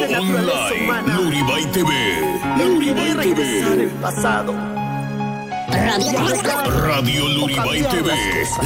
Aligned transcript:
Radio 0.00 0.20
Online, 0.20 1.12
Luribay 1.16 1.66
TV, 1.72 1.90
Luribay 2.56 3.34
TV. 3.34 3.82
el 3.82 3.90
pasado. 4.00 4.54
Radio 6.86 7.28
Luribay 7.28 7.82
TV, 7.82 8.12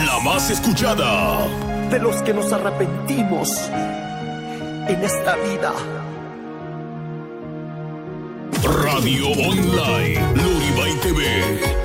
la 0.04 0.20
más 0.24 0.50
escuchada. 0.50 1.46
De 1.88 1.98
los 1.98 2.20
que 2.22 2.34
nos 2.34 2.52
arrepentimos 2.52 3.48
en 4.88 5.02
esta 5.02 5.36
vida. 5.36 5.72
Radio 8.82 9.28
Online, 9.28 10.20
Luribay 10.34 10.94
TV, 11.00 11.81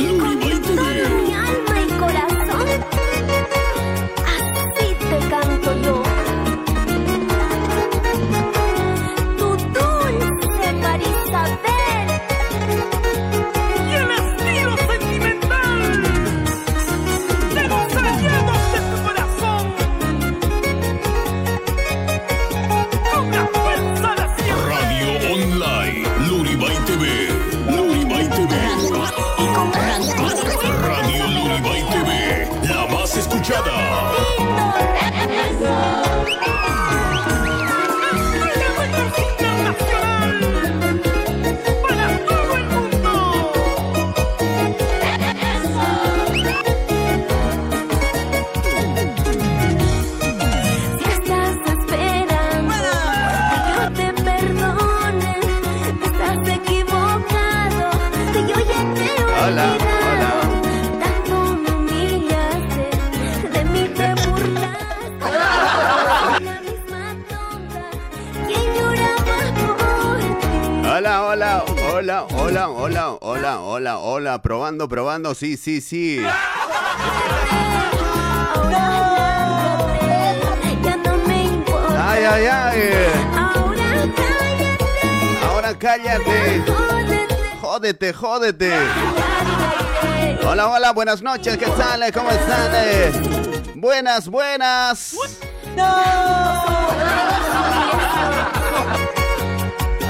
hola, 72.57 72.69
hola, 72.69 73.11
hola, 73.21 73.59
hola, 73.59 73.99
hola, 73.99 74.41
probando, 74.41 74.89
probando, 74.89 75.35
sí, 75.35 75.57
sí, 75.57 75.79
sí. 75.79 76.19
No. 76.19 76.29
Ay, 81.99 82.23
ay, 82.23 82.45
ay. 82.47 82.81
Ahora 85.43 85.77
cállate, 85.77 86.63
jódete, 87.61 88.13
Jódete. 88.13 88.73
Hola, 90.47 90.69
hola, 90.69 90.93
buenas 90.93 91.21
noches, 91.21 91.57
¿qué 91.57 91.67
tal? 91.67 92.11
¿Cómo 92.11 92.31
están? 92.31 92.71
Buenas, 93.75 94.27
buenas. 94.27 95.15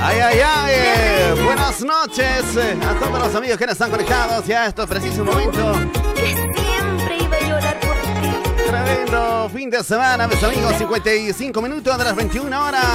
Ay, 0.01 0.19
ay, 0.19 0.39
ay. 0.39 0.73
eh, 0.75 1.35
Buenas 1.43 1.81
noches 1.81 2.55
eh, 2.55 2.77
a 2.87 2.93
todos 2.99 3.19
los 3.19 3.35
amigos 3.35 3.57
que 3.57 3.65
nos 3.65 3.73
están 3.73 3.89
conectados 3.91 4.45
ya 4.45 4.63
a 4.63 4.67
este 4.67 4.85
preciso 4.87 5.23
momento. 5.25 5.73
que 6.15 6.27
siempre 6.27 7.17
iba 7.19 7.35
a 7.37 7.41
llorar 7.41 7.79
por 7.79 7.95
ti. 7.95 8.63
Tremendo 8.67 9.49
fin 9.53 9.69
de 9.69 9.83
semana, 9.83 10.27
mis 10.27 10.41
amigos. 10.43 10.73
55 10.77 11.61
minutos 11.61 11.97
de 11.97 12.03
las 12.03 12.15
21 12.15 12.65
horas. 12.65 12.85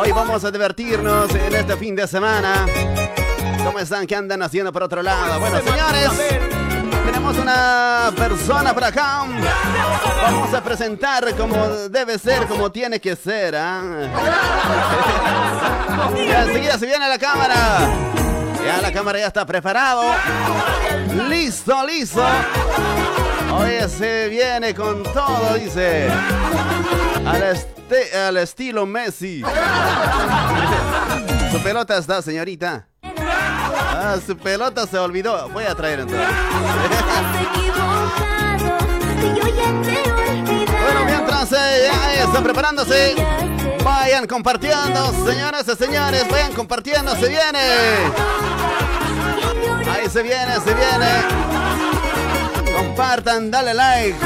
Hoy 0.00 0.12
vamos 0.12 0.44
a 0.44 0.50
divertirnos 0.50 1.34
en 1.34 1.54
este 1.54 1.76
fin 1.76 1.96
de 1.96 2.06
semana. 2.06 2.66
¿Cómo 3.64 3.78
están? 3.78 4.06
¿Qué 4.06 4.16
andan 4.16 4.42
haciendo 4.42 4.72
por 4.72 4.82
otro 4.82 5.02
lado? 5.02 5.38
Bueno, 5.38 5.58
señores, 5.58 6.10
tenemos 7.06 7.36
una 7.38 8.10
persona 8.16 8.74
por 8.74 8.84
acá. 8.84 9.22
Vamos 10.22 10.52
a 10.54 10.62
presentar 10.62 11.32
como 11.36 11.56
debe 11.88 12.18
ser, 12.18 12.46
como 12.46 12.70
tiene 12.72 13.00
que 13.00 13.14
ser. 13.14 13.54
¿ah? 13.56 13.80
Enseguida 16.62 16.78
se 16.78 16.86
viene 16.86 17.08
la 17.08 17.18
cámara. 17.18 17.56
Ya 18.64 18.80
la 18.80 18.92
cámara 18.92 19.18
ya 19.18 19.26
está 19.26 19.44
preparado. 19.44 20.02
Listo, 21.28 21.84
listo. 21.84 22.22
Hoy 23.52 23.72
se 23.88 24.28
viene 24.28 24.72
con 24.72 25.02
todo, 25.02 25.54
dice. 25.58 26.08
Al, 27.26 27.42
este- 27.42 28.16
al 28.16 28.36
estilo 28.36 28.86
Messi. 28.86 29.42
Su 31.50 31.58
pelota 31.64 31.98
está, 31.98 32.22
señorita. 32.22 32.86
Ah, 33.02 34.16
su 34.24 34.36
pelota 34.36 34.86
se 34.86 34.98
olvidó. 34.98 35.48
Voy 35.48 35.64
a 35.64 35.74
traer 35.74 36.00
entonces. 36.00 36.28
Bueno, 40.84 41.04
mientras 41.06 41.52
eh, 41.52 41.88
ya 42.16 42.22
están 42.24 42.44
preparándose, 42.44 43.14
vayan 43.84 44.26
compartiendo, 44.26 45.12
señoras 45.24 45.66
y 45.68 45.76
señores, 45.76 46.28
vayan 46.30 46.52
compartiendo, 46.52 47.14
se 47.16 47.28
viene. 47.28 47.58
Ahí 49.90 50.08
se 50.08 50.22
viene, 50.22 50.54
se 50.64 50.74
viene. 50.74 51.22
Compartan, 52.76 53.50
dale 53.50 53.74
like. 53.74 54.16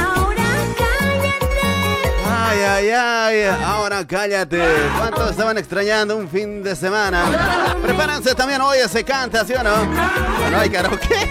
Ay, 2.28 2.61
ay, 2.61 2.91
ay, 2.91 3.43
ahora 3.65 4.06
cállate. 4.06 4.62
¿Cuántos 4.99 5.31
estaban 5.31 5.59
extrañando 5.59 6.17
un 6.17 6.28
fin 6.28 6.62
de 6.62 6.77
semana? 6.77 7.75
Prepárense 7.83 8.34
también, 8.34 8.61
hoy 8.61 8.78
se 8.88 9.05
canta, 9.05 9.44
¿sí 9.44 9.55
o 9.55 9.62
no? 9.62 9.75
Hay 10.56 10.71
karaoke. 10.71 11.31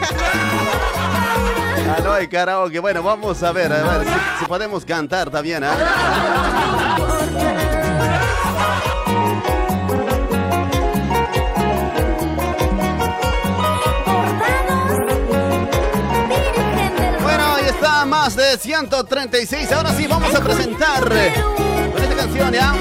No 2.03 2.13
hay 2.13 2.28
karaoke. 2.28 2.80
Bueno, 2.80 3.02
vamos 3.02 3.42
a 3.44 3.52
ver, 3.52 3.72
a 3.72 3.97
ver 3.97 4.06
si, 4.06 4.13
si 4.40 4.46
podemos 4.46 4.84
cantar 4.86 5.30
también, 5.30 5.63
¿ah? 5.63 7.14
Más 18.35 18.51
de 18.51 18.57
136. 18.57 19.72
Ahora 19.72 19.94
sí, 19.94 20.07
vamos 20.07 20.34
a 20.34 20.44
presentar 20.44 21.03
con 21.03 22.03
esta 22.03 22.16
canción, 22.16 22.53
¿ya? 22.53 22.75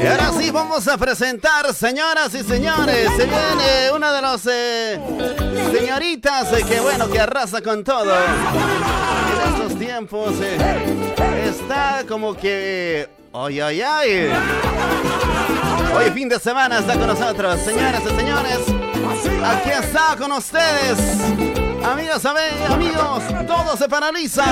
Y 0.00 0.06
ahora 0.06 0.30
sí 0.38 0.50
vamos 0.50 0.86
a 0.86 0.96
presentar, 0.96 1.74
señoras 1.74 2.32
y 2.34 2.44
señores, 2.44 3.10
se 3.16 3.24
viene 3.26 3.90
una 3.94 4.12
de 4.12 4.22
las 4.22 4.46
eh, 4.46 5.00
señoritas 5.72 6.52
eh, 6.52 6.64
que 6.68 6.78
bueno, 6.80 7.10
que 7.10 7.18
arrasa 7.18 7.60
con 7.60 7.82
todo. 7.82 8.14
En 8.14 9.54
estos 9.54 9.78
tiempos 9.78 10.34
eh, 10.40 11.48
está 11.48 12.04
como 12.08 12.34
que... 12.34 13.08
¡Ay, 13.32 13.60
ay, 13.60 13.82
ay! 13.82 14.32
Hoy 15.96 16.10
fin 16.12 16.28
de 16.28 16.38
semana 16.38 16.78
está 16.78 16.94
con 16.94 17.08
nosotros, 17.08 17.60
señoras 17.60 18.02
y 18.04 18.16
señores. 18.16 18.58
Aquí 19.44 19.70
está 19.70 20.16
con 20.16 20.30
ustedes. 20.32 20.98
Amigas, 21.84 22.24
amigos, 22.24 23.22
todo 23.46 23.76
se 23.76 23.88
paraliza. 23.88 24.44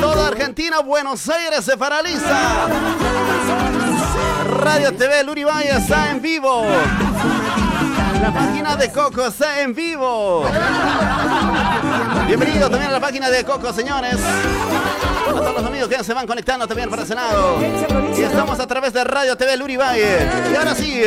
Toda 0.00 0.28
Argentina, 0.28 0.80
Buenos 0.80 1.28
Aires 1.28 1.64
se 1.64 1.76
paraliza. 1.76 2.68
Radio 4.48 4.94
TV 4.94 5.24
Luribay 5.24 5.68
está 5.68 6.10
en 6.10 6.22
vivo. 6.22 6.64
La 8.22 8.32
página 8.32 8.76
de 8.76 8.90
Coco 8.90 9.26
está 9.26 9.60
en 9.60 9.74
vivo. 9.74 10.46
Bienvenido 12.26 12.70
también 12.70 12.90
a 12.90 12.94
la 12.94 13.00
página 13.00 13.28
de 13.28 13.44
Coco, 13.44 13.72
señores. 13.74 14.16
A 14.16 15.30
todos 15.30 15.54
los 15.54 15.64
amigos 15.64 15.88
que 15.88 16.02
se 16.02 16.14
van 16.14 16.26
conectando 16.26 16.66
también 16.66 16.88
para 16.88 17.02
el 17.02 17.08
Senado. 17.08 17.58
Y 18.16 18.22
estamos 18.22 18.58
a 18.58 18.66
través 18.66 18.94
de 18.94 19.04
Radio 19.04 19.36
TV 19.36 19.54
Luribay. 19.58 20.00
Y 20.50 20.56
ahora 20.56 20.74
sí, 20.74 21.02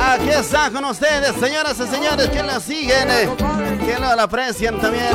aquí 0.00 0.30
está 0.30 0.70
con 0.70 0.86
ustedes, 0.86 1.34
señoras 1.38 1.78
y 1.78 1.86
señores, 1.86 2.30
que 2.30 2.42
la 2.42 2.60
siguen, 2.60 3.08
que 3.84 3.98
lo 4.00 4.08
aprecian 4.20 4.80
también, 4.80 5.14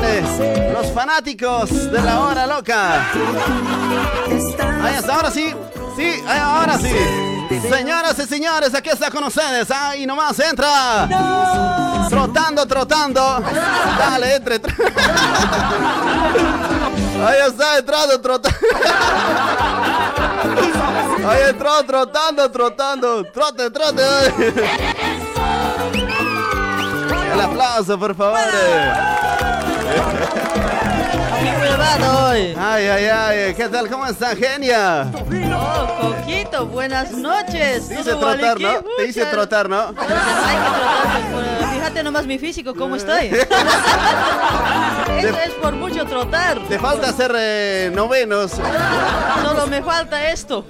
los 0.71 0.91
fanáticos 0.91 1.91
de 1.91 2.01
la 2.01 2.19
hora 2.19 2.45
loca. 2.45 3.07
Ahí 4.83 4.95
está, 4.95 5.15
ahora 5.15 5.31
sí, 5.31 5.53
sí, 5.95 6.23
ahora 6.27 6.77
sí. 6.77 6.93
Señoras 7.69 8.17
y 8.19 8.23
señores, 8.23 8.73
aquí 8.73 8.89
está 8.89 9.11
con 9.11 9.23
ustedes. 9.25 9.69
Ahí 9.71 10.05
nomás 10.05 10.37
entra. 10.39 11.07
Trotando, 12.09 12.65
trotando. 12.65 13.43
Dale, 13.97 14.35
entre. 14.35 14.55
Ahí 17.25 17.37
está 17.47 17.77
entrando, 17.77 18.19
trotando. 18.19 18.57
Ahí 21.29 21.41
entró, 21.49 21.83
trotando, 21.85 22.51
trotando. 22.51 23.23
Trote, 23.25 23.69
trote. 23.71 24.03
El 27.33 27.41
aplauso, 27.41 27.97
por 27.97 28.15
favor. 28.15 28.39
hoy. 31.79 32.55
Ay, 32.57 32.87
ay, 32.87 33.05
ay. 33.05 33.53
¿Qué 33.53 33.67
tal? 33.69 33.87
¿Cómo 33.89 34.05
está, 34.05 34.35
genia? 34.35 35.11
Oh, 35.55 36.15
Coquito, 36.15 36.65
buenas 36.67 37.11
noches. 37.11 37.87
Te 37.87 37.99
hice 37.99 38.15
trotar, 38.15 38.59
¿no? 38.59 38.83
Te 38.97 39.07
hice 39.07 39.25
trotar, 39.25 39.69
¿no? 39.69 39.87
Hay 39.87 39.93
que 39.95 40.03
trotar, 40.03 41.73
fíjate 41.73 42.03
nomás 42.03 42.25
mi 42.25 42.37
físico, 42.39 42.73
cómo 42.75 42.95
estoy. 42.95 43.27
Eso 45.19 45.37
es 45.39 45.53
por 45.61 45.73
mucho 45.73 46.05
trotar. 46.05 46.59
Te 46.67 46.79
falta 46.79 47.09
hacer 47.09 47.33
eh, 47.35 47.91
novenos. 47.93 48.51
Solo 49.43 49.67
me 49.67 49.81
falta 49.81 50.29
esto. 50.29 50.65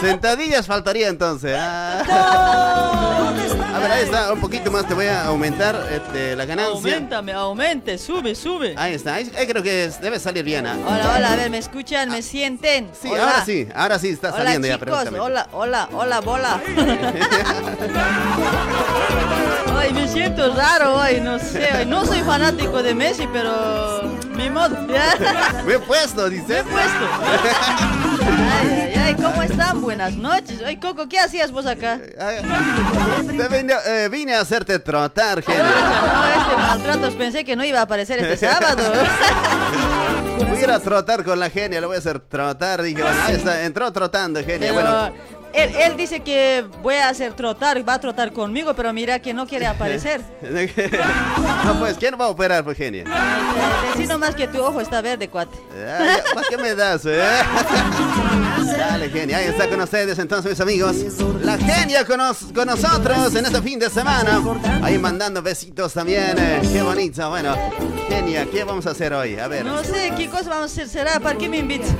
Sentadillas 0.00 0.66
faltaría 0.66 1.08
entonces. 1.08 1.56
Ah. 1.58 2.02
A 3.74 3.78
ver, 3.78 3.92
ahí 3.92 4.04
está, 4.04 4.32
un 4.32 4.40
poquito 4.40 4.70
más 4.70 4.86
te 4.86 4.94
voy 4.94 5.06
a 5.06 5.26
aumentar 5.26 5.88
este, 5.92 6.34
la 6.36 6.44
ganancia. 6.44 6.74
Aumentame, 6.74 7.32
aumente, 7.32 7.98
sube, 7.98 8.34
sube. 8.34 8.74
Ahí 8.76 8.94
está, 8.94 9.14
ahí, 9.14 9.30
ahí 9.36 9.46
creo 9.46 9.62
que 9.62 9.69
debe 10.00 10.20
salir 10.20 10.44
bien. 10.44 10.66
¿ah? 10.66 10.76
Hola, 10.86 11.14
hola, 11.16 11.32
a 11.32 11.36
ver, 11.36 11.50
¿me 11.50 11.58
escuchan? 11.58 12.10
¿Me 12.10 12.22
sienten? 12.22 12.90
Sí, 13.00 13.08
Hola. 13.08 13.22
ahora 13.24 13.44
sí, 13.44 13.68
ahora 13.74 13.98
sí 13.98 14.08
está 14.10 14.28
Hola, 14.28 14.38
saliendo 14.44 14.68
ya 14.68 14.74
chicos, 14.74 14.88
perfectamente. 14.88 15.20
hola, 15.20 15.48
hola, 15.52 15.88
hola, 15.92 16.20
bola. 16.20 16.60
Ay, 19.76 19.92
me 19.92 20.08
siento 20.08 20.54
raro 20.54 20.96
hoy, 20.96 21.20
no 21.20 21.38
sé. 21.38 21.84
No 21.86 22.04
soy 22.04 22.20
fanático 22.20 22.82
de 22.82 22.94
Messi, 22.94 23.26
pero 23.32 24.09
mi 24.40 24.50
modo. 24.50 24.76
Me 25.66 25.74
he 25.74 25.78
puesto, 25.78 26.22
Me 26.24 26.30
dice. 26.30 26.58
he 26.58 26.62
puesto. 26.64 27.04
Ay, 27.22 28.70
ay, 28.70 28.94
ay, 29.06 29.14
¿cómo 29.14 29.42
están? 29.42 29.80
Buenas 29.80 30.14
noches. 30.14 30.60
Ay, 30.64 30.76
Coco, 30.78 31.08
¿qué 31.08 31.18
hacías 31.18 31.50
vos 31.52 31.66
acá? 31.66 31.98
Ay, 32.18 32.36
te 33.36 33.48
vine, 33.48 33.74
eh, 33.86 34.08
vine 34.10 34.34
a 34.34 34.40
hacerte 34.40 34.78
trotar, 34.78 35.42
genio. 35.42 35.62
No, 35.64 36.26
este 36.26 36.56
maltratos 36.56 37.14
pensé 37.14 37.44
que 37.44 37.56
no 37.56 37.64
iba 37.64 37.80
a 37.80 37.82
aparecer 37.82 38.18
este 38.24 38.36
sábado. 38.48 38.82
Voy 40.38 40.58
a 40.58 40.60
ir 40.60 40.70
a 40.70 40.80
trotar 40.80 41.24
con 41.24 41.38
la 41.38 41.50
genia, 41.50 41.80
lo 41.80 41.88
voy 41.88 41.96
a 41.96 41.98
hacer 42.00 42.20
trotar. 42.20 42.82
Dije, 42.82 43.02
bueno, 43.02 43.18
ahí 43.24 43.34
está, 43.36 43.62
entró 43.64 43.92
trotando, 43.92 44.40
genia. 44.40 44.72
Pero 44.72 44.74
Bueno, 44.74 45.12
él, 45.52 45.74
él 45.76 45.96
dice 45.96 46.20
que 46.20 46.64
voy 46.82 46.94
a 46.96 47.08
hacer 47.08 47.32
trotar, 47.34 47.86
va 47.88 47.94
a 47.94 48.00
trotar 48.00 48.32
conmigo, 48.32 48.74
pero 48.74 48.92
mira 48.92 49.18
que 49.20 49.34
no 49.34 49.46
quiere 49.46 49.66
aparecer. 49.66 50.20
no, 51.64 51.78
pues, 51.78 51.96
¿quién 51.98 52.14
va 52.20 52.26
a 52.26 52.28
operar, 52.28 52.64
pues, 52.64 52.76
genia? 52.78 53.04
Decí 53.94 54.06
nomás 54.06 54.34
que 54.34 54.46
tu 54.48 54.62
ojo 54.62 54.80
está 54.80 55.00
verde, 55.00 55.28
cuate. 55.28 55.56
Ay, 55.74 56.18
¿Para 56.34 56.46
qué 56.48 56.56
me 56.56 56.74
das, 56.74 57.04
eh? 57.06 57.20
Dale, 58.78 59.10
genia. 59.10 59.38
Ahí 59.38 59.46
está 59.46 59.68
con 59.68 59.80
ustedes 59.80 60.18
entonces, 60.18 60.50
mis 60.52 60.60
amigos. 60.60 60.96
La 61.42 61.56
genia 61.58 62.04
con, 62.04 62.18
nos- 62.18 62.52
con 62.54 62.66
nosotros 62.66 63.34
en 63.34 63.44
este 63.46 63.60
fin 63.62 63.78
de 63.78 63.90
semana. 63.90 64.40
Ahí 64.82 64.98
mandando 64.98 65.42
besitos 65.42 65.92
también. 65.92 66.34
eh. 66.38 66.60
Qué 66.72 66.82
bonito. 66.82 67.28
Bueno, 67.30 67.54
genia, 68.08 68.46
¿qué 68.50 68.64
vamos 68.64 68.86
a 68.86 68.90
hacer 68.90 69.12
hoy? 69.12 69.38
A 69.38 69.48
ver, 69.48 69.64
No 69.64 69.82
sé 69.82 70.12
qué 70.16 70.28
cosa 70.28 70.50
vamos 70.50 70.70
a 70.70 70.74
hacer, 70.74 70.88
será, 70.88 71.20
¿para 71.20 71.36
qué 71.38 71.48
me 71.48 71.58
invitas? 71.58 71.90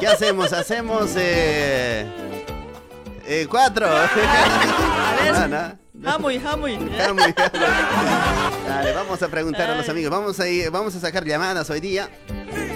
¿qué 0.00 0.06
hacemos? 0.06 0.52
Hacemos 0.52 1.10
eh, 1.16 2.06
eh, 3.26 3.46
cuatro. 3.50 3.86
A 3.86 4.06
ver. 5.22 5.34
Dale, 8.68 8.92
vamos 8.92 9.22
a 9.22 9.28
preguntar 9.28 9.70
a 9.70 9.76
los 9.76 9.88
amigos. 9.88 10.10
Vamos 10.10 10.38
a, 10.40 10.46
ir- 10.48 10.70
vamos 10.70 10.94
a 10.94 11.00
sacar 11.00 11.24
llamadas 11.24 11.68
hoy 11.70 11.80
día. 11.80 12.08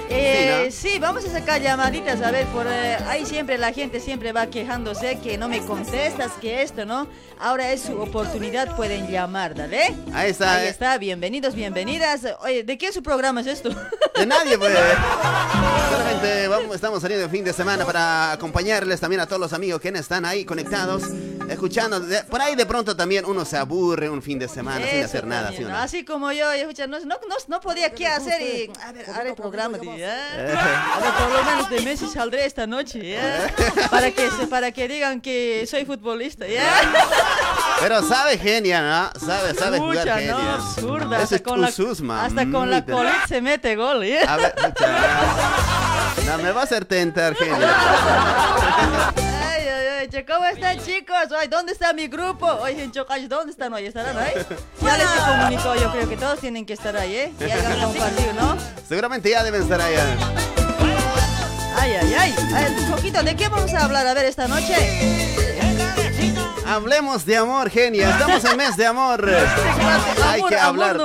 Eh, 0.08 0.68
Sí, 0.70 0.90
sí, 0.92 0.98
vamos 0.98 1.24
a 1.24 1.30
sacar 1.30 1.60
llamaditas, 1.60 2.20
a 2.22 2.30
ver, 2.30 2.46
por 2.48 2.66
eh, 2.68 2.96
ahí 3.08 3.24
siempre 3.26 3.58
la 3.58 3.72
gente 3.72 3.98
siempre 4.00 4.32
va 4.32 4.46
quejándose 4.46 5.18
que 5.20 5.36
no 5.38 5.48
me 5.48 5.60
contestas, 5.64 6.32
que 6.40 6.62
esto, 6.62 6.84
¿no? 6.84 7.08
Ahora 7.38 7.72
es 7.72 7.82
su 7.82 7.98
oportunidad, 8.00 8.76
pueden 8.76 9.10
llamar, 9.10 9.54
¿dale? 9.54 9.94
Ahí 10.12 10.30
está. 10.30 10.56
Ahí 10.56 10.66
eh. 10.66 10.70
está, 10.70 10.98
bienvenidos, 10.98 11.54
bienvenidas. 11.54 12.20
Oye, 12.42 12.62
¿de 12.64 12.78
qué 12.78 12.92
su 12.92 13.02
programa 13.02 13.40
es 13.40 13.46
esto? 13.48 13.70
De 14.14 14.26
nadie, 14.26 14.58
pues. 14.58 14.72
Solamente 15.90 16.48
vamos, 16.48 16.74
estamos 16.74 17.00
saliendo 17.00 17.24
el 17.24 17.30
fin 17.30 17.44
de 17.44 17.52
semana 17.52 17.84
para 17.86 18.32
acompañarles 18.32 19.00
también 19.00 19.20
a 19.20 19.26
todos 19.26 19.40
los 19.40 19.52
amigos 19.52 19.80
que 19.80 19.88
están 19.88 20.24
ahí 20.24 20.44
conectados, 20.44 21.04
escuchando. 21.48 22.00
De- 22.00 22.22
por 22.24 22.40
ahí 22.40 22.54
de 22.54 22.66
pronto 22.66 22.94
también 22.96 23.24
uno 23.24 23.44
se 23.44 23.56
aburre 23.56 24.10
un 24.10 24.20
fin 24.22 24.38
de 24.38 24.48
semana 24.48 24.86
sin 24.86 24.96
Eso 24.96 25.04
hacer 25.06 25.26
nada. 25.26 25.44
también, 25.46 25.64
¿sí 25.64 25.68
¿no? 25.70 25.78
Así 25.78 26.04
como 26.04 26.30
yo, 26.32 26.44
no, 26.88 26.98
no, 27.00 27.06
no, 27.06 27.18
no 27.48 27.60
podía 27.60 27.90
qué 27.94 28.06
hacer 28.06 28.42
y 28.42 28.70
a 28.84 28.92
ver, 28.92 29.08
haré 29.10 29.34
programa, 29.34 29.69
¿ya? 29.96 30.34
A 30.34 31.00
ver, 31.00 31.12
por 31.18 31.30
lo 31.30 31.44
menos 31.44 31.70
de 31.70 31.80
Messi 31.80 32.06
saldré 32.08 32.44
esta 32.44 32.66
noche, 32.66 33.12
¿ya? 33.12 33.52
Para 33.90 34.10
que, 34.10 34.28
para 34.48 34.72
que 34.72 34.88
digan 34.88 35.20
que 35.20 35.66
soy 35.68 35.84
futbolista, 35.84 36.46
¿ya? 36.46 36.62
Pero 37.80 38.02
sabe 38.02 38.38
genia, 38.38 38.82
¿no? 38.82 39.20
Sabe, 39.20 39.54
sabe 39.54 39.78
jugar 39.78 40.08
genia. 40.08 40.32
no, 40.32 40.50
absurda. 40.54 41.18
Hasta 41.18 41.38
con, 41.40 41.60
la, 41.60 41.68
Usus, 41.68 42.02
hasta 42.02 42.50
con 42.50 42.70
la 42.70 42.84
colita 42.84 43.26
se 43.26 43.40
mete 43.40 43.76
gol, 43.76 44.04
¿ya? 44.04 44.32
A 44.32 44.36
ver. 44.36 44.54
No, 46.26 46.38
me 46.38 46.52
va 46.52 46.60
a 46.60 46.64
hacer 46.64 46.84
tentar, 46.84 47.34
genia. 47.34 47.56
Ay, 49.16 49.66
ay, 49.68 50.08
ay, 50.14 50.24
¿cómo 50.24 50.44
están 50.46 50.78
chicos? 50.78 51.16
Ay, 51.38 51.48
¿dónde 51.48 51.72
está 51.72 51.92
mi 51.92 52.06
grupo? 52.08 52.46
Oye, 52.46 52.82
en 52.84 52.92
Chocay, 52.92 53.26
¿dónde 53.26 53.52
están 53.52 53.72
hoy? 53.72 53.86
¿Estarán 53.86 54.16
ahí? 54.16 54.32
Ya 54.80 54.96
les 54.96 55.06
he 55.06 55.18
comunicado, 55.18 55.74
yo 55.76 55.90
creo 55.92 56.08
que 56.08 56.16
todos 56.16 56.38
tienen 56.40 56.64
que 56.64 56.72
estar 56.72 56.96
ahí, 56.96 57.14
¿eh? 57.14 57.32
Y 57.40 57.50
hagan 57.50 57.80
compartido, 57.80 58.32
¿no? 58.34 58.56
Seguramente 58.90 59.30
ya 59.30 59.44
deben 59.44 59.62
estar 59.62 59.80
allá. 59.80 60.04
Ay, 61.78 61.92
ay, 61.92 62.12
ay. 62.18 62.34
A 62.52 62.58
ver, 62.58 62.72
Coquito, 62.90 63.22
¿de 63.22 63.36
qué 63.36 63.48
vamos 63.48 63.72
a 63.72 63.84
hablar 63.84 64.04
a 64.04 64.14
ver 64.14 64.24
esta 64.24 64.48
noche? 64.48 64.74
Hablemos 66.66 67.24
de 67.24 67.36
amor, 67.36 67.70
genia. 67.70 68.10
Estamos 68.10 68.44
en 68.44 68.56
mes 68.56 68.76
de 68.76 68.86
amor. 68.86 69.30
Hay 70.24 70.40
Amor, 70.40 70.50
que 70.50 70.56
hablar. 70.58 70.98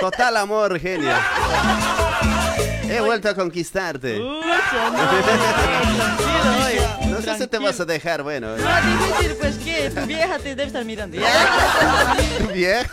Total 0.00 0.38
amor, 0.38 0.80
genia. 0.80 1.20
He 2.88 2.98
vuelto 3.02 3.28
a 3.28 3.34
conquistarte. 3.34 4.18
No, 7.12 7.20
sé 7.20 7.38
si 7.38 7.46
te 7.46 7.58
vas 7.58 7.78
a 7.78 7.84
dejar, 7.84 8.22
bueno. 8.22 8.56
No, 8.56 8.56
difícil, 8.56 9.36
pues 9.38 9.56
que 9.58 9.90
tu 9.90 10.00
vieja 10.06 10.38
te 10.38 10.56
debe 10.56 10.64
estar 10.64 10.82
mirando. 10.84 11.18
¿ya? 12.54 12.86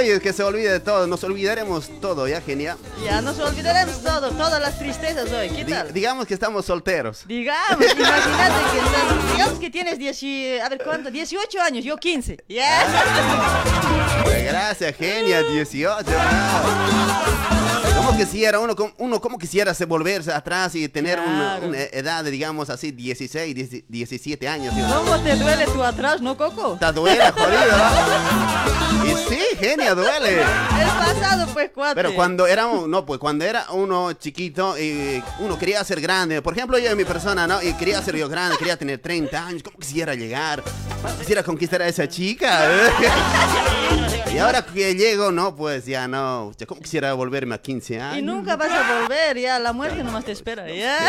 O- 0.00 0.02
Oye, 0.02 0.18
que 0.18 0.32
se 0.32 0.42
olvide 0.42 0.72
de 0.72 0.80
todo, 0.80 1.06
nos 1.06 1.22
olvidaremos 1.24 1.90
todo, 2.00 2.26
¿ya, 2.26 2.40
genia? 2.40 2.78
Ya 3.04 3.20
nos 3.20 3.38
olvidaremos 3.38 4.02
todo, 4.02 4.30
todas 4.30 4.58
las 4.60 4.78
tristezas 4.78 5.30
hoy. 5.30 5.50
¿Qué 5.50 5.62
Di- 5.64 5.72
tal? 5.72 5.92
digamos 5.92 6.26
que 6.26 6.32
estamos 6.32 6.64
solteros. 6.64 7.24
Digamos, 7.26 7.84
imagínate 7.84 8.70
que 8.72 8.78
estás- 8.78 9.32
digamos 9.32 9.58
que 9.58 9.68
tienes 9.70 9.98
10, 9.98 10.22
y- 10.22 10.58
a 10.58 10.68
ver 10.70 10.80
cuánto, 10.82 11.10
18 11.10 11.60
años, 11.60 11.84
yo 11.84 11.96
15. 11.98 12.38
¿Ya? 12.48 12.82
Eh, 14.26 14.46
Gracias, 14.50 14.96
genia, 14.96 15.42
18. 15.42 16.10
¿no? 16.10 17.59
¿Cómo 18.10 18.24
quisiera 18.24 18.58
uno, 18.58 18.74
uno 18.98 19.20
cómo 19.20 19.38
quisiera 19.38 19.72
se 19.72 19.84
volverse 19.84 20.32
atrás 20.32 20.74
y 20.74 20.88
tener 20.88 21.20
una, 21.20 21.58
Claro. 21.58 21.68
una 21.68 21.78
edad 21.78 22.24
de, 22.24 22.32
digamos 22.32 22.68
así, 22.68 22.90
16, 22.90 23.54
10 23.54 23.84
17 23.88 24.48
años? 24.48 24.74
¿sí? 24.74 24.82
¿Cómo 24.82 25.16
te 25.20 25.36
duele 25.36 25.64
tu 25.66 25.80
atrás, 25.80 26.20
no, 26.20 26.36
Coco? 26.36 26.74
Está 26.74 26.90
duele, 26.90 27.30
jodido. 27.30 27.60
Y 29.04 29.28
sí, 29.28 29.40
genia, 29.60 29.94
duele. 29.94 30.40
El 30.40 30.88
pasado, 30.88 31.46
pues, 31.52 31.70
cuate. 31.70 31.94
Pero 31.94 32.12
cuando 32.16 32.48
era, 32.48 32.66
no, 32.84 33.06
pues 33.06 33.20
cuando 33.20 33.44
era 33.44 33.66
uno 33.70 34.12
chiquito 34.14 34.76
y 34.76 35.22
uno 35.38 35.56
quería 35.56 35.84
ser 35.84 36.00
grande, 36.00 36.42
por 36.42 36.54
ejemplo 36.54 36.78
yo 36.78 36.90
en 36.90 36.96
mi 36.96 37.04
persona, 37.04 37.46
¿no? 37.46 37.62
Y 37.62 37.74
quería 37.74 38.02
ser 38.02 38.16
yo 38.16 38.28
grande, 38.28 38.56
quería 38.58 38.76
tener 38.76 38.98
30 38.98 39.46
años, 39.46 39.62
¿cómo 39.62 39.78
quisiera 39.78 40.16
llegar? 40.16 40.64
Quisiera 41.20 41.44
conquistar 41.44 41.80
a 41.80 41.86
esa 41.86 42.08
chica. 42.08 42.68
y 44.32 44.38
ahora 44.38 44.64
que 44.64 44.94
llego, 44.94 45.32
no, 45.32 45.54
pues 45.56 45.86
ya 45.86 46.06
no, 46.06 46.52
¿cómo 46.66 46.80
quisiera 46.80 47.12
volverme 47.14 47.54
a 47.56 47.58
15 47.58 48.00
años? 48.00 48.18
Y 48.18 48.22
nunca 48.22 48.56
vas 48.56 48.70
a 48.70 49.00
volver, 49.00 49.36
ya, 49.38 49.58
la 49.58 49.72
muerte 49.72 50.02
nomás 50.04 50.24
te 50.24 50.32
espera, 50.32 50.68
¿ya? 50.70 51.08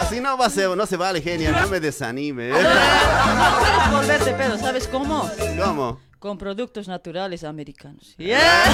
Así 0.00 0.20
no 0.20 0.36
va 0.36 0.46
a 0.46 0.50
ser, 0.50 0.68
no 0.76 0.86
se 0.86 0.96
vale, 0.96 1.22
genia, 1.22 1.52
no 1.52 1.68
me 1.68 1.78
desanime. 1.80 2.48
No 2.50 2.56
puedes 2.58 3.90
volverte 3.92 4.32
pedo, 4.34 4.58
¿sabes 4.58 4.88
cómo? 4.88 5.30
¿Cómo? 5.62 6.00
Con 6.18 6.38
productos 6.38 6.88
naturales 6.88 7.44
americanos. 7.44 8.14
¿Ya? 8.18 8.64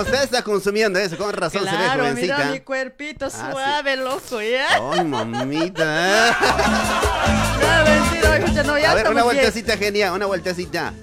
Usted 0.00 0.22
está 0.22 0.42
consumiendo 0.42 0.98
eso, 0.98 1.18
con 1.18 1.32
razón 1.32 1.64
se 1.64 1.70
ve 1.70 1.76
Claro, 1.76 2.02
jovencita. 2.04 2.36
mira 2.38 2.50
mi 2.52 2.60
cuerpito 2.60 3.26
Ah, 3.26 3.30
sí. 3.30 3.38
suave, 3.52 3.96
loco, 3.96 4.40
¿ya? 4.40 4.66
Ay, 4.92 5.04
mamita. 5.04 6.36
No, 7.58 7.84
mentira, 7.84 8.36
escucha, 8.38 8.62
no, 8.62 8.78
ya 8.78 8.92
A 8.92 8.94
ver, 8.94 9.04
una 9.06 9.22
bien. 9.22 9.24
vueltecita 9.24 9.76
genial, 9.76 10.14
una 10.14 10.26
vueltecita. 10.26 10.94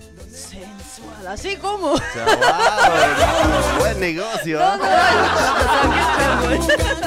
Así 1.28 1.56
como. 1.58 1.98
Chaval. 2.14 3.16
Buen 3.80 4.00
negocio. 4.00 4.60
No. 4.60 4.80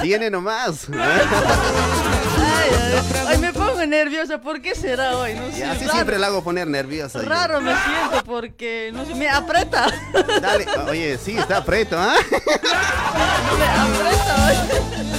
Tiene 0.03 0.31
nomás. 0.31 0.89
Ay, 0.93 2.71
ay, 2.75 3.03
ay, 3.29 3.39
me 3.39 3.53
pongo 3.53 3.85
nerviosa. 3.87 4.39
¿Por 4.41 4.61
qué 4.61 4.75
será 4.75 5.17
hoy? 5.17 5.35
No 5.35 5.51
sé. 5.53 5.61
Y 5.61 5.63
así 5.63 5.85
raro, 5.85 5.93
siempre 5.93 6.19
la 6.19 6.27
hago 6.29 6.43
poner 6.43 6.67
nerviosa. 6.67 7.23
yo. 7.23 7.29
raro 7.29 7.61
me 7.61 7.75
siento 7.75 8.25
porque 8.25 8.91
no 8.93 9.05
sé, 9.07 9.15
me 9.15 9.29
aprieta. 9.29 9.87
Dale, 10.41 10.67
oye, 10.89 11.19
sí, 11.19 11.37
está 11.37 11.65
preto, 11.65 11.97
¿ah? 11.99 12.15
me 13.59 13.65
aprieta. 13.67 15.18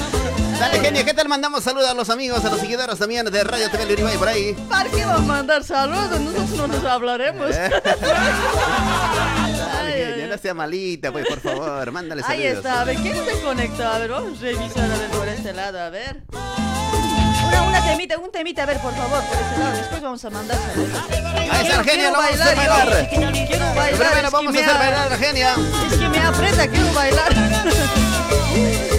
Dale, 0.59 0.79
genia, 0.81 1.05
¿qué 1.05 1.13
tal? 1.13 1.27
Mandamos 1.29 1.63
saludos 1.63 1.89
a 1.89 1.93
los 1.93 2.09
amigos, 2.09 2.43
a 2.43 2.49
los 2.49 2.59
seguidores 2.59 2.99
también 2.99 3.25
de 3.25 3.43
Radio 3.43 3.69
TV 3.71 3.85
Luribay 3.85 4.17
por 4.17 4.27
ahí. 4.27 4.53
¿Para 4.69 4.89
qué 4.89 5.05
va 5.05 5.15
a 5.15 5.19
mandar 5.19 5.63
saludos? 5.63 6.19
Nosotros 6.19 6.49
no 6.57 6.67
nos 6.67 6.83
hablaremos. 6.83 7.55
Eh. 7.55 7.69
Dale, 9.73 10.13
Ay, 10.15 10.27
no 10.29 10.37
sea 10.37 10.53
malita, 10.53 11.11
pues, 11.13 11.25
por 11.27 11.39
favor, 11.39 11.91
mándale 11.91 12.21
Ahí 12.25 12.39
saludos. 12.43 12.57
está, 12.57 12.81
a 12.81 12.83
ver, 12.83 12.97
¿quién 12.97 13.15
se 13.25 13.39
conectó? 13.41 13.87
A 13.87 13.99
ver, 13.99 14.09
vamos 14.11 14.37
a 14.37 14.41
revisar 14.41 14.83
a 14.91 14.97
ver 14.97 15.09
por 15.11 15.27
este 15.29 15.53
lado, 15.53 15.79
a 15.79 15.89
ver. 15.89 16.23
Una, 17.47 17.61
una 17.63 17.81
temita, 17.85 18.17
un 18.17 18.31
temita, 18.31 18.63
a 18.63 18.65
ver, 18.65 18.79
por 18.79 18.93
favor, 18.93 19.23
por 19.23 19.37
este 19.37 19.59
lado. 19.59 19.77
Después 19.77 20.01
vamos 20.01 20.25
a 20.25 20.29
mandar 20.29 20.57
saludos. 20.57 21.03
Ahí 21.09 21.67
está, 21.67 21.83
genia, 21.83 21.93
quiero 21.93 22.11
lo 22.11 22.17
vamos 22.17 22.39
a 22.39 22.43
hacer 22.43 22.55
bailar, 22.57 22.89
yo. 22.89 23.09
Quiero 23.47 23.65
bailar. 23.75 23.99
Primero 24.09 24.31
vamos 24.31 24.55
a 24.55 24.59
hacer 24.59 24.73
bailar 24.77 25.05
a 25.05 25.09
la 25.09 25.17
genia. 25.17 25.55
Es 25.89 25.97
que 25.97 26.09
me 26.09 26.19
aprieta, 26.19 26.67
quiero 26.67 26.93
bailar. 26.93 27.33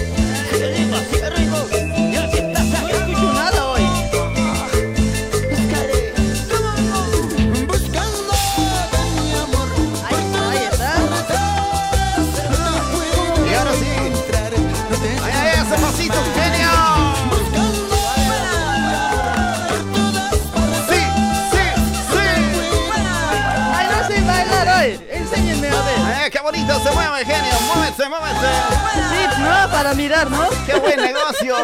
se 26.83 26.91
mueve, 26.91 27.25
genio. 27.25 27.61
Muévese, 27.75 28.09
muévese. 28.09 29.10
No, 29.41 29.71
para 29.71 29.93
mirar, 29.93 30.29
¿no? 30.29 30.47
Qué 30.65 30.75
buen 30.79 30.97
negocio. 30.97 31.55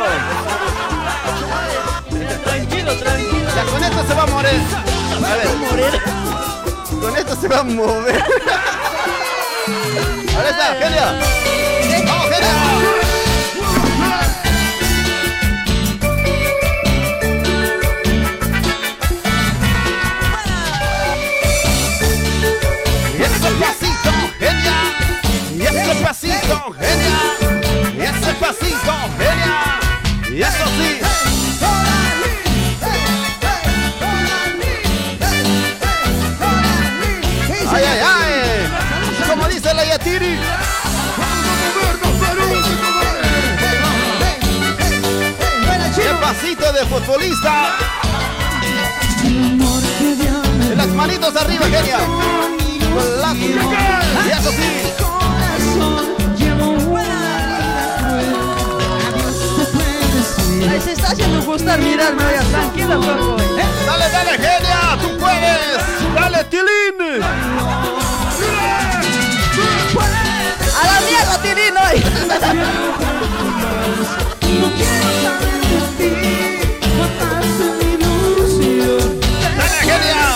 Tranquilo, 2.44 2.96
tranquilo. 2.98 3.50
Ya 3.56 3.64
con 3.66 3.84
esto 3.84 4.04
se 4.08 4.14
va 4.14 4.24
a 4.24 4.28
morir. 4.28 4.62
A 5.18 5.36
ver, 5.36 5.48
Morir. 5.58 6.02
con 7.02 7.18
esto 7.18 7.36
se 7.36 7.48
va 7.48 7.60
a 7.60 7.64
mover. 7.64 8.24
Ahora 10.36 10.50
está, 10.50 10.76
genia. 10.76 11.14
Vamos, 12.06 12.26
genia. 12.30 12.54
Y 23.18 23.22
ese 23.24 23.52
pasito, 23.60 24.12
genia. 24.40 24.78
Y 25.56 25.62
ese 25.64 25.96
pasito, 26.04 26.74
genia. 26.80 27.47
Pasito, 28.40 28.94
genia. 29.18 29.80
Y 30.30 30.42
eso 30.42 30.66
sí. 30.78 31.00
Ay, 37.70 37.84
ay, 37.84 38.00
ay. 38.06 39.28
Como 39.28 39.48
dice 39.48 39.74
la 39.74 39.86
Yatiri. 39.86 40.40
¡Qué 45.96 46.14
pasito 46.22 46.72
de 46.74 46.86
futbolista! 46.86 47.76
Las 50.76 50.88
manitos 50.90 51.36
arriba, 51.36 51.66
genia. 51.66 52.00
Golazo. 52.94 53.36
Y 53.36 54.30
eso 54.32 54.52
sí. 54.52 54.97
Haciendo 61.18 61.42
gustar 61.42 61.80
mirarme, 61.80 62.24
oiga, 62.24 62.44
tranquilo, 62.44 63.00
Coco. 63.00 63.38
Dale, 63.86 64.10
dale, 64.12 64.32
genia. 64.38 64.98
Tú 65.02 65.18
puedes. 65.18 65.82
Dale, 66.14 66.44
Tilín. 66.46 67.24
A 70.74 70.86
la 70.86 71.02
mierda, 71.10 71.42
Tirino. 71.42 71.80
hoy. 71.82 71.98
Dale, 79.58 79.80
genia. 79.82 80.28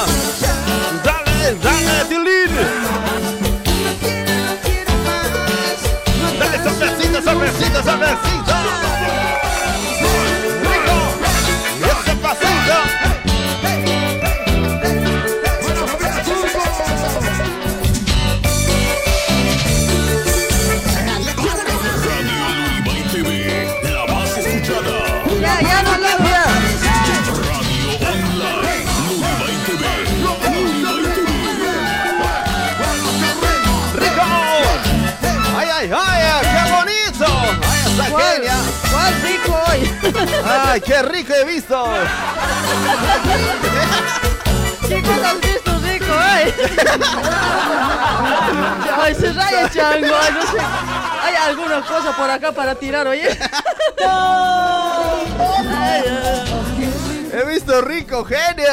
Dale, 1.04 1.56
dale, 1.62 2.06
Tilín. 2.10 2.54
Dale, 6.40 6.58
suavecito, 6.64 7.22
suavecito, 7.22 7.84
suavecito. 7.84 8.41
¡Ay, 40.46 40.82
qué 40.82 41.02
rico 41.04 41.34
he 41.34 41.46
visto! 41.46 41.86
Chicos, 44.88 45.18
has 45.24 45.40
visto 45.42 45.80
rico 45.80 46.14
hoy. 46.14 46.54
Ay, 49.02 49.16
se 49.16 49.34
raya 49.34 49.70
chango, 49.70 50.16
ay, 50.22 50.34
no 50.34 50.42
sé. 50.42 50.60
Hay 51.24 51.36
alguna 51.36 51.82
cosa 51.82 52.16
por 52.16 52.30
acá 52.30 52.52
para 52.52 52.76
tirar, 52.76 53.08
oye. 53.08 53.30
Ay, 54.00 55.28
ay. 55.70 56.04
¡He 57.34 57.46
visto 57.46 57.82
rico, 57.82 58.26
genio! 58.26 58.66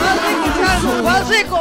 ¿Cuál 0.00 0.18
rico, 0.26 0.46
chango? 0.60 1.02
¿Cuál 1.02 1.28
rico 1.28 1.56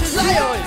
se 0.00 0.16
raya 0.16 0.42
hoy. 0.46 0.58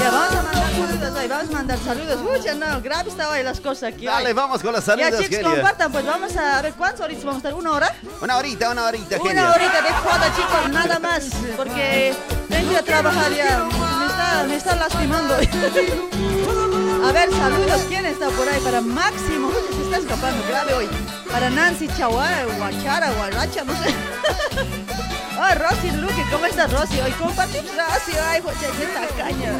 Ya, 0.00 0.10
vamos 0.10 0.32
a 0.34 0.42
mandar 0.42 0.72
saludos 0.72 1.14
hoy, 1.20 1.28
vamos 1.28 1.48
a 1.48 1.52
mandar 1.52 1.78
saludos. 1.78 2.20
Uy, 2.22 2.40
ya 2.44 2.54
no, 2.54 2.80
grave 2.80 3.10
está 3.10 3.28
hoy 3.30 3.42
las 3.42 3.60
cosas 3.60 3.92
aquí. 3.94 4.06
Dale, 4.06 4.28
hoy. 4.28 4.32
vamos 4.32 4.62
con 4.62 4.72
los 4.72 4.84
Ya, 4.84 4.92
saludos, 4.96 5.20
chicos, 5.20 5.36
genio. 5.36 5.50
compartan, 5.52 5.92
pues 5.92 6.06
vamos 6.06 6.36
a 6.36 6.62
ver 6.62 6.72
cuántos 6.74 7.00
horitas 7.02 7.24
vamos 7.24 7.44
a 7.44 7.48
estar. 7.48 7.54
¿Una 7.60 7.72
hora? 7.72 7.94
Una 8.20 8.36
horita, 8.38 8.70
una 8.70 8.84
horita, 8.86 9.16
Una 9.20 9.28
genio. 9.30 9.50
horita 9.50 9.82
de 9.82 9.90
joda, 9.92 10.32
chicos, 10.36 10.68
nada 10.70 10.98
más. 10.98 11.24
Porque 11.56 12.14
tengo 12.48 12.74
que 12.74 12.82
trabajar 12.82 13.32
ya. 13.32 13.64
Me 13.64 14.06
está, 14.06 14.44
me 14.48 14.56
está 14.56 14.76
lastimando. 14.76 15.34
A 17.08 17.12
ver, 17.12 17.30
saludos. 17.30 17.82
¿Quién 17.88 18.06
está 18.06 18.28
por 18.30 18.48
ahí? 18.48 18.60
Para 18.60 18.80
Máximo. 18.80 19.48
Oye, 19.48 19.76
se 19.76 19.82
está 19.82 19.98
escapando 19.98 20.46
grave 20.48 20.74
hoy. 20.74 20.88
Para 21.30 21.50
Nancy 21.50 21.88
Chahua, 21.88 22.28
Guachara, 22.58 23.10
Guaracha, 23.12 23.64
no 23.64 23.72
sé. 23.82 23.94
Oh, 25.42 25.54
Rosy 25.54 25.90
Luque, 25.92 26.22
¿cómo 26.30 26.44
estás, 26.44 26.70
Rosy? 26.70 27.00
Hoy 27.00 27.12
compartir 27.12 27.62
Rosy. 27.62 28.12
Ay, 28.28 28.42
joder, 28.42 28.70
qué 28.72 28.86
tacaña. 28.88 29.54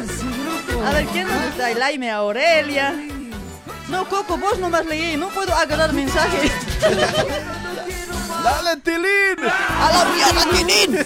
A 0.85 0.91
ver, 0.91 1.07
¿quién 1.07 1.27
nos 1.27 1.43
está? 1.45 1.71
Laime 1.71 2.11
Aurelia. 2.11 2.93
No, 3.89 4.07
Coco, 4.07 4.37
vos 4.37 4.59
nomás 4.59 4.85
leí. 4.85 5.17
No 5.17 5.29
puedo 5.29 5.55
agarrar 5.55 5.91
mensajes. 5.93 6.51
¡Dale, 8.43 8.77
Tilín! 8.81 9.39
¡A 9.79 9.91
la 9.91 10.05
mierda, 10.05 10.45
Tinin! 10.51 10.97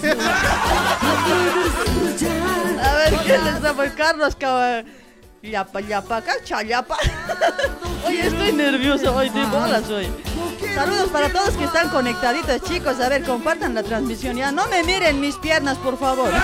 A 2.82 2.94
ver, 2.96 3.14
¿quién 3.24 3.44
les 3.44 3.72
por 3.72 3.94
Carlos 3.94 4.36
Caba? 4.36 4.82
Yapa, 5.42 5.80
yapa, 5.80 6.22
cacha, 6.22 6.62
yapa. 6.62 6.96
Oye, 8.06 8.26
estoy 8.26 8.52
nervioso 8.52 9.14
hoy, 9.14 9.28
de 9.28 9.44
bolas 9.46 9.88
hoy. 9.90 10.08
Saludos 10.74 11.10
para 11.10 11.28
todos 11.28 11.56
que 11.56 11.64
están 11.64 11.90
conectaditos, 11.90 12.62
chicos. 12.62 13.00
A 13.00 13.08
ver, 13.08 13.22
compartan 13.22 13.74
la 13.74 13.82
transmisión 13.82 14.36
ya. 14.36 14.50
No 14.50 14.66
me 14.68 14.82
miren 14.82 15.20
mis 15.20 15.36
piernas, 15.36 15.76
por 15.78 15.98
favor. 15.98 16.30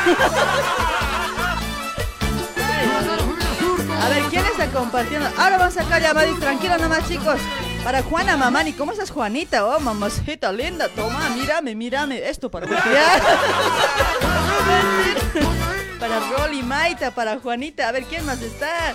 A 4.02 4.08
ver, 4.08 4.25
¿quién 4.30 4.44
está 4.44 4.66
compartiendo? 4.66 5.28
Ahora 5.38 5.58
vamos 5.58 5.76
a 5.76 5.82
sacar 5.82 6.02
llamadas. 6.02 6.38
Tranquilo 6.40 6.76
nomás, 6.78 7.08
chicos. 7.08 7.38
Para 7.84 8.02
Juana 8.02 8.37
Mamani, 8.37 8.72
¿cómo 8.72 8.92
estás 8.92 9.11
Juanita? 9.11 9.66
Oh, 9.66 9.80
mamacita 9.80 10.52
linda, 10.52 10.88
toma, 10.88 11.28
mírame, 11.30 11.75
mírame, 11.75 12.28
esto 12.28 12.49
para 12.49 12.68
Para 16.02 16.18
Rolly 16.18 16.62
Maita, 16.64 17.12
para 17.12 17.38
Juanita, 17.38 17.88
a 17.88 17.92
ver 17.92 18.02
quién 18.06 18.26
más 18.26 18.42
está. 18.42 18.90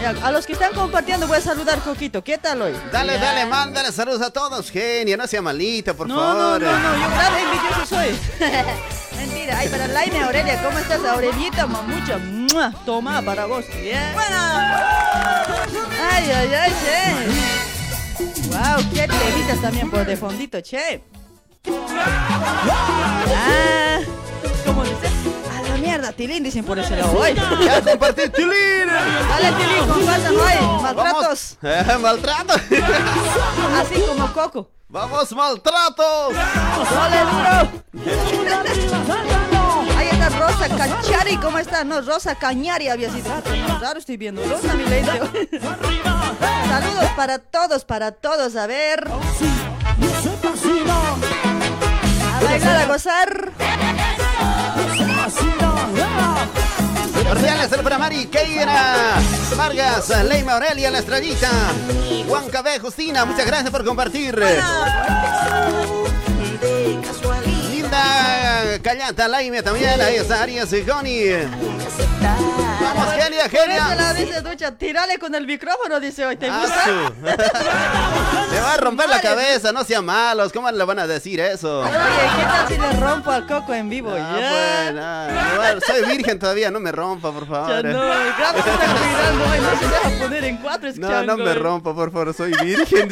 Eh, 0.00 0.14
A 0.22 0.30
los 0.32 0.46
que 0.46 0.54
están 0.54 0.72
compartiendo 0.72 1.26
voy 1.26 1.36
a 1.36 1.40
saludar 1.42 1.80
Coquito, 1.80 2.24
¿qué 2.24 2.38
tal 2.38 2.62
hoy? 2.62 2.72
Dale, 2.90 3.12
Ya. 3.12 3.20
dale, 3.20 3.44
mándale 3.44 3.92
saludos 3.92 4.22
a 4.22 4.30
todos, 4.30 4.70
genia. 4.70 5.18
No 5.18 5.26
sea 5.26 5.42
malita, 5.42 5.92
por 5.92 6.08
No, 6.08 6.14
no, 6.14 6.22
favor. 6.22 6.62
no, 6.62 6.78
no, 6.78 6.96
yo 6.96 7.10
grave 7.10 7.42
envidioso 7.42 7.84
soy. 7.86 8.18
Mentira, 9.18 9.58
ay, 9.58 9.68
para 9.68 9.86
Laine 9.88 10.22
Aurelia, 10.24 10.62
¿cómo 10.62 10.78
estás, 10.78 11.04
Aurelita, 11.04 11.66
mamucha? 11.66 12.16
¡Mua! 12.16 12.72
Toma, 12.86 13.20
para 13.20 13.44
vos. 13.44 13.66
Yeah. 13.82 14.14
Ay, 16.10 16.30
ay, 16.30 16.54
ay, 16.54 16.72
che. 16.82 18.48
Wow, 18.48 18.82
qué 18.94 19.06
temitas 19.06 19.60
también 19.60 19.90
por 19.90 20.06
de 20.06 20.16
fondito, 20.16 20.58
che. 20.62 21.02
Ah, 23.34 23.98
¿cómo? 24.64 24.84
A 26.06 26.12
Tilín, 26.12 26.44
dicen 26.44 26.64
por 26.64 26.78
ese 26.78 26.94
lado. 26.94 27.20
Ay. 27.20 27.34
Ya 27.34 27.80
Tilín. 27.82 28.86
Dale, 28.86 29.52
Tilín, 29.58 30.08
ay, 30.46 30.58
maltratos. 30.80 31.58
Eh, 31.62 31.98
maltratos. 32.00 32.62
Así 33.76 34.00
como 34.06 34.32
Coco. 34.32 34.70
Vamos, 34.88 35.32
maltratos. 35.32 36.36
Ahí 39.96 40.08
está 40.12 40.28
Rosa 40.28 40.68
Cachari, 40.68 41.36
¿cómo 41.38 41.58
está? 41.58 41.82
No, 41.82 42.00
Rosa 42.00 42.36
Cañari 42.36 42.88
había 42.88 43.10
sido. 43.10 43.28
Raro 43.80 43.98
estoy 43.98 44.16
viendo. 44.16 44.44
Rosa 44.48 44.74
mi 44.74 44.84
lente. 44.84 45.20
Saludos 46.68 47.10
para 47.16 47.40
todos, 47.40 47.84
para 47.84 48.12
todos. 48.12 48.54
A 48.54 48.68
ver. 48.68 49.08
A 52.32 52.44
bailar, 52.44 52.76
a 52.76 52.86
gozar. 52.86 53.52
Cordiales 57.28 57.72
el 57.72 57.80
para 57.80 57.98
Mari 57.98 58.26
Keira 58.26 59.14
Vargas, 59.56 60.08
Leima 60.24 60.52
Aurelia, 60.54 60.90
la 60.90 60.98
estrellita. 61.00 61.50
Juan 62.28 62.48
Cabé, 62.48 62.78
Justina, 62.78 63.24
muchas 63.24 63.46
gracias 63.46 63.70
por 63.70 63.84
compartir. 63.84 64.38
Linda 67.70 68.78
Callata, 68.82 69.28
Laime 69.28 69.62
también. 69.62 70.00
Ahí 70.00 70.16
está 70.16 70.42
Arias 70.42 70.72
y 70.72 70.84
Joni. 70.84 71.22
Vamos, 72.94 73.14
genia, 73.14 73.48
genia. 73.48 73.94
la 73.94 74.14
dice 74.14 74.40
Ducha, 74.40 74.72
tírale 74.72 75.18
con 75.18 75.34
el 75.34 75.46
micrófono, 75.46 75.98
dice 76.00 76.24
hoy. 76.26 76.36
¿Te 76.36 76.48
Ah, 76.48 76.60
gusta? 76.60 76.84
su. 76.84 76.90
Le 78.54 78.60
va 78.60 78.72
a 78.74 78.76
romper 78.76 79.08
la 79.08 79.20
cabeza, 79.20 79.72
no 79.72 79.84
sean 79.84 80.04
malos. 80.04 80.52
¿Cómo 80.52 80.70
le 80.70 80.84
van 80.84 80.98
a 81.00 81.06
decir 81.06 81.40
eso? 81.40 81.80
Oye, 81.80 81.90
¿qué 81.90 82.42
tal 82.44 82.68
si 82.68 82.78
le 82.78 82.92
rompo 83.00 83.30
al 83.30 83.46
coco 83.46 83.74
en 83.74 83.88
vivo? 83.90 84.10
Ah, 84.12 84.16
ya. 84.16 84.50
pues, 84.90 85.02
ah, 85.04 85.28
igual, 85.54 85.82
soy 85.86 86.04
virgen 86.16 86.38
todavía, 86.38 86.70
no 86.70 86.80
me 86.80 86.92
rompa, 86.92 87.32
por 87.32 87.42
Ya 87.46 87.54
favor. 87.54 87.84
no, 87.84 88.12
se 88.12 88.28
está 88.30 88.52
cuidando 88.52 89.44
hoy, 89.50 89.58
no 89.60 89.78
se 89.78 89.86
deja 89.86 90.10
poner 90.22 90.44
en 90.44 90.56
cuatro, 90.58 90.88
es 90.88 90.98
No, 90.98 91.08
chango, 91.08 91.36
no 91.36 91.44
me 91.44 91.50
eh. 91.50 91.54
rompa, 91.54 91.94
por 91.94 92.12
favor, 92.12 92.34
soy 92.34 92.52
virgen. 92.62 93.10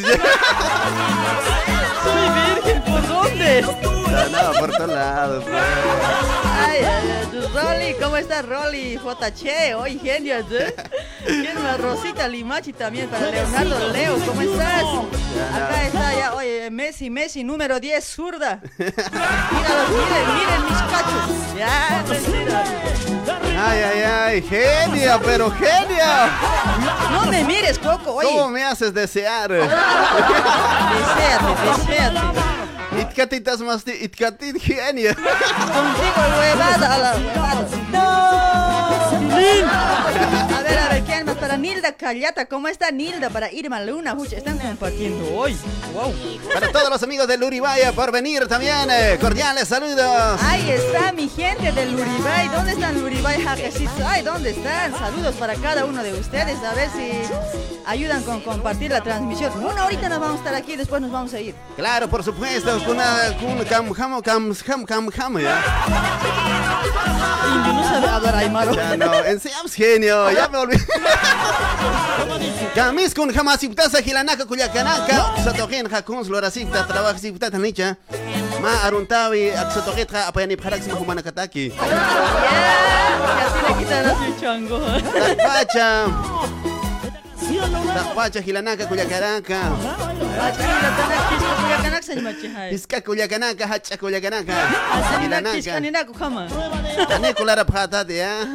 Soy 2.04 2.28
virgen, 2.54 2.82
¿por 2.82 3.06
dónde? 3.08 3.62
No, 3.62 3.72
no, 4.28 4.52
por 4.60 4.70
todos 4.76 4.90
lados. 4.90 5.44
pues. 5.44 5.56
Ay, 6.66 6.78
ay, 6.78 6.86
ay, 6.86 7.23
Rolly, 7.54 7.94
¿cómo 8.02 8.16
estás, 8.16 8.44
Rolly? 8.44 8.98
JC, 8.98 9.76
hoy 9.76 10.00
genios, 10.00 10.44
¿eh? 10.50 10.74
¿Quién 11.24 11.62
más? 11.62 11.80
Rosita 11.80 12.26
Limachi 12.26 12.72
también, 12.72 13.08
para 13.08 13.30
Leonardo 13.30 13.92
Leo, 13.92 14.18
¿cómo 14.26 14.40
estás? 14.42 14.82
Acá 15.54 15.82
está 15.86 16.14
ya, 16.14 16.34
oye, 16.34 16.68
Messi, 16.72 17.10
Messi, 17.10 17.44
número 17.44 17.78
10, 17.78 18.04
zurda. 18.04 18.60
Míralos, 18.76 19.88
miren, 19.90 20.34
miren 20.34 20.64
mis 20.64 20.82
cachos. 20.82 21.30
Ya, 21.56 22.02
mentira. 22.08 22.64
Ay, 23.56 23.78
ay, 23.82 24.02
ay, 24.02 24.42
genia, 24.42 25.20
pero 25.24 25.48
genia. 25.52 26.30
No 27.12 27.26
me 27.26 27.44
mires, 27.44 27.78
Coco, 27.78 28.14
oye. 28.14 28.28
¿Cómo 28.28 28.48
me 28.50 28.64
haces 28.64 28.92
desear? 28.92 29.52
Deséate, 29.52 29.70
deséate. 31.86 32.53
Itkatitas 33.10 33.60
más 33.60 33.86
itkatit 33.86 34.56
genia. 34.60 35.14
Contigo, 35.14 36.20
huevada, 36.38 36.94
a 36.94 36.98
la 36.98 37.14
huevada. 37.16 38.74
A 40.56 40.62
ver, 40.62 40.78
a 40.78 40.88
ver, 40.88 41.02
¿quién 41.04 41.26
más? 41.26 41.36
Para 41.36 41.56
Nilda 41.56 41.92
Callata, 41.92 42.46
¿cómo 42.46 42.68
está 42.68 42.90
Nilda? 42.90 43.30
Para 43.30 43.52
Irma 43.52 43.80
Luna, 43.82 44.14
Uy, 44.14 44.28
están 44.32 44.58
compartiendo 44.58 45.34
hoy. 45.36 45.56
Wow. 45.92 46.12
Para 46.52 46.72
todos 46.72 46.88
los 46.90 47.02
amigos 47.02 47.28
del 47.28 47.42
Uribaya 47.42 47.92
por 47.92 48.10
venir 48.10 48.46
también. 48.48 48.88
eh, 48.90 49.18
cordiales 49.20 49.68
saludos. 49.68 50.40
Ahí 50.42 50.70
está 50.70 51.12
mi 51.12 51.28
gente 51.28 51.72
del 51.72 51.94
Uribay. 51.94 52.48
¿Dónde 52.48 52.72
están 52.72 52.96
Uribay? 53.02 53.44
Ay, 54.06 54.22
¿dónde 54.22 54.50
están? 54.50 54.96
Saludos 54.98 55.34
para 55.36 55.54
cada 55.56 55.84
uno 55.84 56.02
de 56.02 56.12
ustedes. 56.14 56.58
A 56.64 56.74
ver 56.74 56.88
si 56.90 57.22
ayudan 57.86 58.22
con 58.24 58.40
compartir 58.40 58.90
la 58.90 59.02
transmisión. 59.02 59.52
Una 59.64 59.84
horita 59.86 60.08
nos 60.08 60.20
vamos 60.20 60.36
a 60.36 60.38
estar 60.38 60.54
aquí, 60.54 60.76
después 60.76 61.00
nos 61.02 61.10
vamos 61.12 61.32
a 61.34 61.40
ir. 61.40 61.54
Claro, 61.76 62.08
por 62.08 62.24
supuesto, 62.24 62.80
una 62.94 63.36
con 63.38 63.64
cam 63.64 63.92
cam 63.92 64.22
cam 64.22 64.54
cam 64.54 64.84
cam 64.86 65.10
cam 65.10 65.38
ya. 65.38 65.56
Indio 67.54 67.72
no 67.72 67.82
sabe 67.82 68.08
hablar 68.08 68.34
aymaro. 68.36 68.74
Ya 68.74 68.96
no, 68.96 69.12
enseñamos 69.24 69.74
genio, 69.74 70.30
ya 70.30 70.48
me 70.48 70.58
olvidé. 70.58 70.86
Camis 72.74 73.14
con 73.14 73.32
jamás 73.32 73.62
y 73.62 73.68
putasa 73.68 74.02
gilanaka 74.02 74.46
cuyacanaka, 74.46 75.34
satogen 75.44 75.92
hakun 75.92 76.24
slorasita 76.24 76.86
trabaja 76.86 77.18
si 77.18 77.32
putata 77.32 77.58
nicha. 77.58 77.96
Ma 78.62 78.84
aruntawi 78.84 79.50
aksatoget 79.50 80.14
ha 80.14 80.28
apayani 80.28 80.56
pharak 80.56 80.82
si 80.82 80.90
mahumana 80.90 81.22
kataki. 81.22 81.70
Ya, 81.70 81.76
y 83.36 83.40
así 83.44 83.58
le 83.68 83.74
quitan 83.78 84.06
a 84.06 84.14
su 84.14 84.40
chango. 84.40 84.78
Takpacha. 84.78 86.06
Takpacha 87.38 88.40
gilanaka 88.40 88.86
cuyacanaka. 88.86 89.58
Iska 92.72 93.00
cuyacanaka, 93.00 93.66
hacha 93.66 93.96
cuyacanaka. 93.96 94.52
Gilanaka. 95.20 95.80
Taneculara 97.08 97.64
phatate 97.64 98.16
ya. 98.16 98.46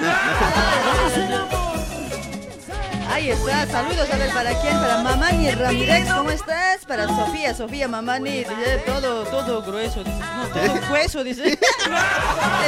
Ahí 3.11 3.31
está, 3.31 3.65
saludos 3.67 4.07
a 4.13 4.17
ver 4.17 4.29
para 4.31 4.53
quién, 4.61 4.79
para 4.79 4.99
Mamani 4.99 5.49
Ramírez, 5.51 6.07
¿cómo 6.13 6.29
estás? 6.29 6.85
Para 6.87 7.07
Sofía, 7.07 7.53
Sofía 7.55 7.87
Mamani, 7.87 8.29
dice, 8.45 8.83
todo, 8.85 9.23
todo 9.25 9.61
grueso, 9.63 10.03
dice, 10.03 10.19
no, 10.19 10.47
todo 10.47 10.79
hueso, 10.93 11.23
dice. 11.23 11.43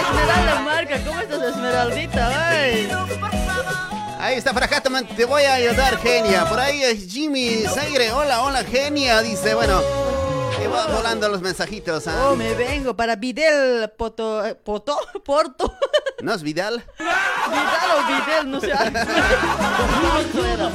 Esmeralda 0.01 0.61
Marca, 0.65 0.97
¿cómo 1.05 1.21
estás 1.21 1.41
Esmeraldita? 1.43 2.49
Ay. 2.49 2.89
Ahí 4.21 4.37
está, 4.37 4.53
para 4.53 4.67
acá 4.67 4.83
te 5.15 5.25
voy 5.25 5.41
a 5.43 5.55
ayudar, 5.55 5.97
genia. 5.97 6.45
Por 6.45 6.59
ahí 6.59 6.83
es 6.83 7.11
Jimmy 7.11 7.63
Zaire. 7.67 8.11
Hola, 8.11 8.43
hola, 8.43 8.63
genia. 8.63 9.19
Dice, 9.21 9.55
bueno, 9.55 9.81
y 10.63 10.67
va 10.67 10.85
volando 10.85 11.27
los 11.27 11.41
mensajitos. 11.41 12.07
¿ah? 12.07 12.27
Oh, 12.29 12.35
me 12.35 12.53
vengo 12.53 12.95
para 12.95 13.15
Videl 13.15 13.89
Poto, 13.97 14.45
eh, 14.45 14.53
Poto, 14.53 14.95
Porto. 15.25 15.73
¿No 16.21 16.35
es 16.35 16.43
Vidal? 16.43 16.85
Vidal 16.99 17.91
o 17.97 18.03
Videl, 18.07 18.51
no 18.51 18.61
sé. 18.61 18.71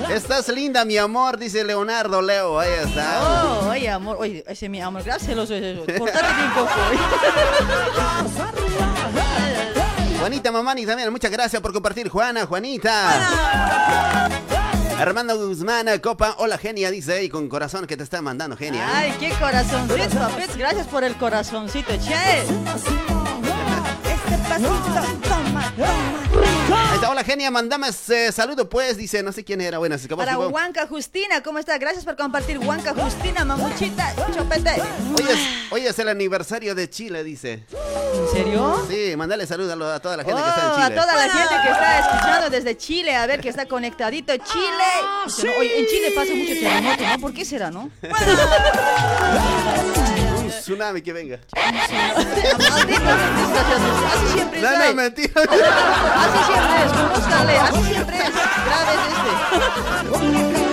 Estás 0.14 0.48
linda, 0.48 0.84
mi 0.84 0.96
amor, 0.98 1.38
dice 1.38 1.62
Leonardo 1.62 2.20
Leo. 2.20 2.58
Ahí 2.58 2.72
está. 2.82 3.22
Oh, 3.22 3.68
oye, 3.70 3.88
amor, 3.88 4.16
oye, 4.18 4.42
ese 4.48 4.66
es 4.66 4.70
mi 4.70 4.80
amor, 4.80 5.04
gracias, 5.04 5.28
celoso, 5.28 5.54
cortate 5.96 6.34
bien 6.34 6.52
poco. 6.52 6.72
Juanita 10.26 10.50
Mamani 10.50 10.84
también, 10.84 11.08
muchas 11.12 11.30
gracias 11.30 11.62
por 11.62 11.72
compartir, 11.72 12.08
Juana, 12.08 12.46
Juanita. 12.46 14.28
Armando 14.98 15.36
Guzmán, 15.36 15.86
Copa, 16.00 16.34
hola 16.38 16.58
genia, 16.58 16.90
dice 16.90 17.12
ahí 17.12 17.28
con 17.28 17.48
corazón 17.48 17.86
que 17.86 17.96
te 17.96 18.02
está 18.02 18.20
mandando, 18.20 18.56
genia. 18.56 18.84
Ay, 18.92 19.14
qué 19.20 19.30
corazoncito, 19.38 20.18
papés, 20.18 20.56
gracias 20.56 20.88
por 20.88 21.04
el 21.04 21.14
corazoncito, 21.14 21.92
che. 21.98 22.40
Este 22.42 24.36
pasito, 24.48 24.68
toma, 25.28 25.72
está, 26.94 27.10
hola 27.10 27.24
genia, 27.24 27.50
mandame 27.50 27.88
ese 27.88 28.30
saludo 28.32 28.68
pues, 28.68 28.96
dice, 28.96 29.22
no 29.22 29.32
sé 29.32 29.44
quién 29.44 29.60
era, 29.60 29.78
bueno, 29.78 29.96
se 29.98 30.06
acabó 30.06 30.20
Para 30.22 30.34
su- 30.34 30.48
Huanca 30.48 30.86
Justina, 30.86 31.42
¿cómo 31.42 31.58
está? 31.58 31.76
Gracias 31.78 32.04
por 32.04 32.16
compartir. 32.16 32.58
Huanca 32.58 32.94
Justina, 32.94 33.44
mamuchita, 33.44 34.14
chopete. 34.34 34.70
Hoy 35.16 35.26
es, 35.30 35.38
hoy 35.72 35.86
es 35.86 35.98
el 35.98 36.08
aniversario 36.08 36.74
de 36.74 36.88
Chile, 36.90 37.22
dice. 37.24 37.64
¿En 37.72 38.28
serio? 38.32 38.84
Sí, 38.88 39.14
mandale 39.16 39.46
saludos 39.46 39.72
a, 39.72 39.76
lo- 39.76 39.90
a 39.92 40.00
toda 40.00 40.16
la 40.16 40.22
Oh, 40.22 40.26
gente 40.26 40.42
que 40.42 40.48
está 40.48 40.64
en 40.64 40.70
a 40.70 40.86
Chile. 40.88 41.00
toda 41.00 41.14
la 41.14 41.28
gente 41.32 41.54
que 41.62 41.70
está 41.70 41.98
escuchando 42.00 42.50
desde 42.50 42.76
Chile, 42.76 43.16
a 43.16 43.26
ver 43.26 43.40
que 43.40 43.48
está 43.48 43.66
conectadito. 43.66 44.32
Chile. 44.36 44.84
No, 45.44 45.50
Oye, 45.60 45.78
en 45.80 45.86
Chile 45.86 46.12
pasa 46.14 46.32
mucho 46.34 46.52
terremoto, 46.52 47.02
¿no? 47.06 47.18
¿Por 47.20 47.32
qué 47.34 47.44
será, 47.44 47.70
no? 47.70 47.90
tsunami 50.60 51.02
que 51.02 51.12
venga. 51.12 51.38
Así 51.52 51.78
siempre 54.32 54.58
es. 54.58 54.62
No, 54.62 54.70
no, 54.78 54.94
mentira. 54.94 55.32
Así 55.36 56.38
siempre 56.46 56.84
es, 56.84 56.92
conózcale, 56.92 57.58
así 57.58 57.82
siempre 57.84 58.16
es. 58.18 58.32
Grave 58.66 58.92
es 58.94 59.00
este. 60.50 60.65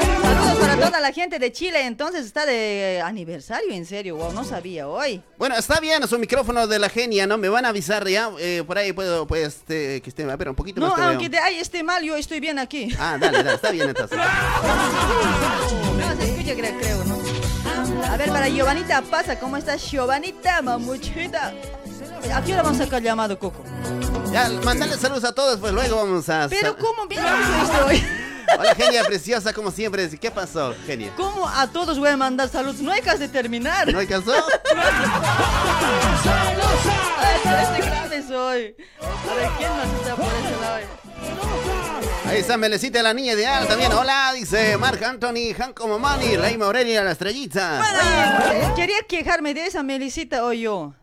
Toda 0.85 0.99
la 0.99 1.11
gente 1.11 1.39
de 1.39 1.51
Chile 1.51 1.85
entonces 1.85 2.25
está 2.25 2.45
de 2.45 3.01
aniversario, 3.03 3.71
en 3.73 3.85
serio, 3.85 4.15
wow, 4.17 4.31
no 4.33 4.43
sabía 4.43 4.87
hoy. 4.87 5.21
Bueno, 5.37 5.55
está 5.55 5.79
bien, 5.79 6.07
su 6.07 6.17
micrófono 6.19 6.67
de 6.67 6.79
la 6.79 6.89
genia, 6.89 7.25
¿no? 7.27 7.37
Me 7.37 7.49
van 7.49 7.65
a 7.65 7.69
avisar 7.69 8.07
ya. 8.07 8.29
eh, 8.39 8.63
por 8.65 8.77
ahí 8.77 8.93
puedo, 8.93 9.25
pues, 9.27 9.47
este, 9.47 10.01
que 10.01 10.09
esté, 10.09 10.23
a 10.29 10.35
ver, 10.35 10.49
un 10.49 10.55
poquito 10.55 10.79
No, 10.81 10.89
más 10.89 10.97
veo. 10.97 11.07
aunque 11.09 11.29
de 11.29 11.39
ahí 11.39 11.57
esté 11.59 11.83
mal, 11.83 12.03
yo 12.03 12.15
estoy 12.15 12.39
bien 12.39 12.59
aquí. 12.59 12.89
Ah, 12.99 13.17
dale, 13.19 13.37
dale, 13.43 13.55
está 13.55 13.71
bien 13.71 13.87
entonces. 13.89 14.17
No, 14.17 16.15
se 16.17 16.31
escucha, 16.31 16.55
creo, 16.55 16.79
creo, 16.79 17.03
¿no? 17.05 17.17
A 18.11 18.17
ver, 18.17 18.29
para 18.29 18.47
Giovanita 18.49 19.01
pasa, 19.01 19.39
¿cómo 19.39 19.57
estás, 19.57 19.81
Giovanita, 19.89 20.61
mamuchita? 20.61 21.53
¿A 22.33 22.41
qué 22.43 22.53
hora 22.53 22.63
vamos 22.63 22.79
a 22.79 22.85
sacar 22.85 23.01
llamado, 23.01 23.37
Coco? 23.37 23.63
Ya, 24.31 24.49
mandale 24.63 24.97
saludos 24.97 25.23
a 25.25 25.33
todos, 25.33 25.59
pues 25.59 25.73
luego 25.73 25.97
vamos 25.97 26.27
a... 26.29 26.47
Pero 26.49 26.75
¿cómo 26.77 27.05
bien 27.07 27.21
esto 27.23 27.85
hoy? 27.85 28.03
Hola, 28.57 28.75
genia 28.75 29.03
preciosa, 29.03 29.53
como 29.53 29.71
siempre. 29.71 30.09
¿Qué 30.19 30.31
pasó, 30.31 30.75
genia? 30.85 31.11
¿Cómo 31.15 31.47
a 31.47 31.67
todos 31.67 31.99
voy 31.99 32.09
a 32.09 32.17
mandar 32.17 32.49
saludos? 32.49 32.81
No 32.81 32.91
hay 32.91 33.01
que 33.01 33.13
de 33.17 33.27
terminar. 33.27 33.91
¿No 33.91 33.99
alcanzó? 33.99 34.33
Grave 37.83 38.23
soy. 38.27 38.75
A 39.01 39.35
ver, 39.35 39.49
¿quién 39.57 39.69
más 39.71 39.87
está 40.01 40.15
por 40.15 40.25
ese 40.25 40.61
lado? 40.61 41.03
Ahí 42.25 42.39
está 42.39 42.57
Melecita, 42.57 43.03
la 43.03 43.13
niña 43.13 43.33
ideal 43.33 43.67
también. 43.67 43.91
Hola, 43.91 44.31
dice 44.33 44.77
Marc 44.77 45.01
Anthony, 45.03 45.53
Hanco 45.57 45.87
Momani, 45.87 46.35
Raima 46.35 46.65
Aurelia, 46.65 47.03
la 47.03 47.11
estrellita. 47.11 47.81
Oye, 47.81 48.59
eh, 48.59 48.71
quería 48.75 49.03
quejarme 49.07 49.53
de 49.53 49.67
esa 49.67 49.83
Melisita 49.83 50.43
hoy 50.43 50.61
yo. 50.61 50.93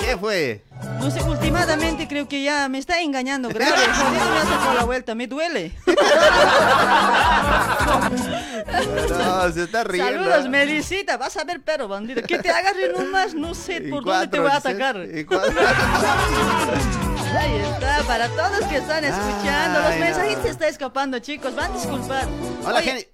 ¿Qué 0.00 0.16
fue? 0.16 0.62
No 0.98 1.10
sé, 1.10 1.22
últimamente 1.22 2.08
creo 2.08 2.26
que 2.26 2.42
ya 2.42 2.68
me 2.68 2.78
está 2.78 3.00
engañando 3.00 3.48
grave. 3.48 3.72
Jodido 3.94 4.30
me 4.30 4.38
ha 4.38 4.44
sacado 4.44 4.74
la 4.74 4.84
vuelta, 4.84 5.14
me 5.14 5.26
duele. 5.26 5.72
No, 9.10 9.52
se 9.52 9.64
está 9.64 9.84
riendo. 9.84 10.24
Saludos, 10.24 10.48
Melisita. 10.48 11.16
Vas 11.16 11.36
a 11.36 11.44
ver, 11.44 11.60
pero 11.64 11.86
bandido. 11.88 12.22
Que 12.22 12.38
te 12.38 12.50
agarre 12.50 12.92
nomás, 12.96 13.34
no 13.34 13.54
sé 13.54 13.82
por 13.82 14.04
dónde 14.04 14.28
te 14.28 14.40
voy 14.40 14.50
a 14.50 14.56
atacar. 14.56 14.96
Ahí 17.38 17.62
está, 17.62 18.02
para 18.06 18.28
todos 18.28 18.64
que 18.68 18.78
están 18.78 19.04
escuchando. 19.04 19.80
Los 19.80 19.98
mensajes 19.98 20.38
se 20.42 20.48
está 20.48 20.68
escapando, 20.68 21.18
chicos. 21.18 21.54
Van 21.54 21.70
a 21.70 21.74
disculpar. 21.74 22.26
Hola, 22.64 22.82
genia. 22.82 23.04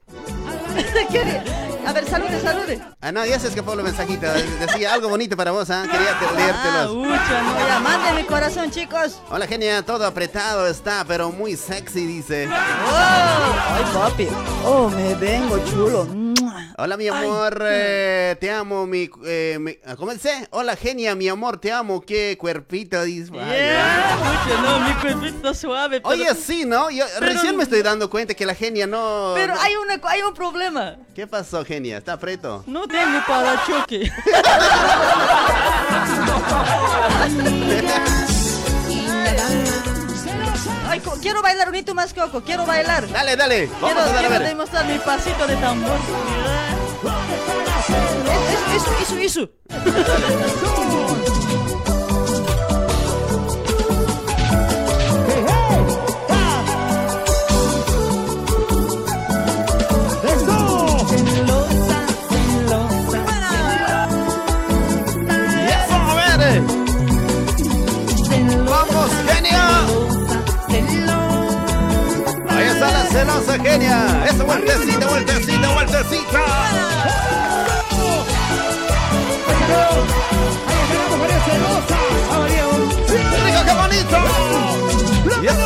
¿qué? 1.11 1.66
A 1.87 1.93
ver, 1.93 2.05
salude, 2.09 2.41
salude. 2.41 2.81
Ah, 3.01 3.13
no, 3.13 3.25
ya 3.25 3.39
se 3.39 3.49
escapó 3.49 3.75
el 3.75 3.83
mensajito. 3.83 4.27
Decía 4.61 4.93
algo 4.93 5.09
bonito 5.09 5.37
para 5.37 5.53
vos, 5.53 5.71
¿ah? 5.71 5.85
Quería 5.91 6.17
Ah, 6.19 6.35
leértelos. 6.37 6.91
ucha, 6.97 7.43
no, 7.43 7.67
ya, 7.69 7.81
manden 7.81 8.17
mi 8.17 8.25
corazón, 8.25 8.71
chicos. 8.71 9.21
Hola, 9.31 9.47
genia, 9.47 9.83
todo 9.83 10.05
apretado 10.07 10.67
está, 10.67 11.05
pero 11.07 11.31
muy 11.31 11.57
sexy, 11.57 12.05
dice. 12.07 12.49
Ay, 12.53 13.85
papi. 13.95 14.29
Oh, 14.65 14.91
me 14.91 15.15
vengo 15.15 15.59
chulo. 15.71 16.07
Hola, 16.79 16.99
mi 16.99 17.09
amor, 17.09 17.65
eh, 17.71 18.37
te 18.39 18.51
amo, 18.51 18.87
mi, 18.87 19.09
eh, 19.25 19.57
mi- 19.59 19.79
¿Cómo 19.97 20.13
dice? 20.13 20.47
Hola, 20.51 20.77
genia, 20.77 21.15
mi 21.15 21.27
amor, 21.27 21.59
te 21.59 21.73
amo, 21.73 22.03
qué 22.03 22.37
cuerpito, 22.39 23.03
dice. 23.03 23.33
Yeah, 23.33 24.19
no, 24.63 24.81
mi 24.81 24.93
cuerpito 24.97 25.55
suave. 25.55 26.03
Pero, 26.03 26.11
Oye, 26.11 26.35
sí, 26.35 26.67
¿no? 26.67 26.91
Yo 26.91 27.07
recién 27.19 27.57
me 27.57 27.63
estoy 27.63 27.81
dando 27.81 28.11
cuenta 28.11 28.35
que 28.35 28.45
la 28.45 28.55
genia 28.55 28.87
no... 28.87 29.33
pero 29.35 29.55
hay, 29.59 29.75
una, 29.77 29.99
hay 30.07 30.21
un 30.21 30.35
problema. 30.35 30.99
¿Qué 31.15 31.27
pasó, 31.27 31.65
genia? 31.65 31.97
¿Está 31.97 32.19
preto? 32.19 32.63
No 32.67 32.87
tengo 32.87 33.21
para 33.27 33.65
choque. 33.65 34.13
Ay, 40.97 41.03
quiero 41.21 41.43
bailar 41.43 41.69
un 41.69 41.75
hito 41.75 41.95
más, 41.95 42.15
Coco. 42.15 42.43
Quiero 42.43 42.65
bailar. 42.65 43.07
Dale, 43.11 43.37
dale, 43.37 43.69
Quiero, 43.69 43.81
vamos 43.81 43.99
a 43.99 44.07
dar 44.07 44.17
a 44.17 44.19
quiero 44.21 44.35
ver. 44.39 44.49
demostrar 44.49 44.87
mi 44.87 44.99
pasito 44.99 45.47
de 45.47 45.57
tambor. 45.57 45.99
Eso, 48.75 48.91
eso, 49.03 49.17
eso, 49.19 49.41
eso. 49.45 51.16
Está 73.27 73.39
la 73.39 73.41
celosa 73.41 73.59
genia. 73.63 74.25
Esa 74.27 74.45
vueltecita, 74.45 75.07
vueltecita, 75.07 75.69
vueltecita. 75.73 76.45
Rico, 83.45 83.61
qué 83.65 83.75
bonito. 83.75 84.17
Yes. 85.43 85.57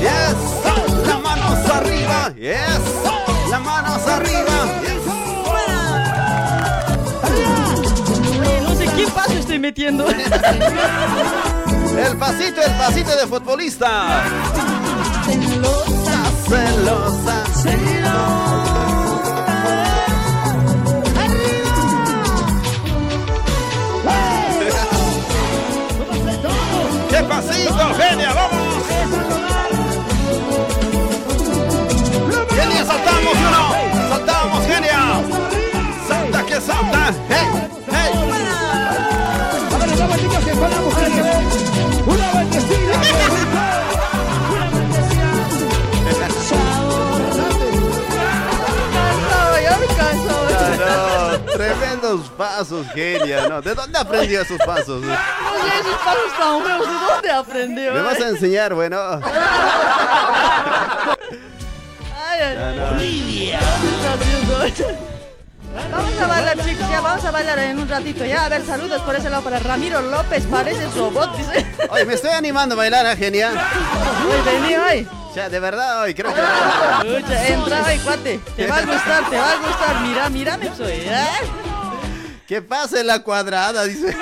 Yes. 0.00 0.36
Las 1.06 1.20
manos 1.22 1.70
arriba. 1.70 2.32
Yes. 2.36 2.80
Las 3.50 3.60
manos 3.62 4.06
arriba. 4.06 4.40
Paso 9.14 9.32
estoy 9.32 9.58
metiendo. 9.58 10.06
El 10.08 10.16
pasito, 12.16 12.62
el 12.62 12.72
pasito 12.78 13.16
de 13.16 13.26
futbolista. 13.26 14.22
Celosa. 16.50 17.44
¡Qué 27.08 27.22
pasito, 27.22 27.94
genia! 27.94 28.32
¡Vamos! 28.34 28.84
¡Genia, 32.50 32.84
saltamos 32.84 33.34
uno! 33.48 34.08
¡Saltamos, 34.08 34.66
genia! 34.66 35.20
¡Salta 36.08 36.46
que 36.46 36.60
salta! 36.60 37.14
¡Hey! 37.28 37.79
Tremendos 52.10 52.30
pasos, 52.30 52.86
genia. 52.94 53.48
No, 53.48 53.62
¿De 53.62 53.74
dónde 53.74 53.98
aprendió 53.98 54.42
esos 54.42 54.58
pasos? 54.58 55.02
No 55.02 55.08
sé, 55.08 55.80
esos 55.80 55.96
pasos 55.96 56.32
tan 56.38 56.62
feos, 56.62 56.86
¿de 56.86 56.94
dónde 56.94 57.30
aprendió? 57.30 57.94
Me 57.94 58.02
vas 58.02 58.20
a 58.20 58.28
enseñar, 58.28 58.74
bueno. 58.74 58.98
Ay, 62.16 62.40
ay, 62.40 62.56
no. 62.76 62.84
Vamos 65.92 66.20
a 66.20 66.26
bailar, 66.26 66.58
chicos, 66.64 66.88
ya 66.90 67.00
vamos 67.00 67.24
a 67.24 67.30
bailar 67.30 67.58
en 67.60 67.78
un 67.78 67.88
ratito. 67.88 68.24
Ya, 68.24 68.44
a 68.44 68.48
ver, 68.48 68.66
saludos 68.66 69.00
por 69.02 69.14
ese 69.14 69.30
lado 69.30 69.42
para 69.42 69.60
Ramiro 69.60 70.02
López, 70.02 70.44
parece 70.46 70.88
robot, 70.96 71.36
dice. 71.36 71.64
Oye, 71.90 72.04
me 72.04 72.14
estoy 72.14 72.30
animando 72.30 72.74
a 72.74 72.78
bailar, 72.78 73.06
¿eh, 73.06 73.16
genia. 73.16 73.50
Uy, 73.50 74.36
vení 74.44 74.74
hoy. 74.76 75.08
O 75.30 75.32
sea, 75.32 75.48
de 75.48 75.60
verdad, 75.60 76.02
hoy 76.02 76.12
creo 76.12 76.34
que... 76.34 76.40
Escucha, 76.40 77.46
entra 77.46 77.84
hoy, 77.86 77.98
cuate. 77.98 78.40
Te 78.56 78.66
va 78.66 78.78
a 78.78 78.82
gustar, 78.84 79.30
te 79.30 79.38
va 79.38 79.52
a 79.52 79.56
gustar. 79.58 80.00
Mira, 80.00 80.28
mírame, 80.28 80.74
soy. 80.76 80.92
¿eh? 80.92 81.69
¿Qué 82.50 82.60
pasa 82.60 82.98
en 82.98 83.06
la 83.06 83.20
cuadrada? 83.22 83.84
Dice. 83.84 84.12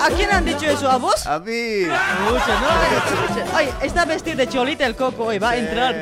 ¿A 0.00 0.10
quién 0.14 0.30
han 0.30 0.44
dicho 0.44 0.64
eso? 0.64 0.88
¿A 0.88 0.96
vos? 0.96 1.26
A 1.26 1.40
mí. 1.40 1.50
Escucha, 1.50 2.60
no. 3.50 3.56
Oye, 3.56 3.72
está 3.82 4.04
vestido 4.04 4.36
de 4.36 4.46
cholita 4.48 4.86
el 4.86 4.94
coco 4.94 5.24
hoy, 5.24 5.40
va 5.40 5.50
a 5.50 5.56
entrar. 5.56 5.92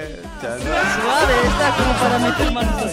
Suave, 0.43 1.35
está 1.47 1.75
como 1.79 1.95
para 1.95 2.19
meter 2.19 2.53
manos. 2.53 2.93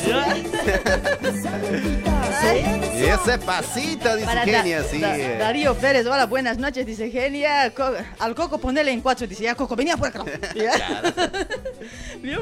Ay. 2.42 2.82
Y 2.96 3.04
ese 3.04 3.38
pasito, 3.40 4.16
dice 4.16 4.26
Para 4.26 4.46
genia, 4.46 4.82
Da- 4.82 4.88
sí. 4.88 5.02
Da- 5.02 5.18
Darío 5.40 5.76
Pérez, 5.76 6.06
hola, 6.06 6.26
buenas 6.26 6.58
noches, 6.58 6.86
dice 6.86 7.12
Genia. 7.12 7.70
Co- 7.74 7.92
al 8.20 8.34
Coco 8.34 8.60
ponele 8.60 8.92
en 8.94 9.02
cuatro, 9.02 9.28
dice, 9.28 9.44
ya 9.44 9.56
Coco, 9.56 9.76
venía 9.76 9.98
por 9.98 10.08
acá. 10.08 10.24
Bien 12.22 12.40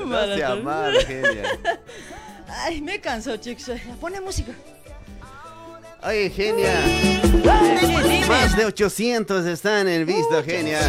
genia. 1.07 1.49
Ay, 2.47 2.81
me 2.81 2.99
canso, 2.99 3.37
chicos. 3.37 3.71
Pone 3.99 4.21
música. 4.21 4.53
Oye, 6.05 6.29
genia. 6.29 6.71
Más 8.27 8.55
de 8.55 8.65
800 8.65 9.45
están 9.47 9.87
en 9.87 10.05
visto, 10.05 10.43
genia. 10.43 10.79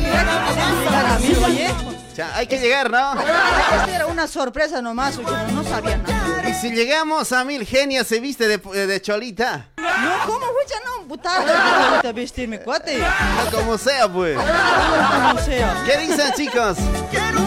O 2.13 2.15
sea, 2.15 2.37
hay 2.37 2.47
que 2.47 2.59
llegar, 2.59 2.91
¿no? 2.91 3.13
Esta 3.21 3.95
era 3.95 4.07
una 4.07 4.27
sorpresa 4.27 4.83
nomás, 4.83 5.17
oye, 5.17 5.53
no, 5.53 5.65
sabía 5.65 5.97
nada. 5.97 6.49
Y 6.49 6.55
si 6.55 6.71
llegamos 6.71 7.33
a 7.33 7.45
mil 7.45 7.65
genias, 7.65 8.07
se 8.07 8.21
viste 8.21 8.47
de, 8.47 8.59
de 8.59 9.01
cholita. 9.01 9.69
No, 9.77 10.27
¿cómo? 10.27 10.47
Pucha, 10.47 10.75
no, 10.85 11.09
putada. 11.09 11.91
Ahorita 11.93 12.13
vestirme, 12.13 12.61
cuate. 12.61 12.99
No, 12.99 13.51
como 13.51 13.79
sea, 13.79 14.13
pues. 14.13 14.37
No 14.37 15.39
sea. 15.45 15.83
¿Qué 15.87 15.97
dicen, 15.99 16.33
chicos? 16.37 16.77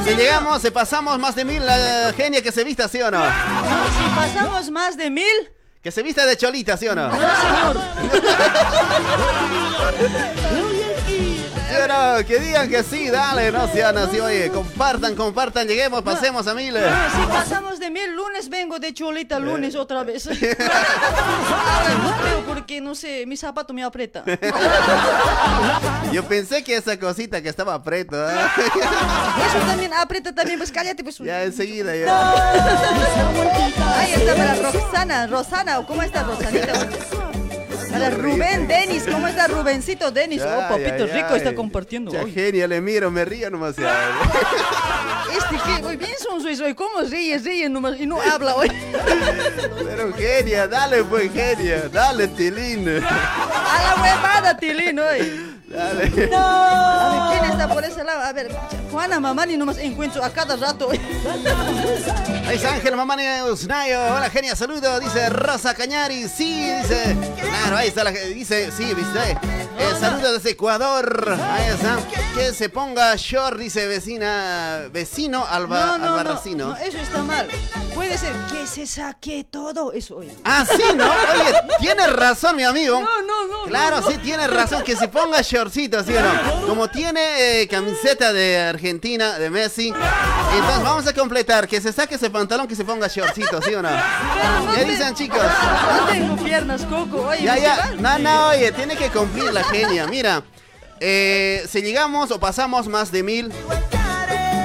Si 0.05 0.15
llegamos, 0.15 0.61
si 0.61 0.71
pasamos 0.71 1.19
más 1.19 1.35
de 1.35 1.45
mil 1.45 1.63
la 1.63 2.13
genia 2.15 2.41
que 2.41 2.51
se 2.51 2.63
vista, 2.63 2.87
¿sí 2.87 2.99
o 3.01 3.11
no? 3.11 3.23
Si 3.23 4.15
pasamos 4.15 4.71
más 4.71 4.97
de 4.97 5.09
mil, 5.11 5.51
Que 5.81 5.91
se 5.91 6.03
vista 6.03 6.25
de 6.25 6.35
cholita, 6.35 6.75
¿sí 6.75 6.87
o 6.87 6.95
no? 6.95 7.07
no, 7.07 7.17
señor. 7.17 7.77
Que 12.27 12.39
digan 12.39 12.69
que 12.69 12.83
sí, 12.83 13.09
dale, 13.09 13.51
no 13.51 13.67
sean 13.67 13.97
así, 13.97 14.19
oye, 14.19 14.49
compartan, 14.51 15.15
compartan, 15.15 15.67
lleguemos, 15.67 16.03
pasemos 16.03 16.45
a 16.45 16.53
mil. 16.53 16.75
No, 16.75 16.79
si 16.79 17.27
pasamos 17.27 17.79
de 17.79 17.89
mil, 17.89 18.15
lunes 18.15 18.47
vengo 18.47 18.77
de 18.77 18.93
cholita, 18.93 19.39
lunes 19.39 19.75
otra 19.75 20.03
vez. 20.03 20.29
No 22.03 22.45
porque, 22.45 22.79
no 22.81 22.93
sé, 22.93 23.25
mi 23.25 23.35
zapato 23.37 23.73
me 23.73 23.83
aprieta. 23.83 24.23
Yo 26.11 26.23
pensé 26.25 26.63
que 26.63 26.75
esa 26.75 26.99
cosita 26.99 27.41
que 27.41 27.49
estaba 27.49 27.81
preto, 27.83 28.29
¿eh? 28.29 28.35
Eso 29.47 29.65
también 29.65 29.91
aprieta 29.93 30.33
también, 30.33 30.59
pues 30.59 30.71
cállate, 30.71 31.03
pues. 31.03 31.17
ya 31.17 31.43
enseguida, 31.43 31.95
ya. 31.95 32.33
Ahí 33.97 34.13
está 34.13 34.35
para 34.35 34.55
Roxana, 34.55 35.27
Rosana, 35.27 35.85
¿cómo 35.87 36.03
está 36.03 36.23
Rosanita? 36.23 37.38
Para 37.91 38.09
Rubén 38.11 38.67
Denis, 38.67 39.03
¿cómo 39.09 39.27
está 39.27 39.47
Rubencito 39.47 40.11
Denis? 40.11 40.41
Oh, 40.41 40.67
papito 40.69 41.07
rico 41.07 41.35
está 41.35 41.55
compartiendo. 41.55 42.11
Ya 42.11 42.23
hoy. 42.23 42.31
genia, 42.31 42.67
le 42.67 42.81
miro, 42.81 43.09
me 43.11 43.25
río 43.25 43.49
nomás. 43.49 43.75
Este 45.29 45.57
que, 45.63 45.85
hoy 45.85 45.95
bien 45.95 46.11
son 46.19 46.41
soy, 46.41 46.55
soy, 46.55 46.73
¿cómo 46.73 47.01
ríe, 47.01 47.37
ríe 47.37 47.69
nomás 47.69 47.99
y 47.99 48.05
no 48.05 48.19
habla 48.19 48.55
hoy? 48.55 48.67
Pero 49.85 50.13
genia, 50.13 50.67
dale 50.67 51.03
pues 51.03 51.31
genia, 51.31 51.87
dale 51.91 52.27
Tilín. 52.29 52.87
A 52.89 53.83
la 53.83 54.01
huevada, 54.01 54.57
Tilín, 54.57 54.99
hoy. 54.99 55.58
Dale. 55.69 56.03
A 56.35 57.29
ver, 57.31 57.39
¿quién 57.39 57.51
está 57.51 57.67
por 57.67 57.83
ese 57.83 58.03
lado? 58.03 58.21
A 58.21 58.33
ver, 58.33 58.49
Juana 58.91 59.19
Mamani 59.19 59.55
nomás 59.57 59.77
encuentro 59.77 60.23
a 60.23 60.29
cada 60.31 60.55
rato. 60.55 60.89
Ahí 60.89 62.55
está 62.55 62.73
Ángel 62.73 62.95
Mamani 62.95 63.23
Usnayo. 63.49 63.99
Hola, 64.15 64.29
genia, 64.29 64.55
saludo. 64.55 64.99
Dice 64.99 65.29
Rosa 65.29 65.73
Cañari. 65.75 66.27
Sí, 66.27 66.71
dice. 66.73 67.15
Claro, 67.39 67.77
ahí 67.77 67.89
está 67.89 68.03
la 68.03 68.11
que 68.11 68.25
dice. 68.27 68.71
Sí, 68.71 68.93
viste. 68.93 69.31
Eh, 69.79 69.93
saludos 69.99 70.33
desde 70.33 70.51
Ecuador. 70.51 71.37
Ahí 71.41 71.67
está. 71.73 71.97
Que 72.35 72.53
se 72.53 72.69
ponga 72.69 73.15
short, 73.15 73.57
dice 73.59 73.85
vecina. 73.87 74.81
Vecino 74.91 75.45
Alba, 75.47 75.79
No, 75.85 75.97
no, 75.97 76.05
no, 76.05 76.17
Albarracino. 76.17 76.67
no, 76.69 76.77
eso 76.77 76.97
está 76.97 77.21
mal. 77.23 77.47
Puede 77.93 78.17
ser 78.17 78.33
que 78.51 78.65
se 78.65 78.87
saque 78.87 79.45
todo 79.49 79.91
eso 79.93 80.17
hoy. 80.17 80.31
Ah, 80.43 80.65
sí, 80.65 80.81
¿no? 80.95 81.05
Oye, 81.05 81.53
tienes 81.79 82.11
razón, 82.13 82.55
mi 82.55 82.63
amigo. 82.63 82.99
No, 82.99 83.21
no, 83.21 83.47
no. 83.47 83.63
Claro, 83.67 84.01
no, 84.01 84.07
sí, 84.09 84.17
tienes 84.19 84.49
razón, 84.51 84.83
que 84.83 84.95
se 84.95 85.07
ponga 85.07 85.43
shortcito, 85.59 86.03
¿sí 86.03 86.13
o 86.15 86.21
no? 86.21 86.67
Como 86.67 86.87
tiene 86.89 87.61
eh, 87.61 87.67
camiseta 87.67 88.31
de 88.33 88.57
Argentina, 88.59 89.37
de 89.37 89.49
Messi, 89.49 89.89
entonces 89.89 90.83
vamos 90.83 91.05
a 91.07 91.13
completar, 91.13 91.67
que 91.67 91.81
se 91.81 91.91
saque 91.91 92.15
ese 92.15 92.29
pantalón, 92.29 92.67
que 92.67 92.75
se 92.75 92.85
ponga 92.85 93.07
shortcito, 93.07 93.61
¿sí 93.61 93.73
o 93.73 93.81
no? 93.81 93.89
¿Qué 94.75 94.85
dicen, 94.85 95.13
chicos? 95.15 95.39
No 95.41 96.05
tengo 96.07 96.35
piernas, 96.37 96.83
Coco. 96.85 97.27
Oye, 97.27 97.43
Ya, 97.43 97.55
¿me 97.55 97.61
ya, 97.61 97.91
no, 97.99 98.19
no, 98.19 98.47
oye, 98.49 98.71
tiene 98.71 98.95
que 98.95 99.09
cumplir 99.09 99.51
la 99.51 99.63
genia, 99.65 100.07
mira. 100.07 100.43
eh, 101.01 101.65
si 101.69 101.81
llegamos 101.81 102.31
o 102.31 102.39
pasamos 102.39 102.87
más 102.87 103.11
de 103.11 103.23
mil, 103.23 103.51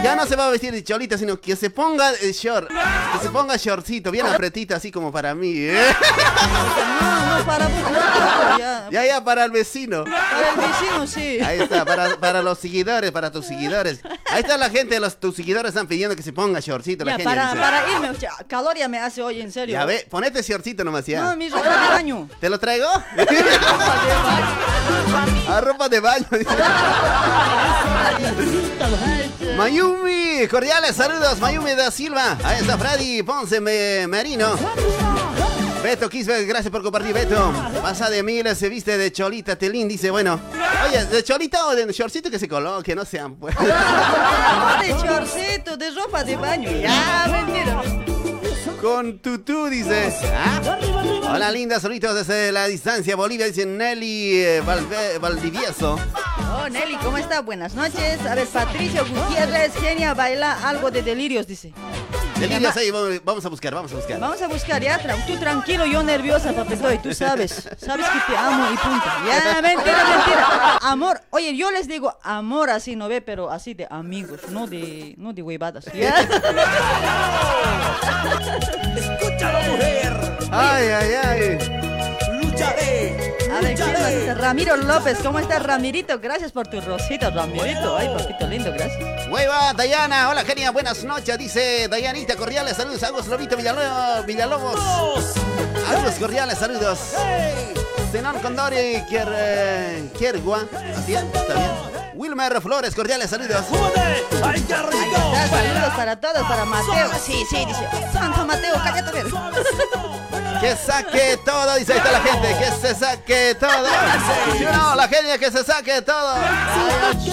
ya 0.05 0.15
no 0.17 0.27
se 0.27 0.37
va 0.37 0.47
a 0.47 0.51
vestir 0.51 0.73
de 0.73 0.85
cholita, 0.85 1.19
sino 1.19 1.41
que 1.41 1.57
se 1.57 1.71
ponga 1.71 2.13
short, 2.33 2.69
que 2.69 3.19
se 3.23 3.31
ponga 3.31 3.57
shortcito, 3.57 4.11
bien 4.11 4.27
apretita, 4.27 4.77
así 4.77 4.91
como 4.93 5.11
para 5.11 5.35
mí, 5.35 5.53
¿eh? 5.57 5.95
No, 7.01 7.39
no, 7.39 7.45
para 7.45 7.65
Coco, 7.67 8.59
ya. 8.59 8.89
Ya, 8.91 9.07
ya, 9.07 9.25
para 9.25 9.45
el 9.45 9.51
vecino. 9.51 10.05
Para 10.05 10.51
el 10.51 10.57
vecino, 10.57 11.07
sí. 11.07 11.39
Ahí 11.41 11.61
está, 11.61 11.85
para, 11.85 12.17
para 12.19 12.43
los 12.43 12.59
seguidores, 12.59 13.11
para 13.11 13.31
tus 13.33 13.47
seguidores. 13.47 14.01
Ahí 14.31 14.41
está 14.43 14.57
la 14.57 14.71
gente, 14.71 15.01
los, 15.01 15.19
tus 15.19 15.35
seguidores 15.37 15.71
están 15.71 15.87
pidiendo 15.87 16.15
que 16.15 16.23
se 16.23 16.33
ponga 16.33 16.61
shortcito. 16.61 17.05
La 17.05 17.13
Ya, 17.13 17.19
genia 17.19 17.31
para, 17.35 17.47
dice. 17.51 17.61
para 17.61 17.93
irme, 17.93 18.11
o 18.11 18.15
sea, 18.15 18.33
calor 18.47 18.77
ya 18.77 18.89
me 18.89 18.99
hace 18.99 19.23
hoy, 19.23 19.41
en 19.41 19.51
serio. 19.53 19.73
Ya 19.75 19.85
ve, 19.85 20.07
ponete 20.11 20.43
shortcito 20.43 20.85
nomás 20.85 21.07
ya. 21.07 21.23
No, 21.23 21.37
mi 21.37 21.49
ropa 21.49 21.69
de 21.69 21.89
baño. 21.89 22.29
¿Te 22.41 22.49
lo 22.49 22.59
traigo? 22.59 22.89
A 25.49 25.61
ropa 25.63 25.89
de 25.89 26.01
baño. 26.01 26.27
dice. 26.33 26.51
Mayumi, 30.03 30.49
cordiales 30.49 30.97
saludos, 30.97 31.39
Mayumi 31.41 31.75
da 31.75 31.91
Silva. 31.91 32.37
Ahí 32.45 32.61
está 32.61 32.77
Freddy 32.79 33.23
Ponce 33.23 33.61
Me- 33.61 34.07
Merino. 34.09 34.57
Beto 35.83 36.09
Quisbe, 36.09 36.45
gracias 36.47 36.71
por 36.73 36.83
compartir, 36.83 37.13
Beto. 37.13 37.53
Pasa 37.83 38.09
de 38.11 38.23
miles, 38.23 38.59
se 38.59 38.69
viste 38.69 38.97
de 38.97 39.13
cholita, 39.13 39.57
Telín, 39.57 39.87
dice, 39.87 40.11
bueno. 40.11 40.41
Oye, 40.89 41.05
¿de 41.05 41.23
cholita 41.23 41.67
o 41.67 41.75
de 41.75 41.93
shortcito 41.93 42.31
que 42.31 42.39
se 42.39 42.49
coloque? 42.49 42.95
No 42.95 43.05
sean, 43.05 43.37
pues. 43.37 43.55
De 44.81 44.89
chorcito, 44.97 45.77
de 45.77 45.91
ropa 45.93 46.25
de 46.25 46.37
baño. 46.37 46.71
Ya, 46.71 47.27
mentira. 47.31 47.83
Con 48.81 49.19
tutú, 49.19 49.67
dice. 49.69 50.13
¿Ah? 50.35 50.61
Hola, 51.31 51.51
linda, 51.51 51.81
saluditos 51.81 52.15
desde 52.15 52.53
la 52.53 52.67
distancia, 52.67 53.17
Bolivia, 53.17 53.47
dice 53.47 53.67
Nelly 53.67 54.41
eh, 54.41 54.63
Valve- 54.65 55.19
Valdivieso. 55.21 55.99
Oh, 56.57 56.69
Nelly, 56.69 56.97
¿cómo 56.97 57.19
está? 57.19 57.41
Buenas 57.41 57.75
noches. 57.75 58.25
A 58.27 58.35
ver, 58.35 58.47
Patricio 58.47 59.05
Gutiérrez, 59.07 59.75
genia, 59.77 60.15
baila 60.15 60.69
algo 60.69 60.91
de 60.91 61.03
delirios, 61.03 61.47
dice. 61.47 61.73
Delirios 62.39 62.77
ahí, 62.77 62.91
vamos- 62.91 63.21
vamos 63.25 63.47
a 63.47 63.49
buscar, 63.49 63.75
vamos 63.75 63.93
a 63.93 63.97
buscar. 63.97 64.21
Vamos 64.21 64.43
a 64.43 64.49
buscar 64.49 64.83
ya, 64.83 65.01
tra- 65.01 65.25
tú 65.27 65.37
tranquilo, 65.39 65.87
yo 65.87 66.03
nerviosa, 66.03 66.53
papetoy, 66.53 66.99
tú 66.99 67.15
sabes, 67.15 67.69
sabes 67.79 68.07
que 68.07 68.33
te 68.33 68.37
amo 68.37 68.67
y 68.73 68.77
punto. 68.77 69.07
Ya, 69.27 69.63
mentira, 69.63 70.05
mentira. 70.05 70.79
Amor, 70.83 71.21
oye, 71.31 71.57
yo 71.57 71.71
les 71.71 71.89
digo 71.89 72.17
amor 72.23 72.71
así, 72.71 72.97
¿no 72.97 73.09
ve? 73.09 73.21
Pero 73.23 73.51
así 73.51 73.73
de 73.75 73.87
amigos, 73.89 74.41
no 74.51 74.67
de, 74.67 75.15
no 75.17 75.33
de 75.33 75.43
huevadas. 75.43 75.87
¿ya? 75.95 76.15
Escúchalo, 78.97 79.63
mujer. 79.71 80.15
Ay, 80.51 80.89
ay, 80.89 81.15
ay. 81.25 81.59
Lucharé. 82.41 83.35
A 83.53 83.61
ver, 83.61 83.75
¿quién 83.75 83.93
más 83.93 84.11
está? 84.11 84.35
Ramiro 84.35 84.77
López, 84.77 85.19
¿cómo 85.23 85.39
estás, 85.39 85.63
Ramirito? 85.63 86.19
Gracias 86.19 86.53
por 86.53 86.67
tu 86.67 86.81
rosita, 86.81 87.31
Ramirito. 87.31 87.97
Ay, 87.97 88.09
papito 88.09 88.47
lindo, 88.49 88.73
gracias. 88.73 89.29
Hueva, 89.29 89.73
Dayana, 89.75 90.29
hola 90.29 90.45
genia, 90.45 90.71
buenas 90.71 91.05
noches, 91.05 91.39
dice 91.39 91.89
Dayanita, 91.89 92.37
cordiales 92.37 92.77
saludos, 92.77 93.03
Agus 93.03 93.27
Lobito 93.27 93.57
Villalobos, 93.57 94.27
Villalobos. 94.27 94.81
Agus, 95.89 96.15
cordiales 96.19 96.59
saludos. 96.59 97.15
Zenón 98.15 98.39
Condori, 98.39 99.03
Kier, 99.09 99.27
eh, 99.29 100.09
Kiergua, 100.17 100.63
así 100.97 101.15
es, 101.15 101.23
está 101.25 101.53
bien. 101.53 101.71
Wilmer 102.15 102.63
Flores, 102.63 102.95
cordiales 102.95 103.29
saludos. 103.29 103.65
¡Ay, 104.41 104.61
qué 104.69 104.77
rico! 104.77 105.35
Saludos 105.51 105.95
para 105.97 106.21
todos, 106.21 106.43
para 106.47 106.65
Mateo. 106.65 107.11
Sí, 107.21 107.45
sí, 107.51 107.65
dice. 107.67 107.89
Santo 108.13 108.47
Mateo, 108.47 108.75
cállate. 108.85 109.25
Que 110.61 110.77
saque 110.77 111.39
todo, 111.45 111.75
dice 111.77 111.93
ahí 111.93 111.99
está 111.99 112.13
la 112.13 112.21
gente, 112.21 112.49
que 112.59 112.87
se 112.89 112.95
saque 112.95 113.57
todo. 113.59 113.87
¿Sí 114.57 114.65
o 114.65 114.73
no? 114.73 114.95
La 114.95 115.09
genia 115.09 115.39
que 115.39 115.51
se 115.51 115.65
saque 115.65 116.01
todo. 116.03 116.35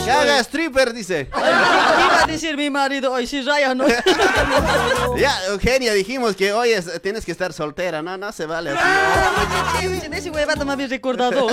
Que 0.04 0.12
haga 0.12 0.40
stripper, 0.40 0.94
dice. 0.94 1.30
Ay, 1.32 1.42
¿Qué 1.44 1.96
qué 1.96 2.04
iba 2.06 2.24
a 2.24 2.26
decir 2.28 2.58
mi 2.58 2.70
marido 2.70 3.12
hoy? 3.14 3.28
Si 3.28 3.42
Raya 3.42 3.74
no. 3.76 3.86
Ya, 5.18 5.34
Eugenia, 5.50 5.94
dijimos 5.94 6.36
que 6.36 6.52
hoy 6.54 6.72
es- 6.72 7.02
tienes 7.02 7.26
que 7.26 7.32
estar 7.32 7.54
soltera, 7.54 8.02
no, 8.02 8.18
no 8.18 8.32
se 8.32 8.46
vale 8.46 8.72
ese 10.14 10.30
huevato 10.30 10.66
me 10.66 10.74
había 10.74 10.88
recordado. 10.88 11.48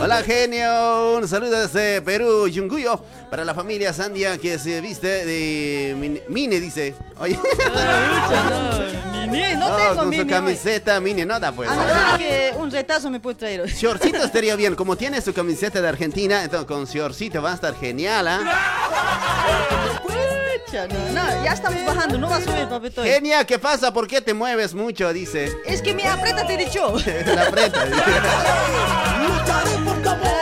Hola 0.00 0.22
genio, 0.22 1.16
un 1.16 1.26
saludo 1.28 1.66
desde 1.66 2.00
Perú, 2.02 2.46
Yunguyo, 2.48 3.02
para 3.30 3.44
la 3.44 3.54
familia 3.54 3.92
Sandia 3.92 4.38
que 4.38 4.58
se 4.58 4.80
viste 4.80 5.24
de 5.24 5.94
min- 5.98 6.20
Mine, 6.28 6.60
dice. 6.60 6.94
Oye, 7.18 7.38
Mini, 9.28 9.54
no 9.56 9.68
no, 9.68 9.76
tengo 9.76 10.04
mini. 10.04 10.16
su 10.16 10.22
hoy. 10.22 10.28
Camiseta 10.72 11.00
Mine, 11.00 11.26
no 11.26 11.38
da 11.38 11.52
pues. 11.52 11.68
A 11.70 11.74
no 11.74 11.82
ser 11.86 12.18
que 12.18 12.54
un 12.56 12.70
retazo 12.70 13.10
me 13.10 13.20
puede 13.20 13.36
traer 13.36 13.60
hoy. 13.62 13.70
Shortcito 13.70 14.18
estaría 14.24 14.56
bien, 14.56 14.74
como 14.74 14.96
tiene 14.96 15.20
su 15.20 15.32
camiseta 15.34 15.80
de 15.80 15.88
Argentina, 15.88 16.42
entonces 16.42 16.66
con 16.66 16.84
shortcito 16.84 17.42
va 17.42 17.52
a 17.52 17.54
estar 17.54 17.74
genial, 17.78 18.26
¿ah? 18.28 18.40
Pucha, 20.66 20.86
no, 20.88 21.12
no, 21.12 21.44
ya 21.44 21.52
estamos 21.52 21.84
bajando, 21.84 22.18
no 22.18 22.30
va 22.30 22.36
a 22.36 22.40
subir, 22.40 22.68
papito. 22.68 23.02
Genia, 23.02 23.44
¿qué 23.44 23.58
pasa? 23.58 23.92
¿Por 23.92 24.06
qué 24.06 24.20
te 24.20 24.32
mueves 24.32 24.74
mucho? 24.74 25.12
Dice. 25.12 25.52
Es 25.66 25.82
que 25.82 25.94
me 25.94 26.06
aprieta, 26.06 26.46
te 26.46 26.54
he 26.54 26.58
dicho. 26.58 26.94
La 27.26 27.48
aprieta. 27.48 27.84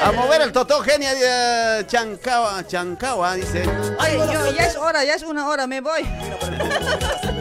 A 0.03 0.13
mover 0.13 0.41
el 0.43 0.53
totó, 0.53 0.81
genia 0.81 1.15
de 1.15 1.87
Chancagua, 1.87 2.67
Chancagua, 2.67 3.35
dice. 3.35 3.65
Yo, 3.65 4.53
ya 4.53 4.67
es 4.67 4.77
hora, 4.77 5.05
ya 5.05 5.15
es 5.15 5.23
una 5.23 5.49
hora, 5.49 5.67
me 5.67 5.81
voy. 5.81 6.03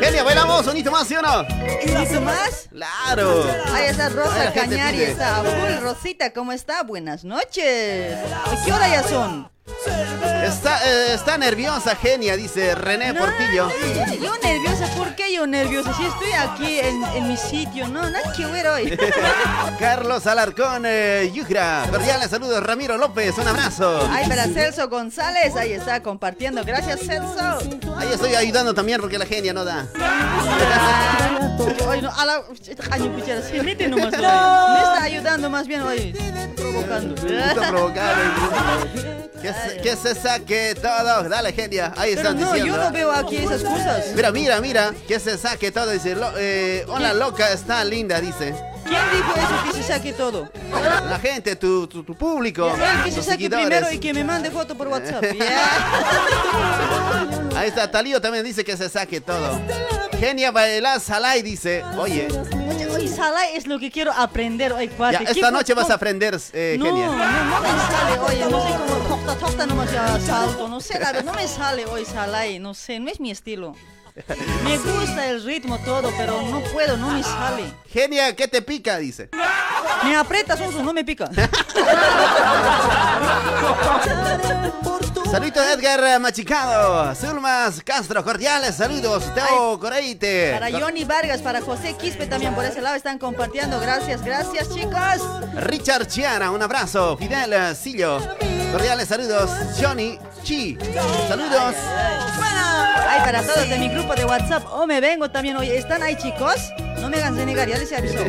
Genia, 0.00 0.22
bailamos, 0.22 0.64
sonito 0.64 0.90
más, 0.90 1.08
¿sí 1.08 1.16
o 1.16 1.22
no? 1.22 1.44
¿Y 1.82 2.20
más? 2.20 2.68
Claro. 2.70 3.44
Ahí 3.72 3.86
está 3.86 4.08
Rosa 4.08 4.52
Cañari, 4.52 5.02
está 5.02 5.40
a 5.40 5.44
full. 5.44 5.82
Rosita, 5.82 6.32
¿cómo 6.32 6.52
está? 6.52 6.82
Buenas 6.84 7.24
noches. 7.24 8.16
¿A 8.32 8.64
¿Qué 8.64 8.72
hora 8.72 8.88
ya 8.88 9.02
son? 9.02 9.50
Está, 10.44 10.80
eh, 10.88 11.14
está 11.14 11.36
nerviosa, 11.36 11.94
genia, 11.96 12.36
dice 12.36 12.74
René 12.74 13.12
Portillo. 13.14 13.68
Yo, 14.20 14.32
nerviosa, 14.42 14.86
¿por 14.96 15.14
qué 15.14 15.32
yo 15.32 15.46
nerviosa? 15.46 15.92
Si 15.94 16.06
estoy 16.06 16.32
aquí 16.32 16.78
en, 16.78 17.04
en 17.04 17.28
mi 17.28 17.36
sitio, 17.36 17.88
no, 17.88 18.02
nada 18.08 18.32
que 18.34 18.46
ver 18.46 18.66
hoy. 18.68 18.98
Carlos 19.78 20.26
Alarcón, 20.26 20.84
eh, 20.86 21.30
Yugra. 21.34 21.86
Cordiales 21.90 22.30
saludos, 22.30 22.62
Ramiro 22.62 22.96
López, 22.96 23.36
un 23.38 23.48
abrazo. 23.48 24.08
Ay, 24.10 24.28
para 24.28 24.44
Celso 24.44 24.88
González, 24.88 25.54
ahí 25.56 25.72
está 25.72 26.02
compartiendo. 26.02 26.64
Gracias, 26.64 27.00
Celso. 27.00 27.58
Ahí 27.96 28.08
estoy 28.12 28.34
ayudando 28.34 28.74
también 28.74 29.00
porque 29.00 29.18
la 29.18 29.26
genia 29.26 29.52
no 29.52 29.64
da. 29.64 29.86
Hoy 31.86 32.00
no, 32.02 32.10
a 32.10 32.26
la. 32.26 32.42
Se 32.62 33.62
mete 33.62 33.88
nomás. 33.88 34.12
Me 34.12 34.18
está 34.18 35.02
ayudando 35.02 35.50
más 35.50 35.66
bien 35.66 35.82
hoy. 35.82 36.14
Provocando. 36.56 37.14
Está 37.14 37.68
provocando. 37.68 38.22
Que 39.40 39.48
que 39.82 39.96
se 39.96 40.14
saque 40.14 40.74
todo. 40.80 41.28
Dale, 41.28 41.52
genia. 41.52 41.92
Ahí 41.96 42.14
Pero 42.14 42.28
están 42.30 42.40
no, 42.40 42.52
diciendo. 42.52 42.76
yo 42.76 42.82
no 42.84 42.92
veo 42.92 43.12
aquí 43.12 43.36
esas 43.36 43.62
cosas. 43.62 44.04
Mira, 44.14 44.30
mira, 44.32 44.60
mira. 44.60 44.94
Que 45.06 45.18
se 45.20 45.36
saque 45.38 45.70
todo. 45.72 45.90
Dice, 45.90 46.14
lo- 46.14 46.32
eh, 46.36 46.84
hola, 46.88 47.14
loca, 47.14 47.52
está 47.52 47.84
linda, 47.84 48.20
dice. 48.20 48.54
¿Quién 48.88 49.02
dijo 49.12 49.34
eso 49.36 49.64
que 49.66 49.72
se 49.72 49.82
saque 49.82 50.12
todo? 50.12 50.48
La 51.08 51.18
gente, 51.18 51.56
tu, 51.56 51.86
tu, 51.86 52.02
tu 52.02 52.14
público. 52.14 52.68
El 52.68 53.04
que 53.04 53.10
se 53.12 53.22
saque 53.22 53.44
seguidores. 53.44 53.66
primero 53.66 53.92
y 53.92 53.98
que 53.98 54.12
me 54.14 54.24
mande 54.24 54.50
foto 54.50 54.74
por 54.76 54.88
WhatsApp. 54.88 55.24
Ahí 57.56 57.68
está, 57.68 57.90
Talío 57.90 58.20
también 58.20 58.44
dice 58.44 58.64
que 58.64 58.76
se 58.76 58.88
saque 58.88 59.20
todo. 59.20 59.60
Genia 60.18 60.50
Bailar 60.50 60.98
Salai 61.00 61.42
dice, 61.42 61.84
oye, 61.96 62.26
Oye, 62.70 62.86
oye, 62.88 63.08
Salai 63.08 63.54
es 63.56 63.66
lo 63.66 63.78
que 63.78 63.90
quiero 63.90 64.12
aprender 64.12 64.72
hoy, 64.72 64.88
cuate. 64.88 65.14
ya, 65.14 65.18
¿Qué 65.24 65.30
esta 65.32 65.50
noche 65.52 65.74
vas 65.74 65.90
a 65.90 65.94
aprender, 65.94 66.38
eh, 66.52 66.76
No, 66.78 66.84
Genia. 66.86 67.06
no, 67.06 67.12
no 67.16 67.60
me 67.60 67.68
sale, 67.68 68.18
oye, 68.26 68.46
no 68.50 68.66
sé 68.66 68.74
cómo 68.78 68.94
tosta, 69.08 69.34
tosta 69.38 69.66
nomás 69.66 69.92
ya 69.92 70.18
salto, 70.20 70.66
no 70.68 70.80
sé, 70.80 70.98
la 70.98 71.12
verdad, 71.12 71.24
no 71.24 71.32
me 71.34 71.46
sale 71.46 71.84
hoy 71.86 72.04
Salai, 72.04 72.58
no 72.58 72.74
sé, 72.74 72.98
no 72.98 73.10
es 73.10 73.20
mi 73.20 73.30
estilo. 73.30 73.74
Me 74.64 74.78
gusta 74.78 75.26
el 75.30 75.44
ritmo 75.44 75.78
todo, 75.78 76.12
pero 76.16 76.42
no 76.42 76.60
puedo, 76.72 76.96
no 76.96 77.10
me 77.10 77.22
sale. 77.22 77.72
Genia, 77.88 78.34
¿qué 78.34 78.48
te 78.48 78.62
pica? 78.62 78.98
Dice. 78.98 79.28
Me 80.04 80.16
aprietas, 80.16 80.58
Sonso, 80.58 80.82
no 80.82 80.92
me 80.92 81.04
pica. 81.04 81.30
Saludos 85.30 85.66
Edgar 85.74 86.20
Machicado, 86.20 87.14
Zulmas 87.14 87.82
Castro, 87.84 88.24
cordiales 88.24 88.76
saludos, 88.76 89.24
Teo 89.34 89.78
Coreite. 89.78 90.52
Para 90.58 90.70
Johnny 90.70 91.04
Vargas, 91.04 91.42
para 91.42 91.60
José 91.60 91.94
Quispe 92.00 92.26
también 92.26 92.54
por 92.54 92.64
ese 92.64 92.80
lado 92.80 92.96
están 92.96 93.18
compartiendo. 93.18 93.78
Gracias, 93.78 94.24
gracias, 94.24 94.70
chicos. 94.74 95.22
Richard 95.54 96.06
Chiara, 96.06 96.50
un 96.50 96.62
abrazo. 96.62 97.18
Fidel 97.18 97.76
Sillo, 97.76 98.20
cordiales 98.72 99.08
saludos. 99.08 99.50
Johnny 99.78 100.18
Chi, 100.42 100.78
saludos. 101.28 101.74
Ay, 103.08 103.20
para 103.24 103.42
todos 103.42 103.68
de 103.68 103.78
mi 103.78 103.88
grupo 103.88 104.14
de 104.14 104.24
WhatsApp. 104.24 104.64
O 104.72 104.86
me 104.86 105.00
vengo 105.00 105.30
también 105.30 105.56
hoy. 105.56 105.70
¿Están 105.70 106.02
ahí, 106.02 106.16
chicos? 106.16 106.56
No 107.00 107.08
me 107.08 107.16
hagan 107.18 107.36
de 107.36 107.46
negar, 107.46 107.68
ya 107.68 107.78
les 107.78 107.92
aviso. 107.92 108.18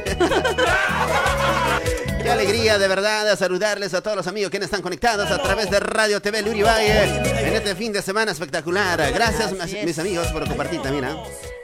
Qué 2.21 2.29
alegría 2.29 2.77
de 2.77 2.87
verdad 2.87 3.25
de 3.25 3.35
saludarles 3.37 3.93
a 3.93 4.01
todos 4.01 4.17
los 4.17 4.27
amigos 4.27 4.51
que 4.51 4.57
están 4.57 4.81
conectados 4.81 5.31
a 5.31 5.41
través 5.41 5.71
de 5.71 5.79
Radio 5.79 6.21
TV 6.21 6.41
Lurivalle 6.41 7.03
en 7.03 7.55
este 7.55 7.75
fin 7.75 7.93
de 7.93 8.01
semana 8.01 8.31
espectacular. 8.31 9.11
Gracias, 9.13 9.51
es. 9.51 9.85
mis 9.85 9.97
amigos, 9.99 10.27
por 10.27 10.47
compartir 10.47 10.81
también. 10.81 11.05
¿ah? 11.05 11.15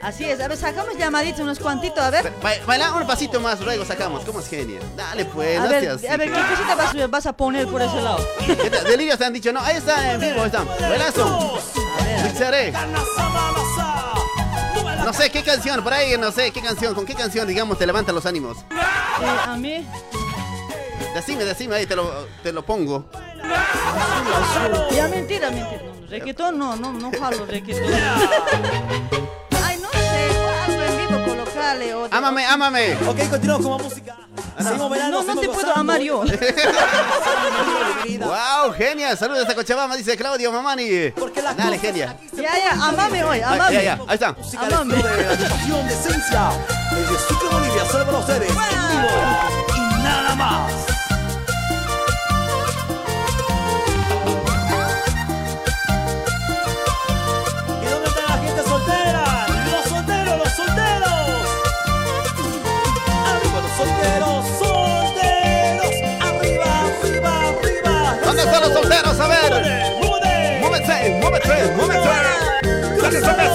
Así 0.02 0.24
es, 0.24 0.38
a 0.40 0.46
ver, 0.48 0.56
sacamos 0.56 0.96
llamaditos 0.96 1.40
unos 1.40 1.58
cuantitos, 1.58 1.98
a 1.98 2.10
ver. 2.10 2.32
Ba- 2.42 2.52
Baila 2.66 2.92
un 2.92 3.06
pasito 3.06 3.40
más, 3.40 3.60
luego 3.60 3.84
sacamos. 3.84 4.24
¿Cómo 4.24 4.40
es 4.40 4.48
genia? 4.48 4.78
Dale, 4.96 5.24
pues, 5.24 5.58
A 5.58 5.64
no 5.64 5.68
ver, 5.68 5.80
seas 5.82 5.96
así. 5.96 6.06
a 6.06 6.16
ver, 6.16 6.32
¿qué 6.32 6.40
cosita 6.40 6.74
vas, 6.76 7.10
vas 7.10 7.26
a 7.26 7.32
poner 7.36 7.66
por 7.66 7.82
ese 7.82 8.00
lado? 8.00 8.18
Delirios 8.88 9.18
te 9.18 9.24
han 9.24 9.32
dicho, 9.32 9.52
no, 9.52 9.60
ahí 9.60 9.76
está 9.76 10.12
en 10.12 10.20
vivo, 10.20 10.44
está. 10.44 10.62
Bailazo. 10.80 11.58
Mixaré. 12.24 12.72
No 15.04 15.12
sé 15.12 15.30
qué 15.30 15.42
canción, 15.42 15.82
por 15.82 15.92
ahí, 15.92 16.16
no 16.18 16.30
sé 16.30 16.50
qué 16.52 16.60
canción, 16.60 16.94
con 16.94 17.06
qué 17.06 17.14
canción, 17.14 17.46
digamos, 17.48 17.78
te 17.78 17.86
levanta 17.86 18.12
los 18.12 18.26
ánimos. 18.26 18.58
Eh, 18.70 19.26
a 19.46 19.56
mí, 19.56 19.86
Decime, 21.14 21.44
decime, 21.44 21.76
ahí 21.76 21.86
te 21.86 21.96
lo, 21.96 22.26
te 22.42 22.52
lo 22.52 22.64
pongo. 22.66 23.06
ya 24.92 25.08
mentira, 25.08 25.50
mentira. 25.50 25.80
No, 25.82 25.94
no, 26.00 26.06
reggaetón 26.08 26.58
no, 26.58 26.76
no, 26.76 26.92
no 26.92 27.10
jalo 27.18 27.46
reggaetón. 27.46 27.90
vivo 31.74 31.76
colocarle 31.76 31.94
o... 31.94 32.08
Ámame, 32.10 32.46
ámame. 32.46 32.94
Ok, 33.06 33.28
continuamos 33.30 33.66
con 33.66 33.76
más 33.76 33.82
música. 33.82 34.16
No, 34.58 35.22
no 35.22 35.40
te 35.40 35.48
puedo 35.48 35.76
amar 35.76 36.00
yo. 36.00 36.22
Wow, 38.06 38.72
genia. 38.76 39.16
Saludos 39.16 39.48
a 39.48 39.54
Cochabamba, 39.54 39.96
dice 39.96 40.16
Claudio 40.16 40.52
Mamani. 40.52 41.10
Porque 41.10 41.42
la 41.42 41.54
Dale, 41.54 41.78
genia. 41.78 42.16
Ya, 42.32 42.56
ya, 42.56 42.72
amame 42.72 43.24
hoy, 43.24 43.40
amame. 43.40 43.74
ya, 43.74 43.82
ya, 43.82 43.98
ahí 44.06 44.14
está. 44.14 44.32
Música 44.32 44.66
Amame. 44.66 44.94
de 44.96 45.02
la 45.02 45.32
agitación 45.32 45.88
de 45.88 45.94
esencia. 45.94 46.50
Desde 46.92 47.18
Sucre, 47.28 47.48
Bolivia, 47.50 47.84
solo 47.90 48.06
para 48.06 48.18
ustedes. 48.18 48.48
En 48.48 48.56
vivo. 48.56 49.08
Y 49.76 50.02
nada 50.02 50.34
más. 50.36 51.05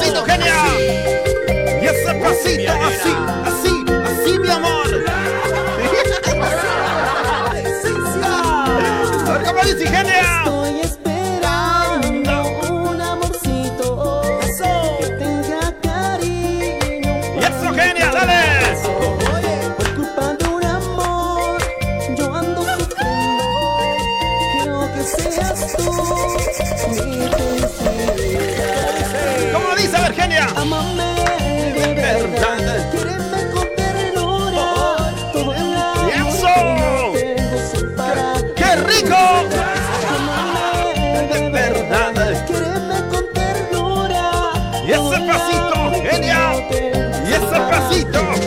Dale 0.02 0.08
ese 0.08 0.10
besito, 0.10 0.26
genia. 0.26 0.56
Y 1.82 1.86
ese 1.86 2.14
pasito, 2.16 2.72
así, 2.72 3.14
así, 3.46 3.86
así, 4.04 4.40
mi 4.40 4.50
amor. 4.50 4.88
A 9.26 9.32
ver 9.32 9.44
cómo 9.44 9.62
dice. 9.64 10.51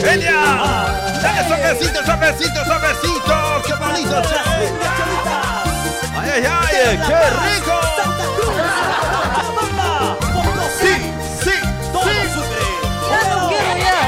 Genia. 0.05 0.41
Dale 1.23 1.43
suavecito, 1.49 1.99
suavecito, 2.05 2.61
suavecito. 2.65 3.35
¡Qué 3.67 3.75
bonito. 3.75 4.17
¡Ay, 6.17 6.31
ay, 6.31 6.45
ay! 6.47 6.99
¡Qué 7.07 7.21
rico! 7.45 7.77
¡Sí, 10.81 10.93
sí, 11.43 11.57
sí! 12.05 12.17
Ya 13.11 13.21
no 13.31 13.37
quiero 13.49 13.73
ya. 13.79 14.01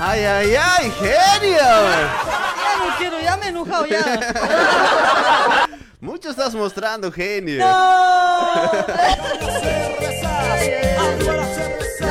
¡Ay, 0.08 0.20
ay, 0.24 0.50
ay! 0.56 0.84
¡Genio! 1.00 1.58
Ya 1.58 2.72
no 2.78 2.86
quiero, 2.96 3.16
ya 3.20 3.36
me 3.36 3.46
he 3.46 3.48
enojado 3.48 3.84
ya. 3.86 4.00
Mucho 6.00 6.30
estás 6.30 6.54
mostrando, 6.54 7.10
genio. 7.10 7.64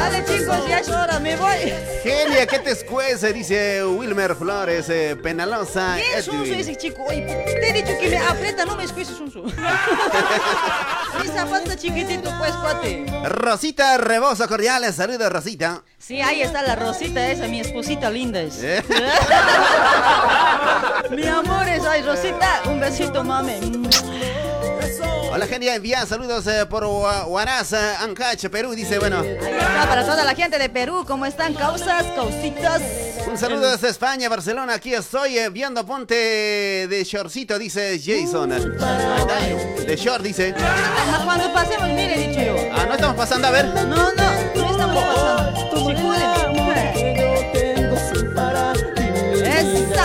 Dale 0.10 0.24
chicos, 0.24 0.66
ya 0.70 0.80
es 0.80 0.88
hora, 0.88 1.20
me 1.20 1.36
voy. 1.36 1.74
Genia, 2.02 2.48
¿qué 2.48 2.60
te 2.60 2.72
escuece? 2.72 3.34
Dice 3.34 3.84
Wilmer 3.84 4.36
Flores, 4.36 4.88
eh, 4.88 5.18
Penalosa. 5.22 5.98
¿Quién 5.98 6.18
es 6.18 6.30
Edwin. 6.30 6.54
ese 6.54 6.78
chico? 6.78 7.04
Oye, 7.10 7.24
te 7.24 7.70
he 7.70 7.74
dicho 7.74 7.92
que 8.00 8.12
me 8.12 8.18
aprieta, 8.18 8.64
no 8.64 8.78
me 8.78 8.86
escueces 8.86 9.20
Unsu. 9.20 9.44
Mi 9.44 11.28
zapato 11.28 11.76
chiquitito, 11.76 12.34
pues, 12.40 12.54
cuate. 12.54 13.06
Rosita 13.26 13.98
Rebosa, 13.98 14.48
cordiales. 14.48 14.96
Saludos, 14.96 15.30
Rosita. 15.30 15.84
Sí, 15.98 16.22
ahí 16.22 16.42
está 16.42 16.62
la 16.62 16.78
Rosita 16.78 17.30
esa, 17.30 17.46
mi 17.48 17.60
esposita 17.60 18.10
linda 18.10 18.40
es. 18.40 18.64
Eh. 18.64 18.82
mi 21.10 21.28
amor 21.28 21.68
es, 21.68 21.84
ay, 21.84 22.02
Rosita, 22.04 22.62
un 22.68 22.80
besito, 22.80 23.26
mame. 23.26 23.60
Hola, 25.32 25.46
genia. 25.48 25.76
Envía 25.76 26.06
saludos 26.06 26.48
eh, 26.48 26.66
por 26.66 26.84
Hua- 26.84 27.26
Huaraz, 27.28 27.74
eh, 27.74 27.78
Ancash, 28.00 28.48
Perú. 28.50 28.72
Dice, 28.74 28.98
bueno. 29.00 29.24
Para 29.88 30.06
toda 30.06 30.24
la 30.24 30.34
gente 30.36 30.58
de 30.58 30.70
Perú, 30.70 31.04
¿cómo 31.08 31.26
están? 31.26 31.54
Causas, 31.54 32.04
causitas. 32.16 32.82
Un 33.28 33.38
saludo 33.38 33.70
desde 33.72 33.90
España, 33.90 34.30
Barcelona. 34.30 34.74
Aquí 34.76 34.94
estoy 34.94 35.38
eh, 35.38 35.50
viendo 35.50 35.86
Ponte 35.86 36.16
de 36.16 37.04
Shortcito, 37.04 37.60
dice 37.60 38.00
Jason. 38.04 38.50
De 38.50 39.96
Short, 39.98 40.24
dice. 40.24 40.56
Ah, 40.58 41.22
Cuando 41.26 41.54
pasemos, 41.54 41.90
mire, 41.90 42.18
dicho 42.18 42.42
yo. 42.42 42.56
Ah, 42.74 42.86
no 42.88 42.94
estamos 42.94 43.16
pasando 43.18 43.48
a 43.48 43.52
ver. 43.52 43.66
No, 43.66 43.84
no, 43.84 44.12
no 44.14 44.72
estamos 44.72 45.04
pasando. 45.04 45.48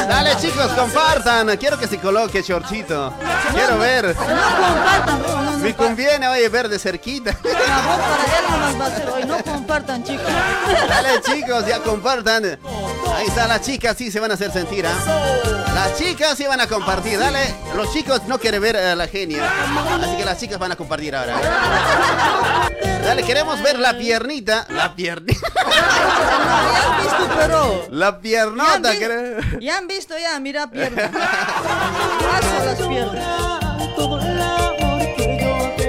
Dale, 0.08 0.36
chicos, 0.40 0.70
compartan. 0.72 1.56
Quiero 1.56 1.78
que 1.78 1.86
se 1.86 1.98
coloque 1.98 2.42
Shortcito. 2.42 3.12
Quiero 3.52 3.78
ver. 3.78 4.06
No 4.06 4.14
compartan. 4.14 5.62
Me 5.62 5.74
conviene, 5.74 6.28
oye, 6.28 6.48
ver 6.48 6.68
de 6.68 6.78
cerquita. 6.78 7.36
No 9.26 9.42
compartan, 9.44 10.02
chicos. 10.04 10.26
Dale, 10.88 11.20
chicos, 11.22 11.66
ya 11.66 11.78
compartan. 11.80 12.58
Ahí 13.16 13.26
está, 13.26 13.46
las 13.46 13.60
chicas 13.62 13.96
sí 13.96 14.10
se 14.10 14.18
van 14.18 14.30
a 14.30 14.34
hacer 14.34 14.52
sentir, 14.52 14.86
¿ah? 14.86 14.92
Las 15.74 15.96
chicas 15.96 16.36
sí 16.36 16.44
van 16.46 16.60
a 16.60 16.66
compartir. 16.66 17.18
Dale, 17.18 17.54
los 17.76 17.92
chicos 17.92 18.22
no 18.26 18.38
quieren 18.38 18.60
ver 18.60 18.76
a 18.76 18.94
la 18.94 19.06
genia. 19.06 19.48
Así 20.02 20.16
que 20.16 20.24
las 20.24 20.38
chicas 20.38 20.58
van 20.58 20.72
a 20.72 20.76
compartir 20.76 21.14
ahora. 21.14 21.36
¿eh? 21.38 23.00
Dale, 23.04 23.22
queremos 23.22 23.62
ver 23.62 23.78
la 23.78 23.96
piernita. 23.96 24.66
La 24.68 24.94
piernita. 24.94 25.48
La 27.90 28.18
piernota. 28.20 28.92
ya 29.60 29.78
han 29.78 29.86
visto, 29.94 30.14
ya, 30.18 30.38
mira, 30.40 30.66
piernas. 30.68 31.10
Paso 31.10 32.64
las 32.64 32.78
piernas. 32.88 33.60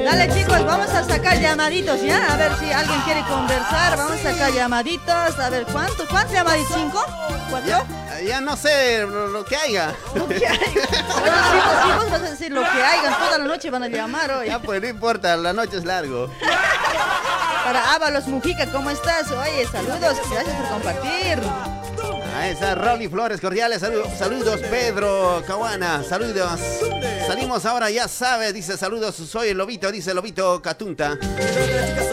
Dale, 0.03 0.33
chicos, 0.33 0.65
vamos 0.65 0.89
a 0.89 1.03
sacar 1.03 1.39
llamaditos, 1.39 2.01
¿ya? 2.01 2.31
A 2.33 2.37
ver 2.37 2.51
si 2.59 2.71
alguien 2.71 2.99
quiere 3.01 3.21
conversar. 3.23 3.97
Vamos 3.97 4.19
a 4.19 4.31
sacar 4.31 4.51
llamaditos. 4.51 5.39
A 5.39 5.49
ver, 5.49 5.65
¿cuántos? 5.65 6.07
¿Cuántos 6.09 6.33
llamaditos? 6.33 6.75
¿Cinco? 6.75 7.03
¿Cuatro? 7.49 7.67
Ya, 7.67 8.21
ya 8.21 8.41
no 8.41 8.55
sé 8.57 9.01
lo, 9.07 9.27
lo 9.27 9.45
que 9.45 9.55
haya. 9.55 9.93
Lo 10.15 10.27
que 10.27 10.45
hay. 10.47 10.59
Bueno, 11.23 11.37
sí, 11.51 11.89
vos 11.95 12.11
vas 12.11 12.21
a 12.21 12.29
decir 12.31 12.51
lo 12.51 12.61
que 12.61 12.83
hayan. 12.83 13.17
Toda 13.17 13.37
la 13.37 13.45
noche 13.45 13.69
van 13.69 13.83
a 13.83 13.87
llamar 13.87 14.29
hoy. 14.31 14.47
Ya 14.47 14.59
pues 14.59 14.81
no 14.81 14.87
importa, 14.87 15.37
la 15.37 15.53
noche 15.53 15.77
es 15.77 15.85
largo. 15.85 16.29
Para 17.63 17.93
Ábalos 17.93 18.27
Mujica, 18.27 18.65
¿cómo 18.67 18.89
estás? 18.89 19.31
Oye, 19.31 19.65
saludos. 19.71 20.17
Gracias 20.29 20.55
por 20.57 20.67
compartir. 20.67 21.39
Ahí 22.35 22.51
está 22.51 22.75
Rolly 22.75 23.07
Flores, 23.07 23.39
cordiales 23.39 23.79
saludos, 23.79 24.09
saludos 24.17 24.61
Pedro 24.69 25.43
Caguana, 25.45 26.03
saludos. 26.03 26.59
Salimos 27.27 27.65
ahora, 27.65 27.89
ya 27.89 28.07
sabes, 28.07 28.53
dice 28.53 28.77
saludos, 28.77 29.15
soy 29.15 29.49
el 29.49 29.57
Lobito, 29.57 29.91
dice 29.91 30.13
Lobito 30.13 30.61
Catunta. 30.61 31.17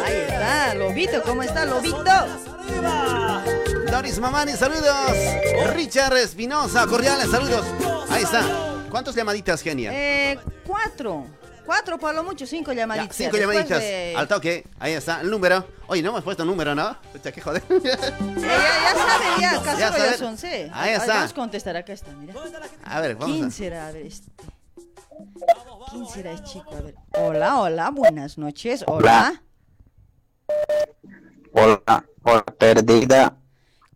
Ahí 0.04 0.26
está, 0.28 0.74
Lobito, 0.74 1.22
¿cómo 1.22 1.42
está, 1.42 1.64
Lobito? 1.64 2.00
Doris 3.90 4.18
Mamani, 4.18 4.52
saludos. 4.52 5.12
Richard 5.74 6.16
Espinosa, 6.18 6.86
cordiales 6.86 7.30
saludos. 7.30 7.64
Ahí 8.10 8.22
está. 8.22 8.42
¿Cuántas 8.90 9.14
llamaditas, 9.14 9.62
genia? 9.62 9.90
Eh, 9.92 10.38
cuatro. 10.66 11.26
Cuatro 11.70 11.98
por 11.98 12.12
lo 12.12 12.24
mucho, 12.24 12.48
cinco 12.48 12.72
Ya, 12.72 12.78
llamaditas. 12.80 13.14
cinco 13.14 13.36
llamaditas. 13.36 13.78
de- 13.78 14.14
Al 14.16 14.26
toque, 14.26 14.66
ahí 14.80 14.94
está, 14.94 15.20
el 15.20 15.30
número. 15.30 15.64
Oye, 15.86 16.02
no 16.02 16.08
hemos 16.08 16.24
puesto 16.24 16.44
número, 16.44 16.74
¿no? 16.74 16.96
Pucha, 17.12 17.30
qué 17.30 17.40
joder. 17.40 17.62
Ya, 17.68 17.78
ya 17.80 18.94
sabe, 18.96 19.24
ya, 19.40 19.62
casi 19.62 19.78
Ya 19.80 19.96
ya, 19.96 20.18
son, 20.18 20.36
sí. 20.36 20.48
Ahí 20.72 20.94
está. 20.94 21.14
Vamos 21.14 21.30
a 21.30 21.34
contestar, 21.36 21.76
acá 21.76 21.92
está, 21.92 22.10
mira. 22.10 22.34
A 22.82 23.00
ver, 23.00 23.14
vamos 23.14 23.36
¿Quién 23.36 23.46
a... 23.46 23.50
será? 23.52 23.86
A 23.86 23.92
ver, 23.92 24.04
este. 24.06 24.32
¿Quién 25.92 26.08
será 26.08 26.32
el 26.32 26.42
chico? 26.42 26.74
A 26.74 26.80
ver. 26.80 26.96
Hola, 27.12 27.60
hola, 27.60 27.90
buenas 27.90 28.36
noches. 28.36 28.82
Hola. 28.88 29.40
Hola, 31.52 32.04
hola, 32.24 32.44
perdida. 32.58 33.36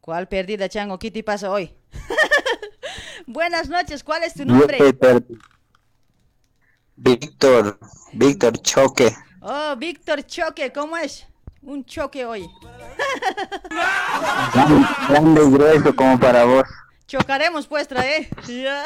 ¿Cuál 0.01 0.29
perdida, 0.29 0.69
Chango? 0.69 0.97
¿Qué 1.01 1.11
te 1.11 1.25
pasa 1.25 1.51
hoy? 1.51 1.75
buenas 3.27 3.69
noches, 3.69 4.05
¿cuál 4.05 4.23
es 4.23 4.35
tu 4.35 4.45
Yo 4.45 4.45
nombre? 4.45 4.77
estoy 4.77 4.93
perdido. 4.93 5.41
Víctor, 7.05 7.79
Víctor 8.15 8.59
Choque. 8.63 9.15
Oh, 9.43 9.77
Víctor 9.77 10.25
Choque, 10.25 10.73
¿cómo 10.73 10.97
es? 10.97 11.27
Un 11.61 11.85
choque 11.85 12.25
hoy. 12.25 12.49
Grande, 15.09 15.43
y 15.45 15.51
grueso 15.51 15.95
como 15.95 16.19
para 16.19 16.45
vos. 16.45 16.65
Chocaremos 17.07 17.67
pues, 17.67 17.87
trae. 17.87 18.29
Ya. 18.47 18.85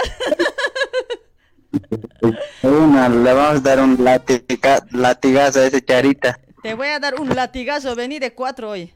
Una, 2.63 3.09
le 3.09 3.33
vamos 3.33 3.57
a 3.57 3.61
dar 3.61 3.81
un 3.81 3.97
latiga- 4.03 4.85
latigazo 4.91 5.61
a 5.61 5.67
ese 5.67 5.85
charita. 5.85 6.41
Te 6.63 6.75
voy 6.75 6.89
a 6.89 6.99
dar 6.99 7.21
un 7.21 7.29
latigazo, 7.35 7.95
vení 7.95 8.19
de 8.19 8.35
cuatro 8.35 8.71
hoy. 8.71 8.93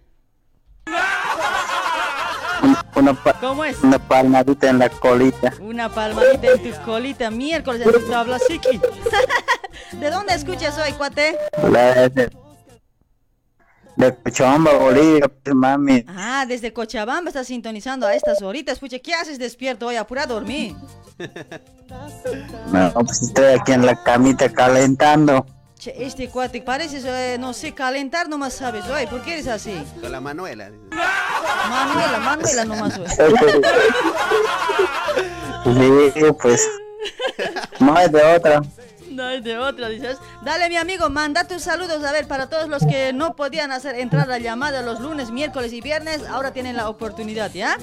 Un- 2.62 2.76
Una, 2.94 3.14
pa- 3.14 3.32
¿Cómo 3.40 3.64
es? 3.64 3.78
una 3.82 3.98
palmadita 3.98 4.68
en 4.70 4.78
la 4.78 4.88
colita. 4.88 5.52
Una 5.60 5.88
palmadita 5.88 6.48
en 6.52 6.62
tu 6.62 6.80
colita, 6.84 7.30
miércoles 7.30 7.84
en 7.86 7.92
tu 7.92 8.00
tabla 8.10 8.38
psiqui. 8.38 8.80
¿De 9.92 10.10
dónde 10.10 10.34
escuchas 10.34 10.78
hoy, 10.78 10.92
cuate? 10.92 11.36
La 11.70 12.08
de, 12.08 12.30
de 13.96 14.14
Cochabamba, 14.22 14.72
Bolivia, 14.74 15.26
pues, 15.42 15.54
mami. 15.54 16.04
Ah, 16.08 16.44
desde 16.46 16.72
Cochabamba 16.72 17.28
estás 17.30 17.46
sintonizando 17.48 18.06
a 18.06 18.14
estas 18.14 18.40
horitas. 18.42 18.78
Pucha, 18.78 18.98
¿qué 18.98 19.14
haces 19.14 19.38
despierto 19.38 19.86
hoy? 19.88 19.96
Apura 19.96 20.22
a 20.22 20.26
dormir. 20.26 20.74
No, 22.72 22.92
pues 22.94 23.22
estoy 23.22 23.54
aquí 23.58 23.72
en 23.72 23.84
la 23.86 24.02
camita 24.02 24.48
calentando. 24.50 25.46
Che, 25.82 25.92
este 25.98 26.28
cuate, 26.28 26.62
pareces, 26.62 27.04
eh, 27.04 27.36
no 27.40 27.52
sé, 27.52 27.74
calentar 27.74 28.28
nomás 28.28 28.52
sabes 28.52 28.84
hoy. 28.88 29.04
¿Por 29.08 29.20
qué 29.22 29.32
eres 29.32 29.48
así? 29.48 29.84
Con 30.00 30.12
la 30.12 30.20
Manuela. 30.20 30.70
Manuela, 31.68 32.20
Manuela 32.20 32.64
nomás. 32.64 33.00
Sí, 35.64 36.22
pues. 36.40 36.68
No 37.80 37.98
es 37.98 38.12
de 38.12 38.22
otra. 38.22 38.62
No 39.10 39.24
hay 39.24 39.40
de 39.40 39.58
otra, 39.58 39.88
dices. 39.88 40.18
Dale, 40.44 40.68
mi 40.68 40.76
amigo, 40.76 41.10
manda 41.10 41.48
tus 41.48 41.62
saludos. 41.62 42.04
A 42.04 42.12
ver, 42.12 42.28
para 42.28 42.48
todos 42.48 42.68
los 42.68 42.86
que 42.86 43.12
no 43.12 43.34
podían 43.34 43.72
hacer 43.72 43.96
entrar 43.96 44.28
la 44.28 44.38
llamada 44.38 44.82
los 44.82 45.00
lunes, 45.00 45.32
miércoles 45.32 45.72
y 45.72 45.80
viernes, 45.80 46.22
ahora 46.28 46.52
tienen 46.52 46.76
la 46.76 46.88
oportunidad, 46.88 47.50
¿ya? 47.50 47.76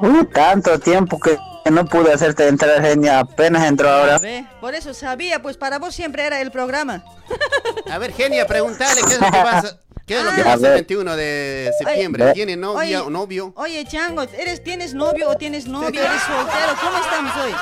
Uh, 0.00 0.24
tanto 0.26 0.78
tiempo 0.78 1.18
que 1.18 1.36
que 1.64 1.70
no 1.70 1.84
pude 1.86 2.12
hacerte 2.12 2.46
entrar, 2.46 2.82
genia. 2.82 3.20
Apenas 3.20 3.64
entró 3.66 3.88
ahora. 3.88 4.18
Ve, 4.18 4.46
por 4.60 4.74
eso 4.74 4.92
sabía, 4.94 5.40
pues 5.40 5.56
para 5.56 5.78
vos 5.78 5.94
siempre 5.94 6.24
era 6.26 6.40
el 6.40 6.50
programa. 6.50 7.02
A 7.90 7.98
ver, 7.98 8.12
genia, 8.12 8.46
preguntale 8.46 9.00
qué 9.06 9.14
es 9.14 9.20
lo 9.20 9.26
que 9.26 9.32
pasa. 9.42 9.80
¿Qué 10.06 10.18
es 10.18 10.24
lo 10.24 10.34
que 10.34 10.42
A 10.42 10.44
pasa 10.44 10.54
el 10.56 10.60
ver. 10.62 10.72
21 10.74 11.16
de 11.16 11.72
septiembre? 11.78 12.24
Oye. 12.24 12.32
¿Tiene 12.34 12.56
novia 12.56 12.78
Oye. 12.80 12.96
o 12.98 13.08
novio? 13.10 13.52
Oye, 13.56 13.84
Chango, 13.86 14.22
¿eres, 14.22 14.62
¿tienes 14.62 14.92
novio 14.92 15.30
o 15.30 15.36
tienes 15.36 15.66
novia? 15.66 16.04
¿Eres 16.04 16.22
soltero? 16.22 16.74
¿Cómo 16.82 16.98
estamos 16.98 17.32
hoy? 17.36 17.54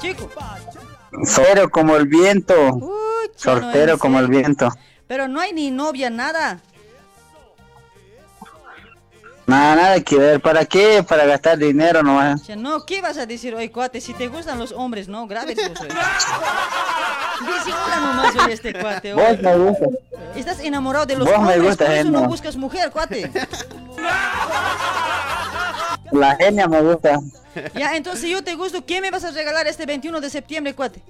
Chico. 0.00 0.30
Soltero 1.24 1.68
como 1.70 1.96
el 1.96 2.06
viento. 2.06 2.54
Soltero 3.34 3.94
en 3.94 3.98
como 3.98 4.20
el 4.20 4.28
viento. 4.28 4.68
Pero 5.08 5.26
no 5.26 5.40
hay 5.40 5.52
ni 5.52 5.70
novia, 5.72 6.10
nada. 6.10 6.60
Nada, 9.48 9.76
nada 9.76 10.00
que 10.02 10.18
ver. 10.18 10.40
¿Para 10.42 10.66
qué? 10.66 11.02
Para 11.02 11.24
gastar 11.24 11.56
dinero 11.56 12.02
nomás. 12.02 12.42
O 12.42 12.44
sea, 12.44 12.54
no, 12.54 12.84
¿qué 12.84 13.00
vas 13.00 13.16
a 13.16 13.24
decir 13.24 13.54
hoy, 13.54 13.70
cuate? 13.70 13.98
Si 14.02 14.12
te 14.12 14.28
gustan 14.28 14.58
los 14.58 14.72
hombres, 14.72 15.08
no, 15.08 15.26
grave 15.26 15.54
vos 15.54 15.80
hoy. 15.80 15.88
Disimula 17.40 17.96
nomás 17.98 18.36
hoy 18.36 18.52
este 18.52 18.74
cuate. 18.74 19.14
hoy. 19.14 19.22
Vos 19.22 19.40
me 19.40 19.56
gusta. 19.56 19.86
Estás 20.36 20.60
enamorado 20.60 21.06
de 21.06 21.16
los 21.16 21.26
Vos 21.26 21.38
me 21.38 21.44
hombres, 21.44 21.62
gusta, 21.62 21.86
por 21.86 21.94
eso 21.94 22.10
no 22.10 22.28
buscas 22.28 22.56
mujer, 22.56 22.90
cuate. 22.90 23.30
La 26.12 26.36
genia 26.36 26.68
me 26.68 26.82
gusta. 26.82 27.18
Ya, 27.74 27.96
entonces 27.96 28.20
si 28.20 28.30
yo 28.30 28.44
te 28.44 28.54
gusto, 28.54 28.84
¿qué 28.84 29.00
me 29.00 29.10
vas 29.10 29.24
a 29.24 29.30
regalar 29.30 29.66
este 29.66 29.86
21 29.86 30.20
de 30.20 30.28
septiembre, 30.28 30.74
cuate? 30.74 31.02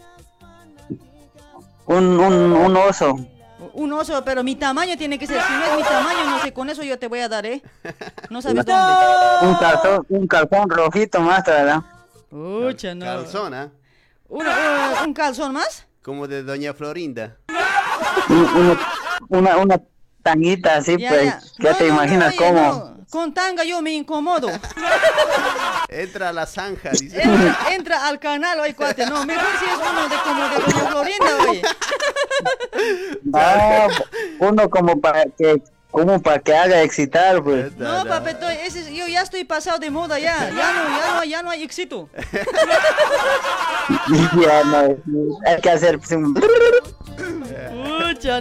Un, 1.87 2.21
un, 2.21 2.53
un 2.53 2.77
oso. 2.77 3.19
Un 3.75 3.93
oso, 3.93 4.23
pero 4.25 4.43
mi 4.45 4.55
tamaño 4.57 4.97
tiene 4.97 5.19
que 5.19 5.27
ser. 5.27 5.41
Si 5.43 5.53
no 5.53 5.65
es 5.65 5.77
mi 5.77 5.83
tamaño, 5.83 6.25
no 6.31 6.41
sé, 6.41 6.53
con 6.53 6.69
eso 6.71 6.83
yo 6.83 6.99
te 6.99 7.07
voy 7.09 7.21
a 7.21 7.29
dar, 7.29 7.47
¿eh? 7.47 7.63
No 8.31 8.41
sabes 8.43 8.65
dónde. 8.65 9.47
Un 9.47 9.55
calzón, 9.57 10.07
un 10.09 10.27
calzón 10.27 10.71
rojito 10.71 11.21
más, 11.21 11.45
¿verdad? 11.45 11.83
Pucha, 12.31 12.95
no. 12.95 13.07
Uno, 14.31 14.51
uh, 14.51 15.05
¿Un 15.05 15.15
calzón 15.15 15.53
más? 15.53 15.85
como 16.03 16.27
de 16.27 16.43
Doña 16.43 16.73
Florinda. 16.73 17.37
Un- 18.29 18.37
una, 18.57 18.79
una, 19.29 19.57
una 19.59 19.81
tanguita 20.23 20.77
así, 20.77 20.97
pues. 20.97 21.25
Ya, 21.59 21.71
No, 21.71 21.77
te 21.77 21.89
no, 21.89 21.95
no, 21.97 22.03
imaginas 22.03 22.29
oye, 22.29 22.37
cómo. 22.39 22.98
Con 23.11 23.33
tanga 23.33 23.65
yo 23.65 23.81
me 23.81 23.93
incomodo. 23.93 24.49
Entra 25.89 26.29
a 26.29 26.33
la 26.33 26.45
zanja, 26.47 26.91
dice. 26.91 27.21
Entra, 27.23 27.57
entra 27.73 28.07
al 28.07 28.19
canal, 28.19 28.61
oye, 28.61 28.75
cuate. 28.75 29.07
No, 29.07 29.25
mejor 29.25 29.47
si 29.59 29.65
es 29.65 29.79
uno 29.91 30.09
de 30.09 30.17
como 30.17 30.43
de 30.49 30.59
Doña 30.61 30.91
Florinda, 30.91 31.37
oye. 31.49 31.63
No, 33.25 34.49
uno 34.49 34.69
como 34.71 35.01
para 35.01 35.25
que, 35.39 35.63
como 35.91 36.21
para 36.21 36.39
que 36.41 36.55
haga 36.55 36.83
excitar, 36.83 37.43
pues. 37.43 37.75
No, 37.79 38.05
papeto, 38.05 38.47
ese, 38.49 38.81
es- 38.81 38.89
yo 38.91 39.07
ya 39.09 39.23
estoy 39.23 39.45
pasado 39.45 39.79
de 39.79 39.91
moda 39.91 40.19
ya. 40.19 40.51
Ya 40.51 40.73
no, 40.73 40.99
ya 40.99 41.15
no, 41.15 41.25
ya 41.25 41.43
no 41.43 41.51
hay 41.51 41.63
éxito. 41.63 42.09
Ya 44.41 44.65
no, 44.65 44.97
hay 45.47 45.61
que 45.63 45.71
hacer 45.71 45.99
pues, 45.99 46.11
un- 46.13 46.35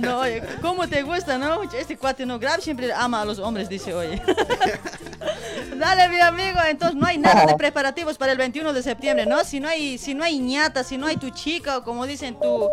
No, 0.02 0.20
oye, 0.22 0.42
¿cómo 0.62 0.88
te 0.88 1.04
gusta, 1.04 1.38
no? 1.38 1.62
Este 1.64 1.98
cuate 1.98 2.26
no 2.26 2.40
grave 2.40 2.62
siempre 2.62 2.92
ama 2.92 3.22
a 3.22 3.26
los 3.26 3.38
hombres, 3.40 3.70
dice, 3.70 3.94
oye. 3.94 4.22
Dale, 5.78 6.10
mi 6.10 6.20
amigo, 6.20 6.60
entonces 6.68 6.96
no 6.96 7.06
hay 7.06 7.20
nada 7.20 7.46
de 7.46 7.56
preparativos 7.56 8.18
para 8.18 8.32
el 8.32 8.38
21 8.40 8.74
de 8.74 8.82
septiembre, 8.82 9.26
¿no? 9.28 9.44
Si 9.44 9.60
no 9.60 9.68
hay, 9.68 9.98
si 10.00 10.16
no 10.16 10.24
hay 10.24 10.40
ñata, 10.40 10.84
si 10.84 10.98
no 10.98 11.06
hay 11.06 11.18
tu 11.18 11.30
chica, 11.30 11.78
o 11.78 11.84
como 11.84 12.08
dicen 12.08 12.40
tu, 12.40 12.70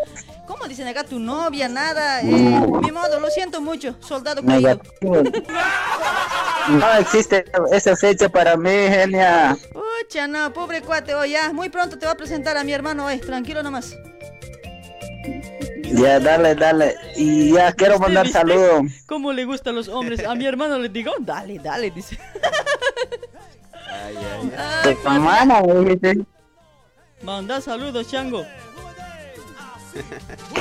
¿cómo 0.47 0.67
dicen 0.67 0.89
acá? 0.89 1.05
Tu 1.05 1.19
novia, 1.19 1.69
nada. 1.69 2.23
Eh, 2.23 2.25
mi 2.27 2.91
modo, 2.91 3.21
lo 3.21 3.29
siento 3.29 3.61
mucho, 3.61 3.95
soldado 4.01 4.43
caído. 4.43 4.81
No 6.69 6.95
existe 6.95 7.45
esa 7.73 7.95
fecha 7.95 8.29
para 8.31 8.57
mí, 8.57 8.71
genia. 8.71 9.57
Pucha, 9.73 10.27
no, 10.27 10.51
pobre 10.53 10.81
cuate, 10.81 11.15
oye, 11.15 11.33
ya, 11.33 11.53
muy 11.53 11.69
pronto 11.69 11.99
te 11.99 12.07
voy 12.07 12.15
a 12.15 12.17
presentar 12.17 12.57
a 12.57 12.65
mi 12.65 12.73
hermano, 12.73 13.05
oye, 13.05 13.19
tranquilo 13.19 13.63
nomás. 13.63 13.95
Ya, 15.95 16.19
dale, 16.19 16.55
dale. 16.55 16.97
Y 17.17 17.53
ya 17.53 17.73
quiero 17.73 17.99
mandar 17.99 18.29
saludos. 18.29 18.83
¿Cómo 19.07 19.33
le 19.33 19.45
gustan 19.45 19.77
los 19.77 19.89
hombres? 19.89 20.25
A 20.25 20.35
mi 20.35 20.45
hermano 20.45 20.79
le 20.79 20.89
digo, 20.89 21.13
dale, 21.21 21.59
dale, 21.59 21.91
dice. 21.91 22.19
Ay, 23.89 24.17
ay, 24.17 24.53
ay. 24.57 24.97
Ay, 25.05 25.63
me 25.67 25.81
dijiste. 25.81 26.27
Manda 27.23 27.61
saludos, 27.61 28.09
Chango. 28.11 28.45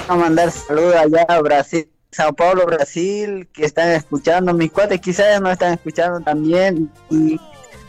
a 0.07 0.15
mandar 0.15 0.51
saludos 0.51 0.95
allá 0.95 1.25
a 1.27 1.41
Brasil, 1.41 1.89
Sao 2.11 2.31
Paulo, 2.31 2.65
Brasil, 2.65 3.49
que 3.51 3.65
están 3.65 3.89
escuchando. 3.89 4.53
Mis 4.53 4.71
cuates 4.71 5.01
quizás 5.01 5.41
no 5.41 5.49
están 5.51 5.73
escuchando 5.73 6.21
también. 6.21 6.91
Y 7.09 7.39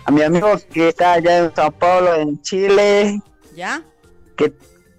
a 0.07 0.11
mi 0.11 0.23
amigo 0.23 0.49
que 0.73 0.89
está 0.89 1.13
allá 1.13 1.39
en 1.39 1.55
Sao 1.55 1.71
Paulo, 1.71 2.15
en 2.15 2.41
Chile, 2.41 3.21
¿Ya? 3.55 3.83
que 4.37 4.53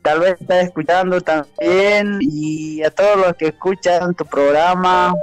tal 0.05 0.19
vez 0.19 0.39
está 0.39 0.61
escuchando 0.61 1.19
también. 1.19 2.19
Y 2.21 2.83
a 2.83 2.91
todos 2.91 3.17
los 3.17 3.35
que 3.35 3.47
escuchan 3.47 4.13
tu 4.13 4.23
programa, 4.23 5.15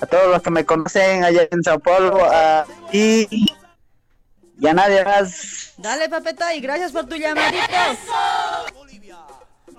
a 0.00 0.06
todos 0.06 0.28
los 0.28 0.42
que 0.42 0.50
me 0.50 0.64
conocen 0.64 1.22
allá 1.22 1.46
en 1.50 1.62
Sao 1.62 1.78
Paulo, 1.78 2.24
a 2.24 2.64
ti 2.90 3.28
y 4.58 4.66
a 4.66 4.72
nadie 4.72 5.04
más. 5.04 5.74
Dale, 5.76 6.08
papeta, 6.08 6.54
y 6.54 6.60
gracias 6.60 6.92
por 6.92 7.04
tu 7.06 7.16
llamadita. 7.16 7.96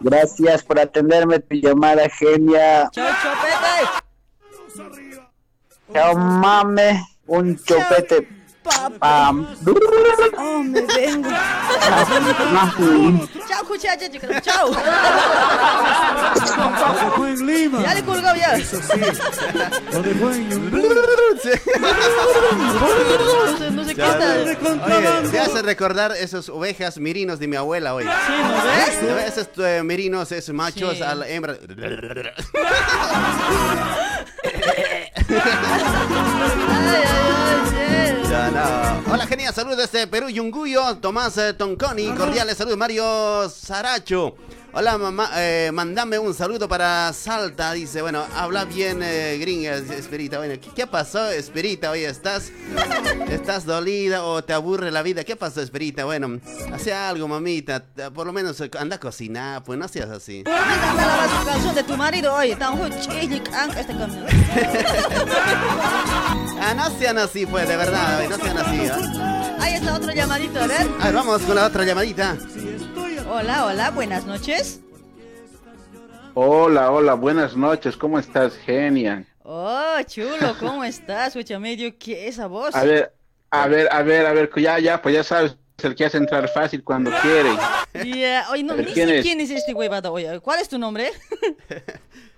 Gracias 0.01 0.61
por 0.61 0.79
atenderme 0.79 1.39
tu 1.39 1.55
llamada, 1.55 2.07
genia. 2.09 2.87
Chao, 2.91 3.09
chopete. 3.23 3.89
Chao, 5.93 6.15
mame. 6.15 7.03
Un 7.25 7.57
chupete. 7.57 8.27
Pam. 8.99 9.47
Oh, 10.37 10.63
me 10.63 10.81
vengo. 10.81 11.29
Chao, 13.47 13.63
muchacha, 13.69 14.09
chica. 14.09 14.41
Chao. 14.41 14.71
Ya 17.81 17.93
le 17.93 18.03
colgó 18.03 18.35
ya. 18.35 18.57
No 18.57 18.63
sé, 23.57 23.71
no 23.71 23.83
sé 23.85 23.95
qué 23.95 24.01
está. 24.01 25.31
Te 25.31 25.39
hace 25.39 25.61
recordar 25.61 26.11
esas 26.13 26.49
ovejas 26.49 26.97
mirinos 26.97 27.39
de 27.39 27.47
mi 27.47 27.55
abuela 27.55 27.93
hoy. 27.93 28.03
Sí, 28.05 29.05
¿no 29.07 29.15
ves? 29.15 29.37
Esos 29.37 29.47
eh, 29.57 29.81
merinos, 29.83 30.31
esos 30.31 30.55
machos 30.55 30.95
Sí. 30.97 31.03
a 31.03 31.15
la 31.15 31.27
hembra. 31.27 31.55
Ay, 36.07 37.03
ay, 37.03 37.24
Hola, 38.35 39.25
genia, 39.27 39.53
saludos 39.53 39.77
desde 39.77 40.07
Perú, 40.07 40.27
Yunguyo, 40.27 40.97
Tomás 40.97 41.37
eh, 41.37 41.53
Tonconi, 41.53 42.09
cordiales 42.09 42.57
saludos, 42.57 42.77
Mario 42.77 43.47
Saracho. 43.49 44.35
Hola, 44.77 44.97
mamá, 44.97 45.29
eh, 45.35 45.71
mandame 45.73 46.19
un 46.19 46.33
saludo 46.33 46.67
para 46.67 47.13
Salta, 47.13 47.71
dice, 47.71 48.01
bueno, 48.01 48.25
habla 48.35 48.65
bien, 48.65 48.99
eh, 49.01 49.37
gringa, 49.39 49.75
Esperita. 49.75 50.37
Bueno, 50.37 50.55
¿qué, 50.61 50.69
qué 50.75 50.85
pasó, 50.85 51.31
Esperita? 51.31 51.91
Oye, 51.91 52.05
¿estás, 52.09 52.51
¿estás 53.29 53.65
dolida 53.65 54.25
o 54.25 54.43
te 54.43 54.51
aburre 54.51 54.91
la 54.91 55.01
vida? 55.01 55.23
¿Qué 55.23 55.37
pasó, 55.37 55.61
Esperita? 55.61 56.03
Bueno, 56.03 56.41
hace 56.73 56.93
algo, 56.93 57.25
mamita, 57.25 57.85
por 58.13 58.27
lo 58.27 58.33
menos 58.33 58.59
eh, 58.59 58.69
anda 58.77 58.97
a 58.97 58.99
cocinar, 58.99 59.63
pues 59.63 59.79
no 59.79 59.87
seas 59.87 60.09
así. 60.09 60.43
De 60.43 61.83
tu 61.83 61.95
marido, 61.95 62.33
oye, 62.33 62.57
tan. 62.57 62.77
Ah, 66.59 66.73
no 66.75 66.99
sean 66.99 67.17
así, 67.17 67.45
pues, 67.45 67.65
de 67.65 67.77
verdad, 67.77 68.27
no 68.27 68.35
sean 68.35 68.57
así, 68.57 68.87
¿ah? 68.91 69.57
Ahí 69.61 69.73
está 69.75 69.95
otro 69.95 70.11
llamadito, 70.11 70.59
a 70.59 70.67
ver. 70.67 70.85
A 70.99 71.05
ver, 71.05 71.13
vamos 71.13 71.41
con 71.43 71.55
la 71.55 71.65
otra 71.65 71.85
llamadita. 71.85 72.35
Hola, 73.37 73.65
hola, 73.65 73.91
buenas 73.91 74.25
noches. 74.25 74.79
Hola, 76.35 76.89
hola, 76.89 77.15
buenas 77.15 77.57
noches, 77.57 77.97
¿cómo 77.97 78.17
estás, 78.17 78.55
genia? 78.55 79.25
Oh, 79.43 79.97
chulo, 80.07 80.55
¿cómo 80.61 80.85
estás, 80.85 81.35
Huecha 81.35 81.59
Medio? 81.59 81.93
¿Qué 81.99 82.29
es 82.29 82.35
esa 82.35 82.47
voz? 82.47 82.73
A 82.73 82.85
ver, 82.85 83.13
a 83.51 83.67
ver, 83.67 83.89
a 83.91 84.01
ver, 84.03 84.25
a 84.25 84.31
ver, 84.31 84.49
ya, 84.55 84.79
ya, 84.79 85.01
pues 85.01 85.15
ya 85.15 85.23
sabes, 85.25 85.57
es 85.77 85.83
el 85.83 85.95
que 85.95 86.05
hace 86.05 86.15
entrar 86.15 86.47
fácil 86.47 86.81
cuando 86.81 87.11
quiere. 87.21 87.49
Ya, 88.05 88.47
Oye, 88.51 88.63
no, 88.63 88.73
ni 88.77 88.85
¿quién 88.85 89.09
sé 89.09 89.17
es? 89.17 89.25
quién 89.25 89.41
es 89.41 89.49
este 89.49 89.73
huevada. 89.73 90.11
Oye, 90.11 90.39
¿cuál 90.39 90.61
es 90.61 90.69
tu 90.69 90.79
nombre? 90.79 91.11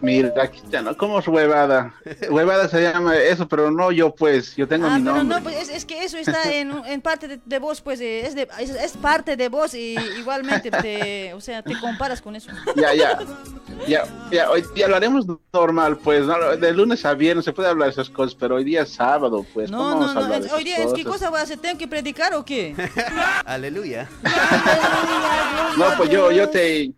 Mira, 0.00 0.32
aquí 0.40 0.58
está, 0.58 0.80
¿no? 0.80 0.96
¿Cómo 0.96 1.18
es 1.18 1.26
huevada? 1.26 1.92
Huevada 2.30 2.68
se 2.68 2.80
llama 2.82 3.16
eso, 3.16 3.48
pero 3.48 3.70
no 3.72 3.90
yo, 3.90 4.14
pues, 4.14 4.54
yo 4.54 4.66
tengo 4.68 4.86
Ah, 4.86 4.96
mi 4.98 5.02
pero 5.04 5.16
nombre. 5.16 5.36
no, 5.36 5.42
pues 5.42 5.56
es, 5.56 5.68
es 5.70 5.84
que 5.84 6.04
eso 6.04 6.16
está 6.18 6.52
en, 6.52 6.70
en 6.86 7.00
parte 7.00 7.26
de, 7.26 7.40
de 7.44 7.58
vos, 7.58 7.80
pues 7.80 8.00
eh, 8.00 8.24
es, 8.24 8.36
de, 8.36 8.48
es, 8.60 8.70
es 8.70 8.92
parte 8.96 9.36
de 9.36 9.48
vos 9.48 9.74
y 9.74 9.96
igualmente 10.18 10.70
te, 10.70 11.34
o 11.34 11.40
sea, 11.40 11.62
te 11.62 11.78
comparas 11.80 12.22
con 12.22 12.36
eso. 12.36 12.50
Ya, 12.76 12.94
ya, 12.94 13.18
ya, 13.88 14.04
ya, 14.30 14.50
hoy 14.50 14.64
día 14.74 14.84
hablaremos 14.84 15.26
normal, 15.52 15.96
pues, 15.98 16.24
¿no? 16.26 16.56
de 16.56 16.72
lunes 16.72 17.04
a 17.04 17.14
viernes 17.14 17.44
se 17.44 17.52
puede 17.52 17.68
hablar 17.68 17.86
de 17.88 17.92
esas 17.92 18.08
cosas, 18.10 18.36
pero 18.36 18.54
hoy 18.56 18.64
día 18.64 18.82
es 18.82 18.90
sábado, 18.94 19.44
pues, 19.52 19.68
No, 19.68 19.78
¿cómo 19.78 20.06
no, 20.06 20.14
no, 20.28 20.34
es- 20.34 20.52
hoy 20.52 20.62
día 20.62 20.76
es 20.78 20.92
que 20.92 21.04
cosa 21.04 21.28
voy 21.30 21.40
a 21.40 21.42
hacer, 21.42 21.58
¿tengo 21.58 21.76
que 21.76 21.88
predicar 21.88 22.34
o 22.34 22.44
qué? 22.44 22.74
Aleluya. 23.44 24.08
No, 25.76 25.86
pues 25.96 26.08
yo, 26.10 26.30
yo 26.30 26.48
te, 26.48 26.92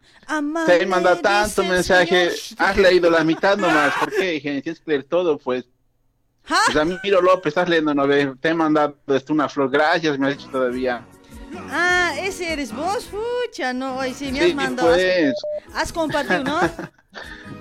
te 0.67 0.83
he 0.83 0.87
mandado 0.87 1.17
tanto 1.21 1.63
mensaje, 1.65 2.31
has 2.59 2.77
leído 2.77 3.11
la 3.11 3.25
mitad 3.25 3.57
nomás, 3.57 3.93
¿por 3.99 4.11
qué? 4.13 4.41
Genia? 4.41 4.63
Tienes 4.63 4.81
que 4.81 4.91
leer 4.91 5.05
todo, 5.05 5.39
pues. 5.39 5.65
¿Ah? 6.49 6.59
Ramiro 6.73 7.21
López, 7.21 7.51
estás 7.51 7.69
leyendo, 7.69 7.95
no 7.95 8.07
ve, 8.07 8.33
te 8.41 8.49
he 8.49 8.55
mandado 8.55 8.97
esto, 9.09 9.33
una 9.33 9.49
flor, 9.49 9.71
gracias, 9.71 10.19
me 10.19 10.29
has 10.29 10.39
dicho 10.39 10.51
todavía. 10.51 11.05
Ah, 11.71 12.13
ese 12.19 12.53
eres 12.53 12.73
vos, 12.73 13.07
pucha, 13.07 13.73
no, 13.73 13.97
hoy 13.99 14.15
sí 14.15 14.31
me 14.33 14.41
Sí, 14.41 14.49
has 14.51 14.55
mandado. 14.55 14.89
has- 14.91 14.97
pues, 14.97 15.35
Has 15.75 15.93
compartido, 15.93 16.45
¿no? 16.45 16.61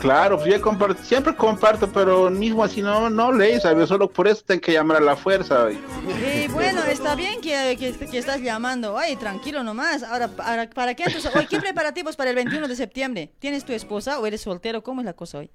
claro, 0.00 0.38
pues 0.38 0.52
yo 0.52 0.60
comparto, 0.60 1.02
siempre 1.02 1.34
comparto, 1.34 1.90
pero 1.92 2.30
mismo 2.30 2.62
así 2.62 2.82
no, 2.82 3.10
no 3.10 3.32
lees, 3.32 3.62
¿sabes? 3.62 3.88
Solo 3.88 4.08
por 4.08 4.28
eso 4.28 4.42
tengo 4.46 4.60
que 4.60 4.72
llamar 4.72 4.98
a 4.98 5.00
la 5.00 5.16
fuerza. 5.16 5.68
Y 5.70 6.48
bueno, 6.48 6.82
está 6.84 7.14
bien 7.14 7.40
que, 7.40 7.76
que, 7.78 7.92
que 7.92 8.18
estás 8.18 8.40
llamando. 8.40 8.94
Oye, 8.94 9.16
tranquilo 9.16 9.62
nomás. 9.62 10.02
Ahora, 10.02 10.28
para, 10.28 10.68
¿para 10.70 10.94
qué 10.94 11.04
entonces? 11.04 11.32
¿qué 11.48 11.60
preparativos 11.60 12.16
para 12.16 12.30
el 12.30 12.36
21 12.36 12.68
de 12.68 12.76
septiembre? 12.76 13.32
¿Tienes 13.38 13.64
tu 13.64 13.72
esposa 13.72 14.18
o 14.18 14.26
eres 14.26 14.42
soltero? 14.42 14.82
¿Cómo 14.82 15.00
es 15.00 15.04
la 15.04 15.12
cosa 15.12 15.38
hoy? 15.38 15.50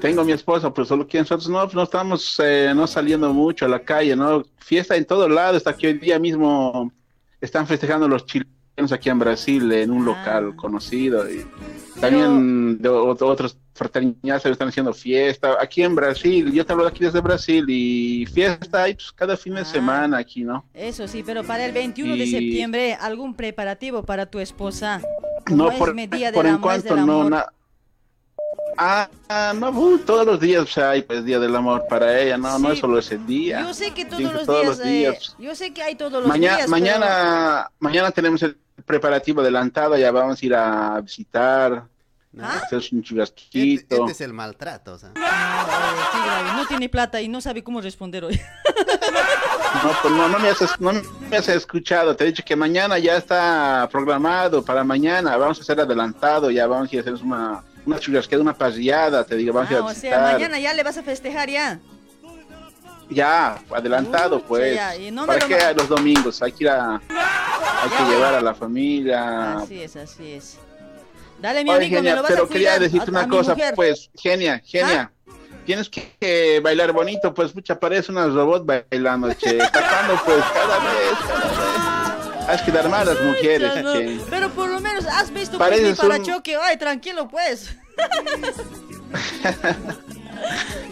Tengo 0.00 0.20
a 0.20 0.24
mi 0.24 0.32
esposa, 0.32 0.72
pues 0.72 0.88
solo 0.88 1.06
que 1.06 1.18
nosotros 1.18 1.48
no, 1.48 1.66
no 1.66 1.82
estamos 1.82 2.40
eh, 2.42 2.72
no 2.74 2.86
saliendo 2.86 3.32
mucho 3.32 3.64
a 3.64 3.68
la 3.68 3.80
calle, 3.80 4.14
¿no? 4.14 4.44
Fiesta 4.58 4.96
en 4.96 5.04
todo 5.04 5.28
lado, 5.28 5.56
hasta 5.56 5.74
que 5.74 5.88
hoy 5.88 5.94
día 5.94 6.18
mismo 6.18 6.92
están 7.40 7.66
festejando 7.66 8.08
los 8.08 8.26
chilenos 8.26 8.53
aquí 8.92 9.08
en 9.08 9.18
Brasil, 9.18 9.70
en 9.72 9.90
un 9.90 10.04
local 10.04 10.54
conocido. 10.56 11.30
Y 11.30 11.46
también 12.00 12.80
de 12.80 12.88
ot- 12.90 13.22
otras 13.22 13.56
fraternidades 13.74 14.44
están 14.46 14.68
haciendo 14.68 14.92
fiesta. 14.92 15.56
Aquí 15.60 15.82
en 15.82 15.94
Brasil, 15.94 16.52
yo 16.52 16.64
te 16.66 16.72
hablo 16.72 16.84
de 16.84 16.90
aquí 16.90 17.04
desde 17.04 17.20
Brasil, 17.20 17.64
y 17.68 18.26
fiesta 18.26 18.84
hay 18.84 18.94
pues, 18.94 19.12
cada 19.12 19.36
fin 19.36 19.54
de 19.54 19.64
semana 19.64 20.18
aquí, 20.18 20.42
¿no? 20.44 20.64
Eso 20.74 21.06
sí, 21.08 21.22
pero 21.24 21.44
para 21.44 21.64
el 21.66 21.72
21 21.72 22.14
de 22.16 22.24
Y- 22.24 22.30
septiembre, 22.30 22.94
¿algún 23.00 23.34
preparativo 23.34 24.02
para 24.02 24.26
tu 24.26 24.38
esposa? 24.40 25.00
No, 25.50 25.70
es 25.70 25.78
por, 25.78 25.94
día 25.94 26.28
en 26.30 26.58
cuanto 26.58 26.96
no, 26.96 27.28
na- 27.30 27.46
Ah, 28.76 29.08
ah, 29.28 29.52
no, 29.56 29.70
uh, 29.70 29.98
todos 29.98 30.26
los 30.26 30.40
días 30.40 30.62
pues, 30.64 30.78
hay 30.78 31.02
pues 31.02 31.24
Día 31.24 31.38
del 31.38 31.54
Amor 31.54 31.84
para 31.88 32.20
ella, 32.20 32.36
no, 32.36 32.58
no 32.58 32.72
es 32.72 32.80
solo 32.80 32.98
ese 32.98 33.18
día. 33.18 33.60
Yo 33.60 33.72
sé 33.72 33.92
que 33.94 34.04
todos 34.04 34.20
los 34.34 34.46
todos 34.46 34.62
días, 34.62 34.78
los 34.78 34.82
días. 34.88 35.36
eh, 35.38 35.42
yo 35.44 35.54
sé 35.54 35.72
que 35.72 35.82
hay 35.84 35.94
todos 35.94 36.14
los 36.14 36.26
Maña- 36.26 36.56
días, 36.56 36.68
mañana, 36.68 37.70
mañana 37.78 38.10
tenemos 38.10 38.42
el 38.42 38.56
preparativo 38.86 39.40
adelantado, 39.40 39.96
ya 39.96 40.10
vamos 40.10 40.40
a 40.42 40.46
ir 40.46 40.54
a 40.54 41.00
visitar, 41.00 41.84
¿Ah? 42.40 42.60
hacer 42.64 42.78
un 42.78 42.84
Este, 42.84 43.00
churrasquito. 43.02 43.96
este 44.00 44.12
es 44.12 44.20
el 44.20 44.32
maltrato, 44.32 44.94
o 44.94 44.98
sea. 44.98 45.10
eh, 45.10 46.52
no 46.56 46.66
tiene 46.66 46.88
plata 46.88 47.20
y 47.20 47.28
no 47.28 47.40
sabe 47.40 47.62
cómo 47.62 47.80
responder 47.80 48.24
hoy. 48.24 48.40
No, 49.82 49.90
pues 50.02 50.14
no, 50.14 50.28
no 50.28 50.38
me 50.38 50.48
has, 50.48 50.80
no 50.80 50.92
me 51.30 51.36
has 51.36 51.48
escuchado, 51.48 52.14
te 52.16 52.24
he 52.24 52.26
dicho 52.28 52.44
que 52.44 52.54
mañana 52.56 52.98
ya 52.98 53.16
está 53.16 53.88
programado 53.90 54.64
para 54.64 54.84
mañana, 54.84 55.36
vamos 55.36 55.58
a 55.58 55.62
hacer 55.62 55.80
adelantado, 55.80 56.50
ya 56.50 56.66
vamos 56.66 56.90
a 56.90 56.94
ir 56.96 56.98
a 57.00 57.02
hacer 57.02 57.24
una, 57.24 57.62
una 57.84 57.98
churrasqueada, 57.98 58.42
una 58.42 58.54
parrillada, 58.54 59.24
te 59.24 59.36
digo, 59.36 59.52
vamos 59.52 59.70
a 59.70 59.74
ir 59.74 59.78
Ah, 59.78 59.82
a 59.82 59.84
o 59.84 59.88
visitar. 59.90 60.10
sea, 60.12 60.32
mañana 60.32 60.58
ya 60.60 60.74
le 60.74 60.82
vas 60.82 60.96
a 60.96 61.02
festejar 61.02 61.48
ya. 61.50 61.80
Ya, 63.10 63.58
adelantado 63.70 64.40
pues. 64.42 64.74
ya, 64.76 64.96
y 64.96 65.10
no 65.10 65.22
me 65.22 65.26
¿Para 65.38 65.46
qué 65.46 65.74
los 65.76 65.88
domingos? 65.88 66.40
Hay 66.42 66.52
que 66.52 66.64
ir 66.64 66.70
a, 66.70 66.94
hay 66.96 67.90
que 67.96 68.04
llevar 68.10 68.34
a 68.34 68.40
la 68.40 68.54
familia. 68.54 69.58
Así 69.58 69.82
es, 69.82 69.94
así 69.96 70.32
es. 70.32 70.56
Dale, 71.40 71.62
mi 71.64 71.70
Oye, 71.70 71.78
amigo, 71.86 71.90
me 71.90 71.96
genia, 71.98 72.14
lo 72.16 72.22
vas 72.22 72.30
pero 72.30 72.44
a 72.44 72.48
quería 72.48 72.78
decirte 72.78 73.06
a- 73.08 73.10
una 73.10 73.20
a 73.22 73.28
cosa. 73.28 73.54
¿Ah? 73.60 73.72
pues, 73.74 74.08
genia, 74.16 74.62
genia. 74.64 75.10
Tienes 75.66 75.88
que, 75.90 76.60
bailar 76.62 76.92
bonito, 76.92 77.34
pues, 77.34 77.52
pucha, 77.52 77.78
parece 77.78 78.10
una 78.12 78.26
robot 78.26 78.64
bailando, 78.90 79.32
che. 79.34 79.58
Tapando, 79.58 80.18
pues, 80.24 80.42
cada 80.54 80.78
vez, 80.78 81.18
cada 81.26 81.48
vez. 81.48 82.48
Has 82.48 82.62
que 82.62 82.72
dar 82.72 82.86
a 82.86 83.04
las 83.04 83.20
mujeres, 83.22 83.74
Ya 83.74 83.82
no, 83.82 83.92
che. 83.94 84.20
Pero 84.30 84.48
por 84.50 84.68
lo 84.68 84.80
menos 84.80 85.04
has 85.06 85.30
visto 85.32 85.58
Pareces 85.58 85.98
mi 86.02 86.08
para 86.08 86.18
un- 86.20 86.24
choque. 86.24 86.56
Ay, 86.56 86.76
tranquilo, 86.78 87.26
pues. 87.28 87.74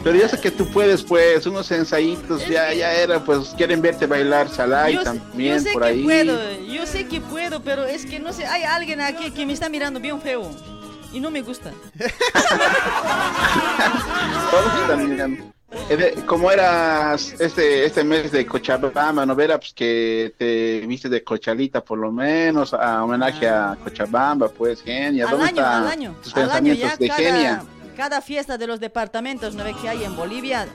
Pero 0.03 0.17
yo 0.19 0.29
sé 0.29 0.41
que 0.41 0.51
tú 0.51 0.67
puedes, 0.73 1.03
pues, 1.03 1.47
unos 1.47 1.71
ensayitos, 1.71 2.47
ya, 2.49 2.73
ya 2.75 2.93
era, 2.93 3.21
pues, 3.25 3.51
quieren 3.57 3.81
verte 3.81 4.07
bailar 4.07 4.49
salay 4.49 4.95
Yo, 4.95 5.01
sé- 5.01 5.05
también, 5.05 5.55
yo 5.59 5.61
sé 5.63 5.73
por 5.73 5.83
que 5.83 5.89
ahí. 5.89 6.03
puedo, 6.03 6.61
yo 6.67 6.87
sé 6.87 7.07
que 7.07 7.21
puedo, 7.21 7.61
pero 7.63 7.85
es 7.85 8.05
que 8.07 8.19
no 8.19 8.33
sé, 8.33 8.47
hay 8.47 8.65
alguien 8.65 9.01
aquí 9.01 9.31
que 9.31 9.47
me 9.47 9.53
está 9.53 9.69
mirando 9.69 10.01
bien 10.01 10.21
feo 10.21 10.51
y 11.13 11.21
no 11.21 11.31
me 11.31 11.43
gusta. 11.43 11.71
Todos 14.51 14.81
están 14.81 15.09
mirando. 15.09 15.45
Eh, 15.89 16.17
Como 16.27 16.51
era 16.51 17.15
este, 17.15 17.87
este 17.87 18.05
mes 18.05 18.31
de 18.31 18.45
Cochabamba, 18.47 19.25
¿no 19.25 19.35
verá? 19.35 19.59
Pues 19.59 19.73
que 19.73 20.35
te 20.37 20.81
viste 20.87 21.09
de 21.09 21.25
Cochalita 21.25 21.83
por 21.83 21.99
lo 21.99 22.13
menos, 22.13 22.75
a 22.75 23.03
homenaje 23.05 23.49
a 23.49 23.77
Cochabamba, 23.83 24.49
pues, 24.49 24.83
genia. 24.83 25.27
¿Dónde 25.27 25.47
están 25.47 25.55
tus 26.23 26.35
al 26.37 26.51
año 26.51 26.75
pensamientos 26.75 26.91
ya 26.91 26.97
de 26.97 27.09
cada, 27.09 27.19
genia? 27.21 27.63
Cada 27.93 28.21
fiesta 28.21 28.59
de 28.59 28.67
los 28.67 28.81
departamentos 28.81 29.55
¿no 29.55 29.65
ve 29.65 29.75
que 29.81 29.89
hay 29.89 30.05
en 30.05 30.17
Bolivia 30.17 30.67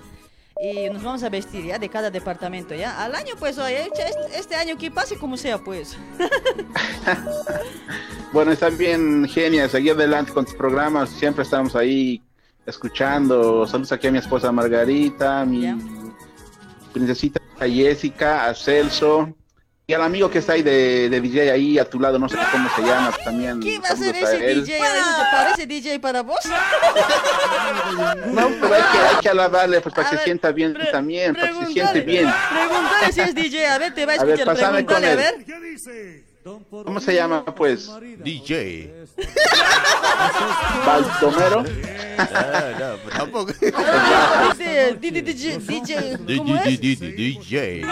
y 0.61 0.89
nos 0.89 1.03
vamos 1.03 1.23
a 1.23 1.29
vestir 1.29 1.65
ya 1.65 1.77
de 1.77 1.89
cada 1.89 2.09
departamento 2.09 2.73
ya. 2.73 3.03
Al 3.03 3.15
año 3.15 3.35
pues, 3.37 3.57
oye, 3.57 3.89
este, 4.33 4.55
año 4.55 4.77
que 4.77 4.91
pase 4.91 5.17
como 5.17 5.37
sea 5.37 5.57
pues. 5.57 5.97
Bueno, 8.33 8.51
están 8.51 8.77
bien, 8.77 9.25
genia, 9.25 9.69
seguir 9.69 9.93
adelante 9.93 10.33
con 10.33 10.43
tus 10.43 10.53
programas, 10.53 11.09
siempre 11.09 11.43
estamos 11.43 11.77
ahí 11.77 12.21
escuchando. 12.65 13.65
Saludos 13.65 13.93
aquí 13.93 14.07
a 14.07 14.11
mi 14.11 14.17
esposa 14.17 14.51
Margarita, 14.51 15.41
a 15.41 15.45
mi 15.45 15.65
princesita 16.91 17.39
Jessica, 17.57 18.45
a 18.45 18.53
Celso. 18.53 19.33
Y 19.89 19.93
al 19.93 20.01
amigo 20.01 20.29
que 20.29 20.39
está 20.39 20.51
ahí 20.51 20.63
de, 20.63 21.07
de 21.09 21.21
DJ 21.21 21.49
ahí 21.49 21.79
a 21.79 21.89
tu 21.89 21.97
lado, 21.97 22.19
no 22.19 22.27
sé 22.27 22.35
cómo 22.51 22.69
se 22.75 22.81
llama, 22.81 23.09
pues, 23.09 23.23
también. 23.23 23.61
¿Qué 23.61 23.79
va 23.79 23.87
a 23.87 23.95
ser 23.95 24.13
a 24.15 24.19
ese 24.19 24.51
él. 24.51 24.65
DJ? 24.65 24.81
Oye, 24.81 24.89
¿Se 24.89 25.23
parece 25.31 25.65
DJ 25.65 25.99
para 26.01 26.23
vos? 26.23 26.39
No, 28.27 28.49
pero 28.61 28.75
hay 28.75 28.81
que, 28.81 28.97
hay 28.97 29.15
que 29.21 29.29
alabarle 29.29 29.79
pues, 29.79 29.95
para 29.95 30.07
A 30.07 30.09
que 30.09 30.15
ver, 30.17 30.23
se 30.23 30.25
sienta 30.25 30.51
bien 30.51 30.77
también, 30.91 31.33
para 31.35 31.53
que 31.53 31.65
se 31.67 31.71
siente 31.71 32.01
bien. 32.01 32.29
Pregúntale 32.49 33.13
si 33.13 33.21
es 33.21 33.35
DJ, 33.35 33.67
a 33.67 33.77
ver, 33.77 33.93
te 33.93 34.05
va 34.05 34.13
a 34.13 34.15
A 34.17 34.23
ver, 34.25 34.39
escuchar, 34.39 34.57
con 34.57 34.73
pregúntale, 34.73 35.07
a 35.07 35.15
ver. 35.15 36.25
¿Cómo 36.69 36.99
se 36.99 37.13
llama, 37.15 37.43
pues? 37.45 37.89
DJ. 38.23 38.93
Baldomero. 40.85 41.63
No, 41.63 42.79
no, 42.79 42.95
tampoco. 43.15 43.51
Dice, 43.53 44.97
DJ, 44.99 45.21
DJ, 45.59 46.17
¿cómo 46.37 46.55
es? 46.55 46.79
DJ. 46.79 47.83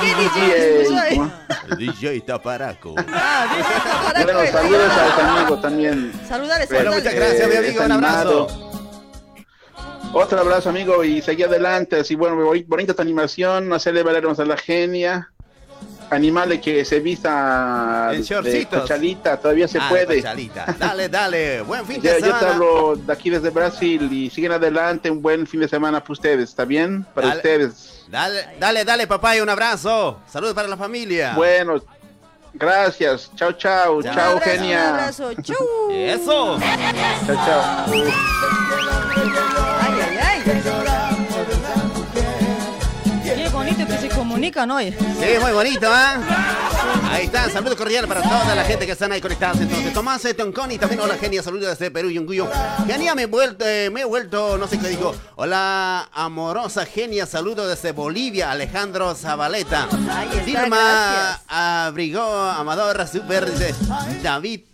¿Qué 0.00 0.14
DJ? 0.14 0.86
Soy. 0.86 1.30
DJ 1.78 2.20
Taparaco. 2.22 2.94
Ah, 3.08 3.46
DJ 3.54 3.72
Taparaco. 3.84 4.24
Bueno, 4.32 4.52
saludos 4.52 4.90
a 4.92 5.06
ese 5.08 5.20
amigo 5.20 5.60
también. 5.60 6.12
Saludales, 6.28 6.68
saludales. 6.68 6.98
muchas 7.04 7.14
gracias, 7.14 7.48
mi 7.48 7.56
amigo, 7.56 7.84
un 7.84 7.92
abrazo. 7.92 8.68
Otro 10.14 10.40
abrazo, 10.40 10.68
amigo, 10.68 11.04
y 11.04 11.22
seguí 11.22 11.42
adelante. 11.44 12.00
Así, 12.00 12.14
bueno, 12.16 12.36
boni- 12.36 12.64
bonita 12.66 12.94
tu 12.94 13.00
animación, 13.02 13.72
hacerle 13.72 14.02
valernos 14.02 14.38
a 14.40 14.44
la 14.44 14.56
genia. 14.56 15.30
Animarle 16.12 16.60
que 16.60 16.84
se 16.84 17.00
vista 17.00 18.10
En 18.12 18.18
de 18.20 18.22
shortcitos. 18.26 18.80
cochalita, 18.82 19.36
todavía 19.38 19.66
se 19.66 19.78
Ah, 19.78 19.86
puede. 19.88 20.16
Cochalita. 20.16 20.66
Dale, 20.78 21.08
dale. 21.08 21.62
Buen 21.62 21.86
fin 21.86 22.00
de 22.02 22.08
Ya, 22.08 22.14
yo 22.18 22.20
te 22.20 22.26
semana. 22.38 22.48
hablo 22.50 22.96
de 22.96 23.12
aquí 23.12 23.30
desde 23.30 23.48
Brasil 23.50 24.12
y 24.12 24.28
siguen 24.28 24.52
adelante. 24.52 25.10
Un 25.10 25.22
buen 25.22 25.46
fin 25.46 25.60
de 25.60 25.68
semana 25.68 26.00
para 26.00 26.12
ustedes, 26.12 26.50
¿está 26.50 26.64
bien? 26.66 27.04
Para 27.14 27.28
Dale. 27.28 27.36
ustedes. 27.38 28.04
Dale, 28.08 28.46
dale, 28.60 28.84
dale, 28.84 29.06
papá, 29.06 29.36
y 29.36 29.40
un 29.40 29.48
abrazo. 29.48 30.18
Saludos 30.30 30.54
para 30.54 30.68
la 30.68 30.76
familia. 30.76 31.32
Bueno, 31.34 31.80
gracias. 32.52 33.30
Chao, 33.34 33.52
chao. 33.52 34.02
Chao. 34.02 34.12
Chao, 34.14 34.32
Un 34.36 34.38
abrazo, 34.38 34.50
Un 34.50 34.58
genia. 34.58 34.88
abrazo, 34.90 35.32
chau. 35.42 35.90
Eso. 35.90 36.58
Chao, 37.26 37.36
chao. 37.46 37.86
Ay, 39.80 39.94
ay, 40.10 40.18
ay. 40.44 40.91
Comunican 44.42 44.70
hoy. 44.72 44.90
Sí, 44.90 45.38
muy 45.40 45.52
bonito, 45.52 45.86
¿ah? 45.88 46.18
Ahí 47.08 47.26
está, 47.26 47.48
saludo 47.48 47.76
cordial 47.76 48.08
para 48.08 48.22
toda 48.22 48.56
la 48.56 48.64
gente 48.64 48.86
que 48.86 48.92
están 48.92 49.12
ahí 49.12 49.20
conectadas. 49.20 49.60
Entonces, 49.60 49.92
Tomás 49.92 50.24
eh, 50.24 50.34
Tonconi, 50.34 50.78
también 50.78 51.00
hola, 51.00 51.16
genia, 51.16 51.44
saludos 51.44 51.68
desde 51.68 51.92
Perú 51.92 52.10
y 52.10 52.18
Unguyo. 52.18 52.48
Genia, 52.86 53.14
me 53.14 53.22
he 53.22 53.26
vuelto, 53.26 53.64
eh, 53.64 53.88
me 53.90 54.00
he 54.00 54.04
vuelto, 54.04 54.58
no 54.58 54.66
sé 54.66 54.80
qué 54.80 54.88
dijo. 54.88 55.14
Hola, 55.36 56.08
amorosa 56.12 56.84
genia, 56.86 57.24
saludo 57.24 57.68
desde 57.68 57.92
Bolivia, 57.92 58.50
Alejandro 58.50 59.14
Zabaleta. 59.14 59.86
Ahí 60.10 60.28
está, 60.30 60.42
Firma 60.42 60.76
gracias. 60.76 61.40
Abrigó, 61.46 62.22
Amador, 62.22 63.06
super, 63.06 63.48
dice 63.48 63.74
David. 64.24 64.71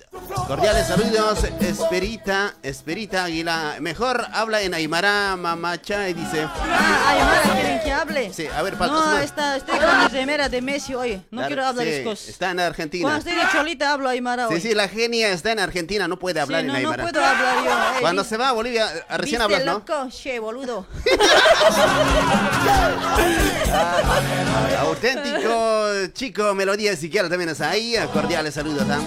Cordiales 0.49 0.86
saludos, 0.86 1.44
Esperita, 1.61 2.55
Esperita 2.62 3.24
Águila. 3.24 3.74
Mejor 3.80 4.26
habla 4.32 4.62
en 4.62 4.72
Aymara 4.72 5.36
Mamacha 5.36 6.09
y 6.09 6.14
dice. 6.14 6.49
Ah, 6.51 7.11
Aymara, 7.11 7.42
¿quieren 7.61 7.80
que 7.82 7.92
hable? 7.92 8.32
Sí, 8.32 8.46
a 8.46 8.62
ver, 8.62 8.78
para 8.78 8.90
No, 8.92 9.18
está, 9.18 9.57
estoy 9.59 9.78
con 9.78 10.01
mi 10.01 10.07
remera 10.09 10.49
de 10.49 10.62
Messi 10.62 10.94
hoy. 10.94 11.22
No 11.30 11.46
quiero 11.46 11.66
hablar 11.66 11.84
Sí, 11.84 11.90
de 11.92 12.03
cosas. 12.05 12.28
Está 12.28 12.51
en 12.53 12.61
Argentina. 12.61 13.03
Cuando 13.03 13.18
estoy 13.28 13.44
de 13.44 13.51
cholita 13.53 13.92
hablo 13.92 14.09
Aymara 14.09 14.49
hoy. 14.49 14.59
Sí, 14.59 14.68
sí, 14.68 14.74
la 14.74 14.88
genia 14.88 15.28
está 15.32 15.53
en 15.53 15.59
Argentina, 15.59 16.09
no 16.09 16.18
puede 16.18 16.40
hablar 16.40 16.62
Sí, 16.62 16.66
en 16.66 16.68
no, 16.68 16.72
no 16.72 16.78
Aymara. 16.78 17.03
puedo 17.03 17.22
hablar 17.22 17.64
yo. 17.64 17.70
eh, 17.70 18.01
Cuando 18.01 18.24
se 18.24 18.38
va 18.38 18.49
a 18.49 18.53
Bolivia, 18.53 18.86
eh, 18.90 19.05
recién 19.18 19.40
¿Viste, 19.46 19.55
hablas, 19.55 19.64
¿no? 19.66 19.72
loco? 19.74 20.09
Che, 20.11 20.38
boludo. 20.38 20.86
Auténtico 24.80 26.07
chico, 26.14 26.55
melodía 26.55 26.96
siquiera 26.96 27.28
también 27.28 27.51
está 27.51 27.68
ahí. 27.68 27.94
Cordiales 28.14 28.55
saludos. 28.55 28.86
¿ah? 28.88 28.99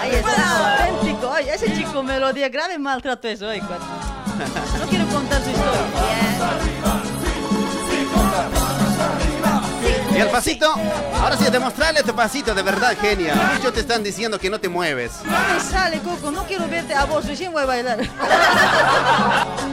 Ahí 0.00 0.14
está, 0.14 0.86
auténtico. 0.86 1.28
Oye, 1.30 1.54
ese 1.54 1.72
chico 1.74 2.02
melodía 2.02 2.48
grave 2.48 2.78
maltrato 2.78 3.28
eso 3.28 3.48
hoy. 3.48 3.60
No 3.60 4.86
quiero 4.88 5.06
contar 5.06 5.42
su 5.42 5.50
historia. 5.50 5.80
Y 10.16 10.20
el 10.20 10.28
pasito, 10.28 10.72
ahora 11.20 11.36
sí, 11.36 11.44
demostrarle 11.50 12.02
tu 12.02 12.14
pasito 12.14 12.54
de 12.54 12.62
verdad, 12.62 12.96
genia. 13.00 13.34
Muchos 13.56 13.74
te 13.74 13.80
están 13.80 14.02
diciendo 14.02 14.38
que 14.38 14.48
no 14.48 14.58
te 14.58 14.68
mueves. 14.68 15.12
No 15.24 15.30
me 15.54 15.60
sale, 15.60 15.98
Coco. 16.00 16.30
No 16.30 16.44
quiero 16.44 16.66
verte 16.68 16.94
a 16.94 17.04
vos. 17.04 17.26
Recién 17.26 17.52
voy 17.52 17.62
a 17.62 17.66
bailar. 17.66 17.98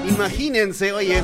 Imagínense, 0.08 0.91
oye, 0.91 1.24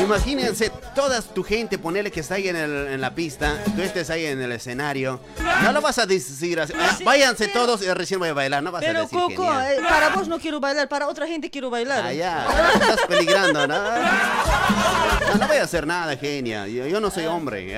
imagínense 0.00 0.70
toda 0.94 1.20
tu 1.20 1.42
gente, 1.44 1.78
ponerle 1.78 2.10
que 2.10 2.20
está 2.20 2.34
ahí 2.36 2.48
en, 2.48 2.56
el- 2.56 2.88
en 2.88 3.00
la 3.00 3.14
pista, 3.14 3.54
tú 3.74 3.82
estés 3.82 4.08
ahí 4.10 4.24
en 4.26 4.40
el 4.40 4.50
escenario. 4.52 5.20
No 5.62 5.72
lo 5.72 5.80
vas 5.82 5.98
a 5.98 6.06
decir 6.06 6.58
así, 6.60 6.72
"Ah, 6.78 6.96
váyanse 7.04 7.48
todos 7.48 7.82
y 7.82 7.92
recién 7.92 8.18
voy 8.18 8.30
a 8.30 8.34
bailar, 8.34 8.62
no 8.62 8.72
vas 8.72 8.82
a 8.82 8.86
Pero, 8.86 9.00
decir 9.02 9.18
Coco, 9.18 9.44
eh, 9.60 9.78
para 9.88 10.08
vos 10.10 10.26
no 10.28 10.38
quiero 10.38 10.58
bailar. 10.60 10.88
Para 10.88 11.06
otra 11.08 11.26
gente 11.26 11.50
quiero 11.50 11.68
bailar. 11.70 12.04
Ah, 12.06 12.12
ya, 12.12 12.46
estás 12.74 13.06
peligrando, 13.08 13.66
¿no? 13.66 13.74
No, 13.78 15.34
no 15.38 15.48
voy 15.48 15.56
a 15.58 15.62
hacer 15.64 15.86
nada, 15.86 16.16
genia. 16.16 16.66
Yo, 16.66 16.86
yo 16.86 17.00
no 17.00 17.10
soy 17.10 17.26
hombre. 17.26 17.76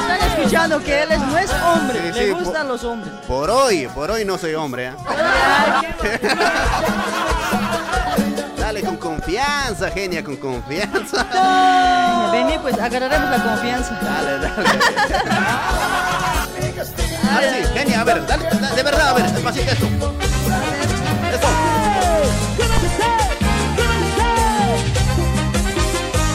Están 0.00 0.20
escuchando 0.30 0.80
que 0.82 1.02
él 1.02 1.12
es- 1.12 1.18
no 1.20 1.38
es 1.38 1.50
hombre. 1.64 2.12
Sí, 2.12 2.20
Le 2.20 2.32
gustan 2.32 2.68
los 2.68 2.84
hombres. 2.84 3.12
Por 3.26 3.50
hoy, 3.50 3.86
por 3.94 4.10
hoy 4.10 4.24
no 4.24 4.38
soy 4.38 4.54
hombre. 4.54 4.88
¿eh? 4.88 4.92
Dale 8.58 8.82
con 8.82 8.96
confianza, 8.98 9.90
genia, 9.90 10.22
con 10.22 10.36
confianza. 10.36 11.24
Vení, 12.32 12.58
pues 12.58 12.78
agarraremos 12.78 13.30
la 13.30 13.42
confianza. 13.42 13.98
Dale, 14.02 14.38
dale. 14.38 14.54
Ahora 17.32 17.48
sí, 17.50 17.62
genia, 17.74 18.00
a 18.00 18.04
ver, 18.04 18.26
dale, 18.26 18.44
dale, 18.60 18.76
de 18.76 18.82
verdad, 18.82 19.08
a 19.08 19.12
ver, 19.14 19.30
despacito 19.32 19.70
esto. 19.72 19.86
Eso. 21.32 21.48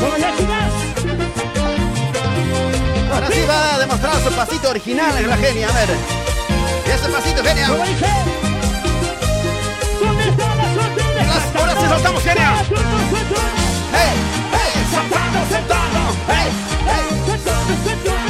Ahora 0.01 0.31
sí 3.33 3.45
va 3.47 3.75
a 3.75 3.79
demostrar 3.79 4.15
su 4.23 4.31
pasito 4.33 4.69
original 4.69 5.15
en 5.17 5.29
la 5.29 5.37
genia, 5.37 5.67
a 5.69 5.71
ver. 5.73 5.89
Ese 6.93 7.09
pasito, 7.09 7.43
genia. 7.43 7.67
Las- 11.27 11.55
Ahora 11.55 11.73
sí 11.79 11.87
soltamos, 11.87 12.23
genia. 12.23 12.53
¡Hey! 13.93 14.13
¡Hey! 14.51 14.85
¡Sentado, 14.91 15.39
sentado! 15.49 15.99
¡Hey! 16.27 16.49
¡Hey! 16.87 18.22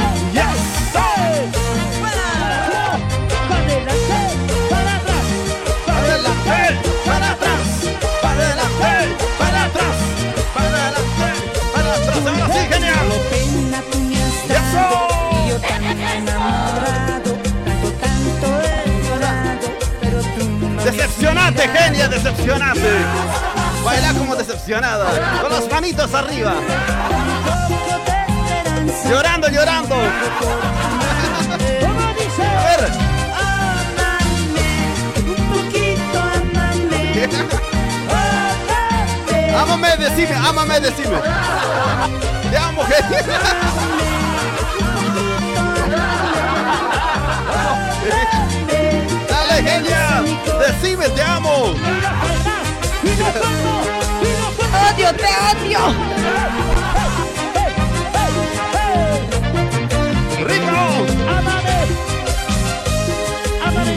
Decepcionaste, 21.44 21.78
genia, 21.78 22.08
decepcionaste. 22.08 22.90
Baila 23.84 24.14
como 24.14 24.34
decepcionada. 24.34 25.40
Con 25.42 25.52
las 25.52 25.70
manitos 25.70 26.14
arriba. 26.14 26.54
Llorando, 29.10 29.48
llorando. 29.48 29.94
A 29.94 29.98
ver. 32.64 32.90
Ámame, 39.54 39.96
decime, 39.98 40.34
ámame, 40.34 40.80
decime. 40.80 41.18
Te 42.50 42.56
amo, 42.56 42.82
genia. 42.84 44.13
Genia. 49.74 50.22
Decime, 50.60 51.08
te 51.08 51.22
amo. 51.22 51.74
Odio, 54.86 55.08
te 55.14 55.30
odio. 55.50 55.80
¡Rico! 60.46 60.78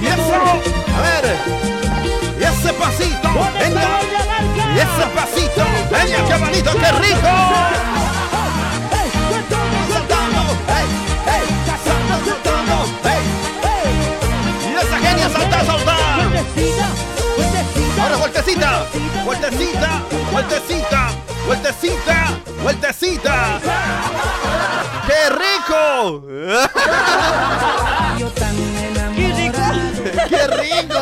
Y 0.02 0.08
eso, 0.08 0.40
a 0.96 1.02
ver. 1.02 1.26
Y 2.40 2.44
ese 2.44 2.74
pasito, 2.74 3.30
venga. 3.60 3.88
Y 4.74 4.80
ese 4.80 5.06
pasito, 5.16 5.64
venga, 5.92 6.20
qué 6.28 6.36
bonito, 6.44 6.72
qué 6.72 6.92
rico. 6.94 7.32
Hey, 11.30 11.67
Ahora 18.00 18.16
vueltecita, 18.18 18.86
vueltecita, 19.26 20.02
vueltecita, 20.32 21.10
vueltecita, 21.46 22.40
vueltecita. 22.62 23.60
¡Qué 25.08 25.30
rico! 25.30 26.24
¡Qué 29.16 29.28
rico! 29.34 29.60
¡Qué 30.30 30.48
rico! 30.48 31.00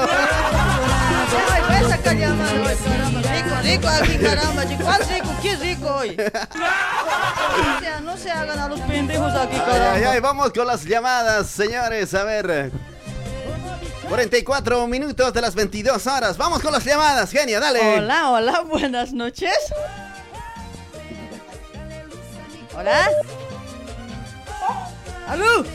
Rico, 3.28 3.56
rico 3.64 3.88
aquí, 3.88 4.18
caramba. 4.18 4.68
chico. 4.68 4.84
¿Cuál 4.84 5.02
rico? 5.10 5.30
¿Qué 5.42 5.56
rico 5.58 5.88
hoy? 5.96 6.10
O 6.18 7.80
sea, 7.80 8.00
no 8.02 8.18
se 8.18 8.32
hagan 8.32 8.60
a 8.60 8.68
los 8.68 8.80
pendejos 8.82 9.34
aquí, 9.34 9.58
caramba. 9.58 9.94
ay, 9.94 10.04
ay, 10.04 10.20
vamos 10.20 10.52
con 10.52 10.68
las 10.68 10.84
llamadas, 10.86 11.48
señores. 11.48 12.14
A 12.14 12.24
ver. 12.24 12.72
44 14.10 14.88
minutos 14.88 15.34
de 15.34 15.42
las 15.42 15.56
22 15.56 16.06
horas. 16.08 16.38
Vamos 16.38 16.62
con 16.62 16.72
las 16.72 16.84
llamadas, 16.86 17.32
genia, 17.32 17.60
dale. 17.60 17.98
Hola, 17.98 18.32
hola, 18.32 18.62
buenas 18.62 19.14
noches. 19.14 19.54
Hola. 22.78 23.10
¿Aló? 25.28 25.66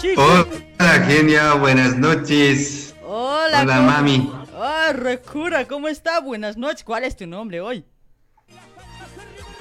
Chicos. 0.00 0.46
Hola, 0.80 1.04
genia, 1.06 1.54
buenas 1.54 1.96
noches. 1.96 2.94
Hola. 3.06 3.62
Hola, 3.62 3.76
¿cómo- 3.76 3.90
mami. 3.90 4.32
Ah, 4.60 4.90
Recura, 4.92 5.66
¿cómo 5.68 5.86
está? 5.88 6.20
Buenas 6.20 6.56
noches. 6.56 6.82
¿Cuál 6.82 7.04
es 7.04 7.16
tu 7.16 7.26
nombre 7.26 7.60
hoy? 7.60 7.84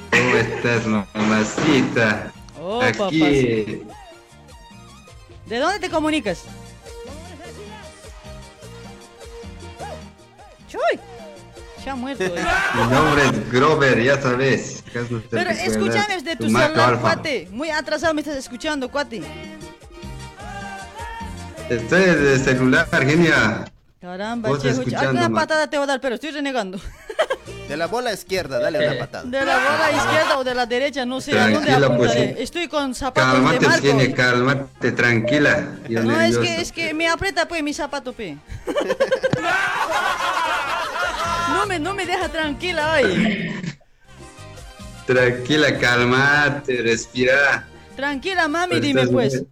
¿Cómo 0.09 0.35
estás, 0.35 0.85
mamacita? 0.87 2.31
Oh, 2.59 2.81
Aquí, 2.81 3.83
¿De 5.45 5.59
dónde 5.59 5.79
te 5.79 5.89
comunicas? 5.89 6.39
¡Chuy! 10.77 10.99
Se 11.83 11.89
ha 11.89 11.95
muerto. 11.95 12.23
eh. 12.25 12.31
mi 12.75 12.81
nombre 12.93 13.23
es 13.25 13.51
Grover, 13.51 14.03
ya 14.03 14.21
sabes. 14.21 14.83
¿Acaso 14.89 15.19
te 15.21 15.27
Pero 15.37 15.49
escúchame 15.49 16.15
desde 16.15 16.35
tu 16.35 16.43
celular, 16.45 16.71
alfa. 16.79 17.01
cuate. 17.01 17.47
Muy 17.51 17.69
atrasado 17.69 18.13
me 18.13 18.21
estás 18.21 18.37
escuchando, 18.37 18.89
cuate. 18.89 19.21
Estoy 21.69 22.01
de 22.01 22.39
celular, 22.39 22.87
genia. 22.91 23.65
Caramba, 23.99 24.49
alguna 24.49 25.29
patada 25.31 25.69
te 25.69 25.77
voy 25.77 25.83
a 25.83 25.87
dar, 25.87 25.99
pero 26.01 26.15
estoy 26.15 26.31
renegando. 26.31 26.79
De 27.67 27.75
la 27.75 27.87
bola 27.87 28.13
izquierda, 28.13 28.59
dale 28.59 28.87
una 28.87 28.97
patada. 28.99 29.25
De 29.25 29.43
la 29.45 29.57
bola 29.57 29.91
izquierda 29.91 30.37
o 30.37 30.43
de 30.45 30.55
la 30.55 30.65
derecha, 30.65 31.05
no 31.05 31.19
sé 31.19 31.37
a 31.37 31.49
dónde 31.49 31.73
pues, 31.73 31.83
apuntaré. 31.83 32.35
sí. 32.37 32.43
Estoy 32.43 32.67
con 32.69 32.95
zapatos 32.95 33.29
de 33.33 33.37
Cálmate, 33.37 33.67
marco. 33.67 33.85
genia, 33.85 34.15
cálmate, 34.15 34.91
tranquila. 34.93 35.67
Yo 35.89 36.03
No, 36.03 36.21
es 36.21 36.37
que, 36.37 36.61
es 36.61 36.71
que 36.71 36.93
me 36.93 37.09
aprieta 37.09 37.45
pues 37.49 37.61
mi 37.63 37.73
zapato, 37.73 38.13
pe. 38.13 38.37
No 41.67 41.73
me, 41.73 41.79
no 41.79 41.93
me 41.93 42.05
deja 42.05 42.29
tranquila 42.29 42.93
hoy. 42.93 43.51
Tranquila, 45.05 45.77
cálmate, 45.77 46.81
respira. 46.81 47.67
Tranquila, 47.93 48.47
mami, 48.47 48.79
dime 48.79 49.05
pues. 49.07 49.43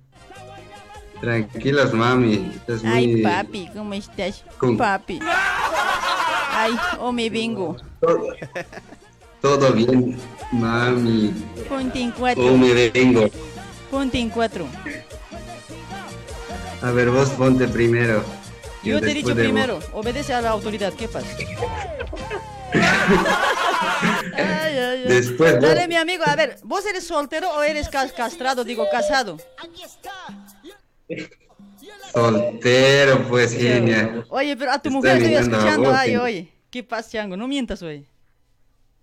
Tranquilas, 1.20 1.92
mami. 1.92 2.54
Estás 2.56 2.86
Ay, 2.86 3.08
muy... 3.08 3.22
papi, 3.22 3.70
¿cómo 3.76 3.94
estás? 3.94 4.46
Con- 4.58 4.78
Papi. 4.78 5.20
Ay, 6.52 6.74
o 7.00 7.12
me 7.12 7.30
vengo. 7.30 7.76
Todo 9.42 9.74
bien, 9.74 10.18
mami. 10.54 11.34
Ponte 11.68 12.00
en 12.00 12.12
cuatro. 12.12 12.44
¿Cómo 12.44 12.58
me 12.66 12.90
vengo? 12.92 13.30
Ponte 13.92 14.20
en 14.20 14.30
cuatro. 14.30 14.66
A 16.82 16.92
ver, 16.92 17.10
vos 17.10 17.28
ponte 17.32 17.68
primero. 17.68 18.24
Yo 18.86 19.02
te 19.02 19.12
he 19.12 19.14
dicho 19.14 19.30
vos. 19.30 19.38
primero, 19.38 19.80
obedece 19.94 20.34
a 20.34 20.42
la 20.42 20.50
autoridad, 20.52 20.94
¿qué 20.94 21.08
pasa? 21.08 21.28
Ay, 24.34 24.78
ay, 24.78 24.78
ay. 24.78 25.04
Después 25.08 25.54
vos. 25.54 25.62
Dale, 25.62 25.88
mi 25.88 25.96
amigo, 25.96 26.24
a 26.26 26.36
ver, 26.36 26.58
¿vos 26.64 26.86
eres 26.86 27.06
soltero 27.08 27.50
o 27.52 27.64
eres 27.64 27.88
cas- 27.90 28.12
castrado, 28.12 28.64
digo, 28.64 28.86
casado? 28.92 29.38
Soltero, 32.14 33.24
pues, 33.30 33.54
genia. 33.54 34.26
Oye, 34.30 34.56
pero 34.58 34.72
a 34.72 34.80
tu 34.82 34.90
Estoy 34.90 34.92
mujer 34.92 35.18
estoy 35.18 35.36
escuchando, 35.36 35.90
vos, 35.90 35.98
ay, 35.98 36.16
oye. 36.18 36.52
¿Qué 36.70 36.84
pasa, 36.84 37.10
Chango? 37.12 37.38
No 37.38 37.48
mientas, 37.48 37.82
oye. 37.82 38.06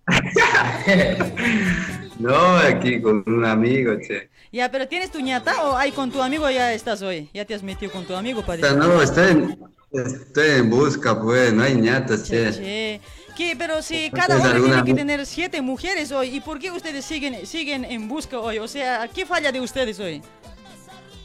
No, 2.19 2.57
aquí 2.57 3.01
con 3.01 3.23
un 3.25 3.43
amigo, 3.43 3.95
che. 3.99 4.29
Ya, 4.53 4.69
pero 4.69 4.87
¿tienes 4.87 5.11
tu 5.11 5.19
ñata 5.19 5.63
o 5.63 5.75
ahí 5.75 5.91
con 5.91 6.11
tu 6.11 6.21
amigo 6.21 6.47
ya 6.47 6.71
estás 6.73 7.01
hoy? 7.01 7.27
Ya 7.33 7.43
te 7.43 7.55
has 7.55 7.63
metido 7.63 7.91
con 7.91 8.05
tu 8.05 8.13
amigo. 8.15 8.41
Está- 8.47 8.75
No, 8.75 9.01
estoy 9.01 9.31
en, 9.31 9.59
estoy 9.91 10.49
en 10.59 10.69
busca, 10.69 11.19
pues, 11.19 11.51
no 11.51 11.63
hay 11.63 11.73
ñatas, 11.73 12.23
che. 12.23 12.51
Che, 12.53 13.01
¿qué? 13.35 13.55
Pero 13.57 13.81
si 13.81 13.95
¿Tienes 13.95 14.13
cada 14.13 14.35
hombre 14.37 14.61
tiene 14.61 14.83
que 14.85 14.93
tener 14.93 15.25
siete 15.25 15.59
mujeres 15.63 16.11
hoy, 16.11 16.35
¿y 16.35 16.39
por 16.39 16.59
qué 16.59 16.69
ustedes 16.71 17.03
siguen, 17.03 17.47
siguen 17.47 17.83
en 17.83 18.07
busca 18.07 18.39
hoy? 18.39 18.59
O 18.59 18.67
sea, 18.67 19.07
¿qué 19.07 19.25
falla 19.25 19.51
de 19.51 19.59
ustedes 19.59 19.99
hoy? 19.99 20.21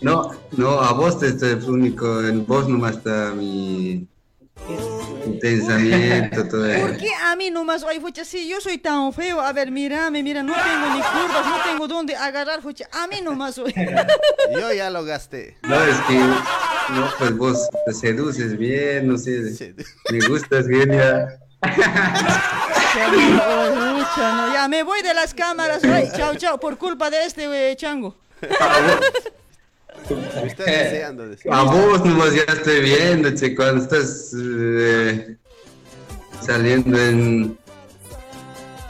No, 0.00 0.30
no, 0.52 0.80
a 0.80 0.94
vos 0.94 1.20
te 1.20 1.26
estoy 1.28 1.52
único, 1.68 2.22
en 2.24 2.46
vos 2.46 2.66
nomás 2.66 2.96
está 2.96 3.34
mi 3.36 4.06
pensamiento, 5.40 6.48
todo 6.48 6.66
eso. 6.66 6.86
¿Por 6.86 6.96
qué 6.96 7.10
a 7.14 7.36
mí 7.36 7.50
nomás, 7.50 7.82
oye, 7.82 8.00
fucha, 8.00 8.24
si 8.24 8.48
yo 8.48 8.60
soy 8.60 8.78
tan 8.78 9.12
feo, 9.12 9.40
a 9.40 9.52
ver, 9.52 9.70
mírame, 9.70 10.22
mira, 10.22 10.42
no 10.42 10.54
tengo 10.54 10.94
ni 10.94 11.00
curvas, 11.00 11.46
no 11.46 11.62
tengo 11.64 11.88
dónde 11.88 12.16
agarrar, 12.16 12.62
fucha, 12.62 12.88
a 12.92 13.06
mí 13.06 13.20
nomás, 13.22 13.58
oye. 13.58 13.74
Yo 14.52 14.72
ya 14.72 14.90
lo 14.90 15.04
gasté. 15.04 15.56
No, 15.62 15.82
es 15.82 15.96
que, 16.08 16.14
no, 16.18 17.10
pues 17.18 17.36
vos 17.36 17.68
te 17.86 17.92
seduces 17.92 18.56
bien, 18.56 19.08
no 19.08 19.18
sé, 19.18 19.74
me 20.10 20.26
gustas, 20.28 20.66
mucha, 20.66 20.96
no, 24.36 24.52
ya 24.52 24.68
me 24.68 24.82
voy 24.82 25.02
de 25.02 25.14
las 25.14 25.34
cámaras, 25.34 25.82
oye, 25.84 26.10
chao, 26.16 26.34
chao, 26.36 26.58
por 26.60 26.78
culpa 26.78 27.10
de 27.10 27.24
este 27.24 27.70
eh, 27.70 27.76
chango. 27.76 28.16
Estoy 30.44 30.66
deseando 30.66 31.28
decir. 31.28 31.52
A 31.52 31.62
vos 31.62 32.04
nomás 32.04 32.34
ya 32.34 32.42
estoy 32.52 32.80
viendo, 32.80 33.30
che, 33.34 33.54
cuando 33.54 33.82
estás 33.82 34.32
eh, 34.38 35.36
saliendo 36.40 36.98
en, 36.98 37.58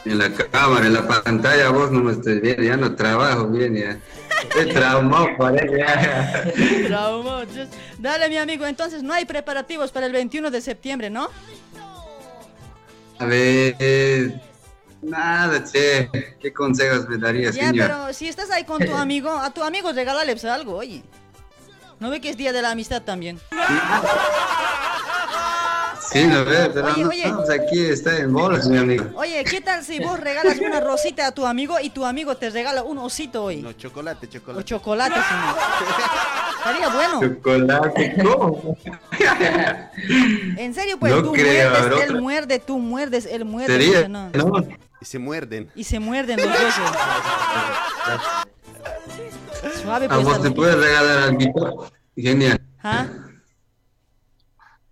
en 0.05 0.19
la 0.19 0.31
cámara, 0.33 0.87
en 0.87 0.93
la 0.95 1.07
pantalla, 1.07 1.67
a 1.69 1.71
vos 1.71 1.91
no 1.91 2.01
me 2.01 2.13
estoy 2.13 2.41
viendo, 2.41 2.63
ya 2.63 2.77
no 2.77 2.95
trabajo 2.95 3.49
bien, 3.49 3.75
ya. 3.77 3.99
Estoy 4.43 4.73
traumado, 4.73 5.29
parece. 5.37 5.79
ya. 5.79 6.53
Trauma, 6.87 7.45
just- 7.47 7.75
Dale, 7.99 8.29
mi 8.29 8.37
amigo, 8.37 8.67
entonces 8.67 9.03
no 9.03 9.13
hay 9.13 9.25
preparativos 9.25 9.91
para 9.91 10.07
el 10.07 10.13
21 10.13 10.51
de 10.51 10.61
septiembre, 10.61 11.11
¿no? 11.11 11.29
A 13.19 13.25
ver, 13.25 13.75
eh, 13.81 14.41
nada, 15.03 15.65
che, 15.65 16.11
¿qué 16.41 16.53
consejos 16.53 17.09
me 17.09 17.17
darías, 17.19 17.55
Ya, 17.55 17.69
señor? 17.69 17.87
pero 17.87 18.13
si 18.13 18.29
estás 18.29 18.51
ahí 18.51 18.65
con 18.65 18.85
tu 18.85 18.95
amigo, 18.97 19.31
a 19.31 19.51
tu 19.51 19.63
amigo 19.63 19.93
regálale 19.93 20.35
algo, 20.51 20.77
oye. 20.77 21.03
¿No 22.01 22.11
ve 22.11 22.21
que 22.21 22.31
es 22.31 22.37
día 22.37 22.53
de 22.53 22.63
la 22.63 22.71
amistad 22.71 23.03
también? 23.03 23.41
Sí, 26.13 26.25
no 26.27 26.45
ve, 26.45 26.71
pero 26.73 26.87
Oye, 26.95 27.03
no 27.03 27.09
oye. 27.11 27.23
estamos 27.25 27.51
aquí, 27.51 27.85
está 27.85 28.17
en 28.19 28.33
bolas, 28.33 28.67
mi 28.67 28.79
amigo. 28.79 29.05
Oye, 29.15 29.45
¿qué 29.45 29.61
tal 29.61 29.85
si 29.85 29.99
vos 30.01 30.19
regalas 30.19 30.59
una 30.59 30.81
rosita 30.81 31.27
a 31.27 31.33
tu 31.33 31.45
amigo 31.47 31.77
y 31.83 31.91
tu 31.91 32.05
amigo 32.07 32.35
te 32.37 32.49
regala 32.51 32.83
un 32.83 32.97
osito 32.99 33.45
hoy? 33.45 33.57
No, 33.61 33.73
chocolate, 33.75 34.27
O 34.27 34.31
chocolate. 34.31 34.65
chocolate, 34.65 35.15
si 35.15 35.35
no. 35.35 35.57
Estaría 36.59 36.89
bueno. 36.89 37.21
Chocolate, 37.35 38.17
¿cómo? 38.23 38.77
En 40.57 40.75
serio, 40.75 40.99
pues 40.99 41.13
No 41.15 41.23
tú 41.23 41.33
creo, 41.33 41.69
a 41.77 41.81
muerdes, 41.81 42.03
él 42.09 42.21
muerde, 42.21 42.59
tú 42.59 42.79
muerdes, 42.79 43.27
él 43.27 43.45
muerde. 43.45 43.73
Sería, 43.75 44.01
escucha, 44.01 44.09
no. 44.09 44.31
¿no? 44.31 44.69
Y 45.01 45.05
se 45.05 45.19
muerden. 45.19 45.71
Y 45.75 45.85
se 45.85 46.01
muerden 46.01 46.39
los 46.39 46.47
dos. 46.49 46.75
Suave, 49.83 50.07
A 50.07 50.09
pues. 50.09 50.25
vos 50.25 50.43
te 50.43 50.51
puedes 50.51 50.77
regalar 50.77 51.19
algo. 51.25 51.87
Genial. 52.17 52.61
¿Ah? 52.83 53.07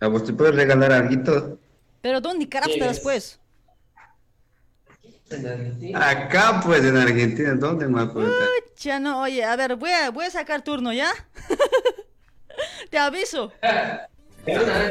A 0.00 0.08
vos 0.08 0.24
te 0.24 0.32
puedes 0.32 0.54
regalar 0.54 0.92
algo. 0.92 1.58
Pero 2.02 2.20
¿dónde 2.20 2.48
carajos 2.48 2.74
te 2.74 2.84
das, 2.84 3.00
pues? 3.00 3.40
Acá, 5.94 6.60
pues, 6.64 6.84
en 6.84 6.96
Argentina, 6.96 7.54
¿dónde 7.54 7.88
más 7.88 8.10
puedes 8.10 8.30
estar? 8.30 8.48
Ya 8.78 9.00
no, 9.00 9.22
oye, 9.22 9.42
a 9.44 9.56
ver, 9.56 9.74
voy 9.76 9.90
a, 9.90 10.10
voy 10.10 10.26
a 10.26 10.30
sacar 10.30 10.62
turno, 10.62 10.92
¿ya? 10.92 11.10
Te 12.90 12.98
aviso. 12.98 13.52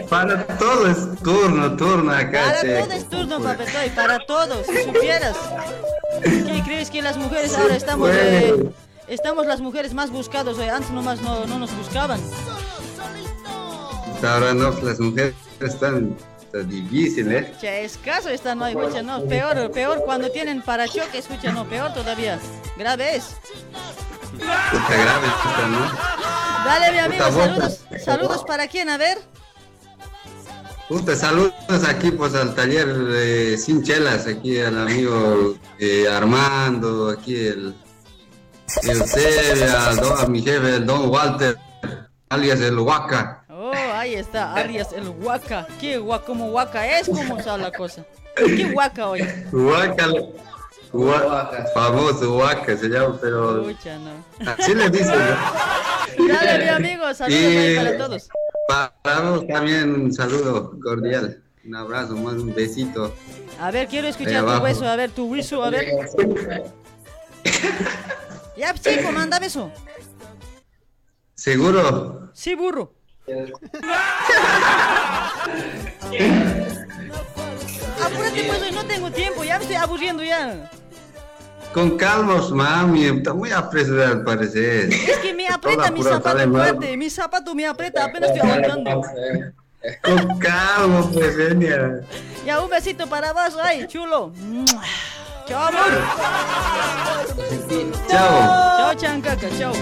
Para 0.10 0.46
todo 0.58 0.88
es 0.88 0.98
turno, 1.24 1.78
turno 1.78 2.12
acá. 2.12 2.44
Para 2.48 2.62
che. 2.62 2.80
todo 2.82 2.92
es 2.92 3.10
turno, 3.10 3.42
papetoy, 3.42 3.90
para 3.96 4.20
todos, 4.26 4.66
si 4.68 4.84
supieras. 4.84 5.38
¿Qué 6.22 6.62
crees 6.66 6.90
que 6.90 7.02
las 7.02 7.18
mujeres 7.18 7.58
ahora 7.58 7.76
estamos, 7.76 8.10
eh, 8.12 8.54
estamos 9.08 9.46
las 9.46 9.62
mujeres 9.62 9.94
más 9.94 10.12
buscados? 10.12 10.60
eh, 10.60 10.70
Antes 10.70 10.92
nomás 10.92 11.22
no, 11.22 11.46
no 11.46 11.60
nos 11.60 11.76
buscaban. 11.78 12.20
Ahora 14.26 14.54
no, 14.54 14.72
las 14.82 15.00
mujeres 15.00 15.34
están, 15.60 16.16
está 16.42 16.60
difícil, 16.60 17.32
¿eh? 17.32 17.54
Che, 17.60 17.86
escaso 17.86 18.30
está, 18.30 18.56
no, 18.56 18.66
escucha, 18.68 19.02
no, 19.02 19.24
peor, 19.26 19.72
peor 19.72 20.02
cuando 20.04 20.30
tienen 20.32 20.62
parachoque, 20.62 21.20
escucha, 21.20 21.52
no, 21.52 21.66
peor 21.66 21.94
todavía. 21.94 22.40
Grave 22.78 23.18
es. 23.18 23.36
Está 24.36 24.96
grave, 24.98 25.28
está, 25.28 25.68
¿no? 25.68 26.66
Dale, 26.66 26.92
mi 26.92 26.98
amigo, 26.98 27.26
Puta, 27.26 27.42
saludos, 27.46 27.80
saludos 28.04 28.44
para 28.44 28.68
quién, 28.68 28.90
a 28.90 28.98
ver. 28.98 29.20
Puta, 30.90 31.16
saludos 31.16 31.54
aquí 31.88 32.12
pues 32.12 32.36
al 32.36 32.54
taller 32.54 32.88
eh, 33.10 33.58
Sin 33.58 33.82
Chelas, 33.84 34.28
aquí 34.28 34.60
al 34.60 34.78
amigo 34.78 35.56
eh, 35.80 36.08
Armando, 36.08 37.10
aquí 37.10 37.36
el, 37.36 37.76
el 38.84 39.02
a 39.02 40.26
mi 40.28 40.44
jefe, 40.44 40.76
el 40.76 40.86
don 40.86 41.10
Walter, 41.10 41.58
alias 42.30 42.60
el 42.60 42.78
Huaca. 42.78 43.45
Ahí 44.06 44.14
está, 44.14 44.54
alias 44.54 44.94
el 44.94 45.10
Huaca. 45.10 45.66
¿Qué 45.82 45.98
guaca? 45.98 46.26
¿Cómo 46.28 46.52
Huaca 46.52 47.00
es? 47.00 47.08
¿Cómo 47.10 47.40
está 47.40 47.58
la 47.58 47.72
cosa? 47.72 48.06
¿Qué 48.36 48.72
Huaca 48.72 49.10
hoy? 49.10 49.22
Huaca, 49.52 50.10
Huaca, 50.94 51.66
famoso 51.74 52.38
Huaca 52.38 52.78
se 52.78 52.88
llama, 52.88 53.18
pero 53.20 53.68
Escucha, 53.68 53.98
no. 53.98 54.52
así 54.52 54.76
le 54.76 54.92
dicen, 54.92 55.10
¿no? 56.20 56.28
Dale, 56.28 56.64
mi 56.66 56.70
amigo, 56.70 57.14
saludos 57.16 57.42
ahí 57.42 57.76
para 57.78 57.98
todos. 57.98 58.30
Para 59.02 59.22
vos 59.22 59.48
también 59.48 59.92
un 59.96 60.14
saludo 60.14 60.80
cordial, 60.84 61.42
un 61.66 61.76
abrazo, 61.76 62.16
más 62.16 62.36
un 62.36 62.54
besito. 62.54 63.12
A 63.60 63.72
ver, 63.72 63.88
quiero 63.88 64.08
escuchar 64.08 64.46
tu 64.46 64.64
hueso, 64.64 64.88
a 64.88 64.96
ver, 64.98 65.10
tu 65.10 65.26
hueso, 65.32 65.64
a 65.64 65.72
ver. 65.72 65.96
Ya, 68.56 68.72
chico, 68.76 69.12
mándame 69.12 69.48
eso. 69.48 69.72
¿Seguro? 71.34 72.30
Sí, 72.34 72.54
burro. 72.54 72.95
Apúrate, 78.04 78.44
pues, 78.48 78.62
hoy 78.62 78.72
no 78.72 78.86
tengo 78.86 79.10
tiempo, 79.10 79.44
ya 79.44 79.58
me 79.58 79.64
estoy 79.64 79.78
aburriendo 79.78 80.24
ya. 80.24 80.70
Con 81.74 81.98
calmos, 81.98 82.52
mami, 82.52 83.06
está 83.06 83.34
muy 83.34 83.52
apresurado 83.52 84.14
al 84.14 84.24
parecer. 84.24 84.94
Es 84.94 85.18
que 85.18 85.34
me 85.34 85.48
aprieta 85.48 85.90
mi 85.90 86.04
zapato 86.04 86.50
fuerte, 86.52 86.98
mi 86.98 87.10
zapato 87.10 87.56
me 87.56 87.66
aprieta, 87.66 88.06
apenas 88.06 88.30
estoy 88.30 88.48
aguantando. 88.50 89.02
Con 90.04 90.40
calma, 90.40 91.10
pues, 91.12 91.36
genia. 91.36 92.02
Ya, 92.46 92.62
un 92.62 92.70
besito 92.70 93.08
para 93.08 93.34
vos, 93.34 93.58
ay, 93.62 93.88
chulo. 93.88 94.32
Chao, 95.48 95.68
amor. 95.68 96.04
Chao. 98.08 98.40
Chao, 98.78 98.94
chancaca, 98.96 99.50
chao. 99.58 99.74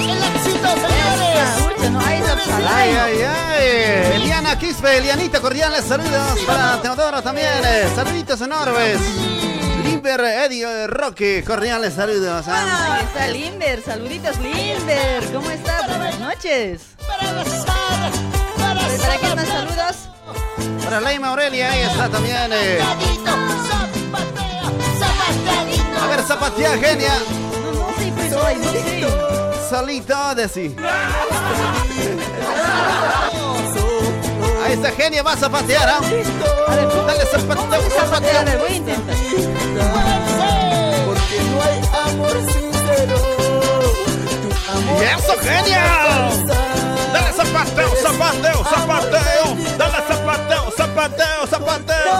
El 0.00 0.22
éxito, 0.36 0.68
señores. 0.74 1.90
No, 1.90 2.00
Ay, 2.00 2.90
ay, 2.90 3.22
ay. 3.22 4.12
Eliana 4.16 4.58
Quispe, 4.58 4.98
Elianita, 4.98 5.40
cordiales 5.40 5.84
saludos 5.84 6.38
para 6.46 6.80
Teodoro 6.82 7.22
también. 7.22 7.46
eh, 7.64 7.88
Saluditos 7.94 8.40
enormes. 8.40 8.98
Limber, 9.84 10.20
Eddie, 10.20 10.64
eh, 10.64 10.86
Roque, 10.88 11.44
cordiales 11.46 11.94
saludos. 11.94 12.44
ah. 12.48 12.94
Ahí 12.98 13.04
está 13.04 13.28
Limber, 13.28 13.82
saluditos 13.84 14.36
Limber, 14.38 15.24
¿cómo 15.32 15.48
está? 15.50 15.86
Buenas 15.86 16.18
noches. 16.18 16.80
¿Para 17.06 17.18
quién 19.18 19.36
más 19.36 19.46
saludos? 19.48 19.96
Para 20.84 21.00
Leima 21.00 21.28
Aurelia, 21.28 21.70
ahí 21.72 21.82
está 21.82 22.08
también. 22.08 22.50
eh. 22.52 22.78
A 26.00 26.06
ver, 26.08 26.20
zapatea, 26.22 26.76
genia. 26.78 27.12
No 28.30 28.42
sé. 28.42 29.68
Solito 29.68 30.34
de 30.34 30.48
sí. 30.48 30.76
Ahí 34.64 34.72
está 34.72 34.90
genia, 34.92 35.22
va 35.22 35.32
a 35.32 35.36
zapatear, 35.36 35.88
¿ah? 35.88 36.00
Dale 37.06 37.24
zapateo, 37.26 37.90
zapateo. 37.90 38.40
A 38.40 38.56
voy 38.58 38.70
a 38.70 38.74
intentar. 38.74 39.16
Porque 41.06 41.38
no 41.50 41.62
hay 41.62 41.78
amor 42.10 42.36
sincero. 42.52 43.16
¡Y 44.98 45.04
eso, 45.04 45.34
genia! 45.40 45.84
Dale 47.12 47.32
zapateo, 47.32 47.90
zapateo, 48.02 48.64
zapateo. 48.64 49.56
Dale 49.78 49.98
zapateo, 50.08 50.70
zapateo, 50.76 51.46
zapateo. 51.48 52.14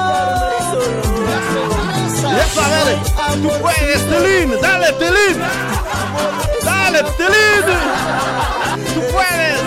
Y 2.26 2.38
eso, 2.38 2.60
a 2.60 2.68
ver, 2.68 3.42
tú 3.42 3.50
puedes, 3.60 4.02
Tilín. 4.08 4.60
Dale, 4.60 4.92
Tilín. 4.92 5.75
Dale, 6.64 7.02
Tilín. 7.16 7.64
Tú 8.94 9.00
puedes. 9.12 9.60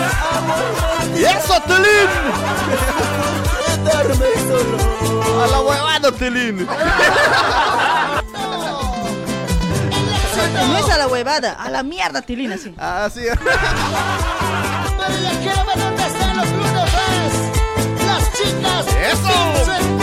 Y 1.16 1.24
eso, 1.24 1.60
Tilín. 1.62 2.10
A 5.42 5.46
la 5.46 5.60
huevada, 5.60 6.12
Tilín. 6.12 6.66
No 10.68 10.78
es 10.78 10.90
a 10.90 10.98
la 10.98 11.06
huevada, 11.08 11.52
a 11.52 11.70
la 11.70 11.82
mierda, 11.82 12.22
Tilina, 12.22 12.56
sí. 12.58 12.74
Así 12.78 13.22
Pero 13.22 13.40
ya 15.22 15.30
quiero 15.40 15.64
ver 15.64 15.78
dónde 15.78 16.02
están 16.06 16.36
los 16.36 16.52
Bruno. 16.52 16.84
Las 18.06 18.32
chicas. 18.32 18.86
¡Eso! 19.12 19.99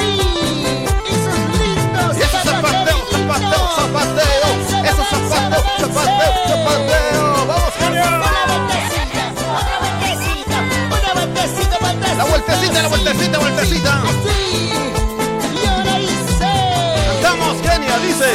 Zapateo, 3.28 3.67
zapateo, 3.75 4.47
zapateo. 4.69 4.88
Eso 4.88 5.03
zapateo, 5.11 6.34
zapateo. 6.47 7.45
Vamos, 7.47 7.73
genia. 7.80 8.07
Una 8.07 8.28
vueltecita, 8.47 9.23
una 9.57 9.75
vueltecita, 9.80 10.57
una 10.88 11.11
vueltecita, 11.13 11.75
vueltecita. 11.80 12.15
La 12.17 12.23
vueltecita, 12.25 12.82
la 12.82 12.88
vueltecita, 12.88 13.38
vueltecita. 13.39 13.91
Así. 14.03 14.38
Y 15.61 15.67
ahora 15.67 15.99
hice. 15.99 16.51
Cantamos, 17.21 17.55
genia, 17.61 17.97
dice. 17.99 18.30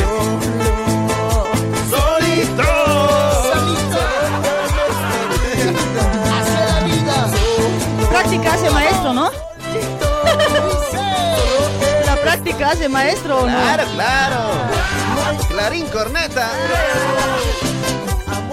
Hace 8.44 8.70
maestro, 8.70 9.12
¿no? 9.14 9.51
Práctica 12.42 12.70
hace 12.72 12.88
maestro, 12.88 13.38
¿o 13.38 13.46
¿no? 13.46 13.56
Claro, 13.56 13.84
claro. 13.94 14.38
Clarín, 15.48 15.86
corneta. 15.86 16.48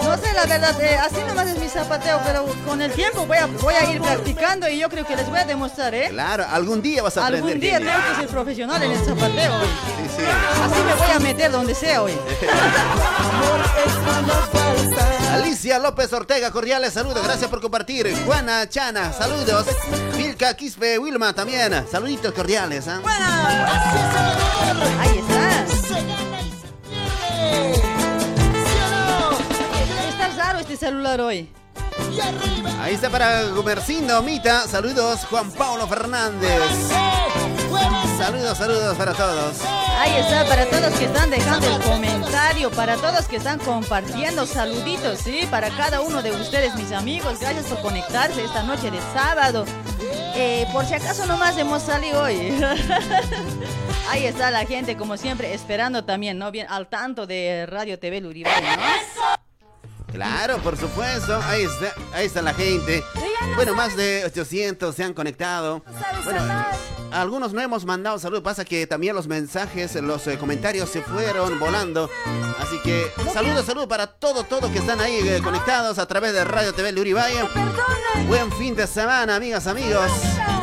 No 0.04 0.16
sé, 0.16 0.32
la 0.32 0.46
verdad, 0.46 0.80
eh, 0.80 0.96
así 0.96 1.16
nomás 1.26 1.48
es 1.48 1.58
mi 1.58 1.68
zapateo, 1.68 2.20
pero 2.24 2.46
con 2.64 2.80
el 2.80 2.92
tiempo 2.92 3.26
voy 3.26 3.38
a, 3.38 3.46
voy 3.46 3.74
a 3.74 3.90
ir 3.90 4.00
practicando 4.00 4.68
y 4.68 4.78
yo 4.78 4.88
creo 4.88 5.04
que 5.04 5.16
les 5.16 5.28
voy 5.28 5.40
a 5.40 5.44
demostrar, 5.44 5.92
¿eh? 5.92 6.06
Claro, 6.08 6.46
algún 6.48 6.80
día 6.80 7.02
vas 7.02 7.16
a 7.16 7.26
aprender. 7.26 7.46
Algún 7.46 7.60
día 7.60 7.78
tengo 7.78 7.98
que 8.10 8.14
ser 8.20 8.28
profesional 8.28 8.80
en 8.80 8.92
el 8.92 9.04
zapateo. 9.04 9.56
hoy. 9.56 9.66
Sí, 9.66 10.10
sí. 10.18 10.22
Así 10.64 10.82
me 10.84 10.94
voy 10.94 11.10
a 11.10 11.18
meter 11.18 11.50
donde 11.50 11.74
sea 11.74 12.02
hoy. 12.02 12.12
Alicia 15.32 15.78
López 15.78 16.12
Ortega, 16.12 16.50
cordiales 16.50 16.92
saludos, 16.92 17.22
gracias 17.22 17.48
por 17.48 17.60
compartir. 17.60 18.12
Juana 18.26 18.68
Chana, 18.68 19.12
saludos. 19.12 19.66
Milka 20.16 20.54
Quispe 20.54 20.98
Wilma 20.98 21.32
también, 21.32 21.86
saluditos 21.90 22.32
cordiales. 22.32 22.86
¿ah? 22.88 23.00
Ahí 24.98 25.18
está. 25.18 25.64
Está 30.10 30.28
raro 30.36 30.58
este 30.58 30.76
celular 30.76 31.20
hoy. 31.20 31.50
Ahí 32.80 32.94
está 32.94 33.10
para 33.10 33.44
Gumercindo 33.44 34.22
Mita, 34.22 34.66
saludos 34.66 35.20
Juan 35.30 35.50
Pablo 35.52 35.86
Fernández. 35.86 36.60
Saludos, 38.16 38.58
saludos 38.58 38.96
para 38.96 39.14
todos. 39.14 39.60
Ahí 39.98 40.16
está, 40.16 40.44
para 40.46 40.66
todos 40.66 40.98
que 40.98 41.06
están 41.06 41.30
dejando 41.30 41.66
el 41.66 41.82
comentario, 41.82 42.70
para 42.70 42.96
todos 42.96 43.26
que 43.26 43.36
están 43.36 43.58
compartiendo, 43.58 44.46
saluditos, 44.46 45.18
sí, 45.18 45.46
para 45.50 45.70
cada 45.70 46.00
uno 46.00 46.22
de 46.22 46.30
ustedes, 46.30 46.74
mis 46.74 46.92
amigos. 46.92 47.40
Gracias 47.40 47.66
por 47.66 47.80
conectarse 47.80 48.44
esta 48.44 48.62
noche 48.62 48.90
de 48.90 49.00
sábado. 49.14 49.64
Eh, 50.34 50.66
por 50.72 50.84
si 50.86 50.94
acaso 50.94 51.26
nomás 51.26 51.56
hemos 51.58 51.82
salido 51.82 52.22
hoy. 52.22 52.58
Ahí 54.10 54.26
está 54.26 54.50
la 54.50 54.64
gente, 54.64 54.96
como 54.96 55.16
siempre, 55.16 55.54
esperando 55.54 56.04
también, 56.04 56.38
¿no? 56.38 56.50
Bien 56.50 56.66
al 56.68 56.88
tanto 56.88 57.26
de 57.26 57.66
Radio 57.66 57.98
TV 57.98 58.20
Luribay, 58.20 58.62
¿no? 58.62 59.39
Claro, 60.12 60.58
por 60.58 60.76
supuesto. 60.76 61.40
Ahí 61.44 61.62
está, 61.62 61.94
ahí 62.12 62.26
está 62.26 62.42
la 62.42 62.54
gente. 62.54 63.02
Bueno, 63.54 63.74
más 63.74 63.96
de 63.96 64.24
800 64.24 64.94
se 64.94 65.04
han 65.04 65.14
conectado. 65.14 65.82
Bueno, 66.24 66.40
algunos 67.12 67.52
no 67.52 67.60
hemos 67.60 67.84
mandado 67.84 68.18
saludos. 68.18 68.42
Pasa 68.42 68.64
que 68.64 68.86
también 68.86 69.14
los 69.14 69.26
mensajes, 69.26 69.94
los 69.96 70.26
eh, 70.26 70.38
comentarios 70.38 70.88
se 70.88 71.02
fueron 71.02 71.58
volando. 71.58 72.10
Así 72.58 72.78
que 72.82 73.10
saludos, 73.32 73.66
saludos 73.66 73.88
para 73.88 74.06
todo, 74.06 74.44
todos 74.44 74.70
que 74.70 74.78
están 74.78 75.00
ahí 75.00 75.20
eh, 75.26 75.40
conectados 75.42 75.98
a 75.98 76.06
través 76.06 76.32
de 76.32 76.44
Radio 76.44 76.72
TV 76.74 76.92
Luribay. 76.92 77.34
Buen 78.26 78.52
fin 78.52 78.74
de 78.74 78.86
semana, 78.86 79.36
amigas, 79.36 79.66
amigos. 79.66 80.10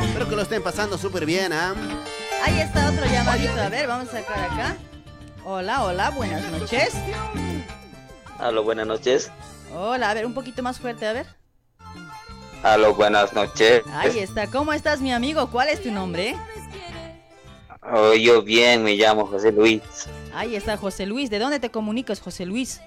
Espero 0.06 0.30
que 0.30 0.36
lo 0.36 0.42
estén 0.42 0.64
pasando 0.64 0.98
súper 0.98 1.26
bien, 1.26 1.54
¿ah? 1.54 1.74
Ahí 2.44 2.60
está 2.60 2.90
otro 2.90 3.06
llamadito. 3.06 3.60
A 3.60 3.70
ver, 3.70 3.88
vamos 3.88 4.10
a 4.10 4.12
sacar 4.12 4.40
acá. 4.40 4.78
Hola, 5.44 5.84
hola, 5.84 6.10
buenas 6.12 6.44
noches. 6.52 6.94
Aló, 8.40 8.64
buenas 8.64 8.88
noches. 8.88 9.32
Hola, 9.74 10.12
a 10.12 10.14
ver, 10.14 10.26
un 10.26 10.34
poquito 10.34 10.62
más 10.62 10.80
fuerte, 10.80 11.08
a 11.08 11.14
ver. 11.14 11.26
Aló, 12.64 12.94
buenas 12.94 13.34
noches. 13.34 13.84
Ahí 13.92 14.20
está. 14.20 14.48
¿Cómo 14.48 14.74
estás, 14.74 15.02
mi 15.02 15.12
amigo? 15.12 15.50
¿Cuál 15.50 15.70
es 15.70 15.82
tu 15.82 15.92
nombre? 15.92 16.36
Oh, 17.82 18.14
yo 18.14 18.42
bien, 18.42 18.84
me 18.84 18.96
llamo 18.96 19.26
José 19.26 19.52
Luis. 19.52 19.82
Ahí 20.34 20.56
está 20.56 20.78
José 20.78 21.06
Luis. 21.06 21.30
¿De 21.30 21.40
dónde 21.40 21.60
te 21.60 21.72
comunicas, 21.72 22.20
José 22.20 22.46
Luis? 22.46 22.82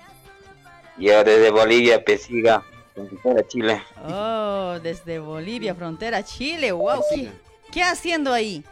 Yo 0.99 1.25
desde 1.25 1.51
Bolivia, 1.51 2.05
Pesiga, 2.05 2.63
frontera 2.95 3.49
Chile. 3.49 3.83
Oh, 4.07 4.79
desde 4.83 5.19
Bolivia, 5.19 5.75
frontera 5.75 6.23
Chile. 6.23 6.71
Wow. 6.73 7.03
¿Qué, 7.11 7.31
qué 7.73 7.83
haciendo 7.83 8.33
ahí? 8.33 8.63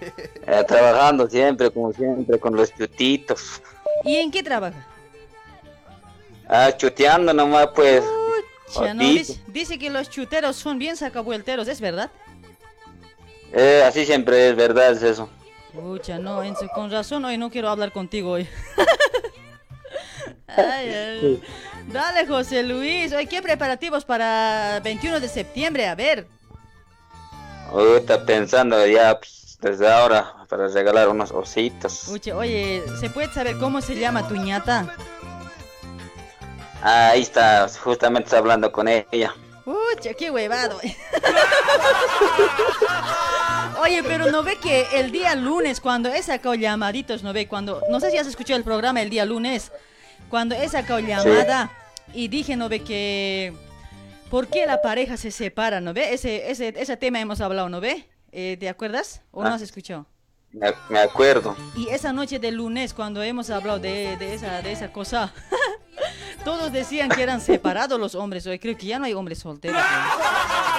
Eh, 0.00 0.64
trabajando 0.66 1.28
siempre, 1.28 1.70
como 1.70 1.92
siempre, 1.92 2.38
con 2.38 2.56
los 2.56 2.74
chutitos. 2.74 3.62
¿Y 4.04 4.16
en 4.16 4.30
qué 4.30 4.42
trabaja? 4.42 4.86
Ah, 6.48 6.70
chuteando 6.76 7.32
nomás, 7.32 7.68
pues. 7.74 8.04
Ya 8.80 8.94
no, 8.94 9.02
dice, 9.02 9.40
dice 9.46 9.78
que 9.78 9.90
los 9.90 10.10
chuteros 10.10 10.56
son 10.56 10.78
bien 10.78 10.96
sacabuelteros, 10.96 11.68
¿es 11.68 11.80
verdad? 11.80 12.10
Eh, 13.52 13.82
así 13.86 14.04
siempre 14.04 14.50
es 14.50 14.56
verdad, 14.56 14.92
es 14.92 15.02
eso. 15.02 15.28
Pucha, 15.72 16.18
no, 16.18 16.42
Enzo, 16.42 16.68
con 16.74 16.90
razón 16.90 17.24
hoy 17.24 17.38
no 17.38 17.50
quiero 17.50 17.68
hablar 17.68 17.92
contigo 17.92 18.32
hoy. 18.32 18.48
Ay, 20.48 20.88
ay. 20.88 21.42
Dale, 21.88 22.26
José 22.26 22.62
Luis. 22.62 23.12
Hoy, 23.12 23.26
¿qué 23.26 23.42
preparativos 23.42 24.04
para 24.04 24.80
21 24.80 25.20
de 25.20 25.28
septiembre? 25.28 25.86
A 25.86 25.94
ver. 25.94 26.26
Ahorita 27.68 28.24
pensando 28.24 28.86
ya, 28.86 29.18
pues, 29.18 29.58
desde 29.60 29.90
ahora, 29.90 30.34
para 30.48 30.68
regalar 30.68 31.08
unos 31.08 31.30
ositos. 31.30 32.08
Oye, 32.34 32.82
¿se 33.00 33.10
puede 33.10 33.30
saber 33.32 33.58
cómo 33.58 33.80
se 33.82 33.96
llama 33.96 34.26
tu 34.28 34.36
ñata? 34.36 34.94
Ah, 36.82 37.10
ahí 37.10 37.22
está, 37.22 37.66
justamente 37.82 38.26
está 38.26 38.38
hablando 38.38 38.70
con 38.70 38.86
ella. 38.88 39.34
Pucha, 39.64 40.14
qué 40.14 40.30
huevado. 40.30 40.78
Oye, 43.80 44.02
pero 44.02 44.30
no 44.30 44.42
ve 44.42 44.56
que 44.56 44.86
el 44.94 45.10
día 45.12 45.34
lunes, 45.34 45.80
cuando 45.80 46.08
he 46.08 46.22
sacado 46.22 46.54
llamaditos, 46.54 47.22
no 47.22 47.32
ve, 47.32 47.46
cuando, 47.48 47.82
no 47.90 48.00
sé 48.00 48.10
si 48.10 48.18
has 48.18 48.26
escuchado 48.26 48.56
el 48.58 48.64
programa 48.64 49.02
el 49.02 49.10
día 49.10 49.24
lunes, 49.24 49.72
cuando 50.30 50.54
he 50.54 50.68
sacado 50.68 51.00
llamada 51.00 51.70
y 52.12 52.28
dije, 52.28 52.56
no 52.56 52.68
ve 52.68 52.80
que, 52.82 53.52
¿por 54.30 54.46
qué 54.48 54.66
la 54.66 54.80
pareja 54.82 55.16
se 55.16 55.30
separa, 55.30 55.80
no 55.80 55.92
ve? 55.92 56.14
Ese, 56.14 56.50
ese, 56.50 56.74
ese 56.76 56.96
tema 56.96 57.20
hemos 57.20 57.40
hablado, 57.40 57.68
no 57.68 57.80
ve? 57.80 58.08
Eh, 58.32 58.56
¿Te 58.58 58.68
acuerdas 58.68 59.22
o 59.30 59.42
no 59.42 59.50
Ah. 59.50 59.54
has 59.54 59.62
escuchado? 59.62 60.06
Me, 60.52 60.98
acuerdo. 61.00 61.54
Y 61.76 61.88
esa 61.88 62.12
noche 62.14 62.38
del 62.38 62.54
lunes, 62.54 62.94
cuando 62.94 63.22
hemos 63.22 63.50
hablado 63.50 63.78
de, 63.78 64.16
de 64.16 64.34
esa, 64.34 64.62
de 64.62 64.72
esa 64.72 64.90
cosa, 64.90 65.32
todos 66.44 66.72
decían 66.72 67.08
que 67.10 67.22
eran 67.22 67.40
separados 67.40 67.98
los 68.00 68.14
hombres. 68.14 68.46
Hoy 68.46 68.58
creo 68.58 68.76
que 68.76 68.86
ya 68.86 68.98
no 68.98 69.04
hay 69.06 69.14
hombres 69.14 69.38
solteros. 69.40 69.80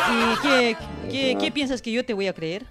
¿no? 0.10 0.34
¿Y 0.34 0.38
qué, 0.40 0.78
qué, 1.10 1.38
qué 1.40 1.52
piensas 1.52 1.82
que 1.82 1.92
yo 1.92 2.06
te 2.06 2.14
voy 2.14 2.28
a 2.28 2.34
creer? 2.34 2.66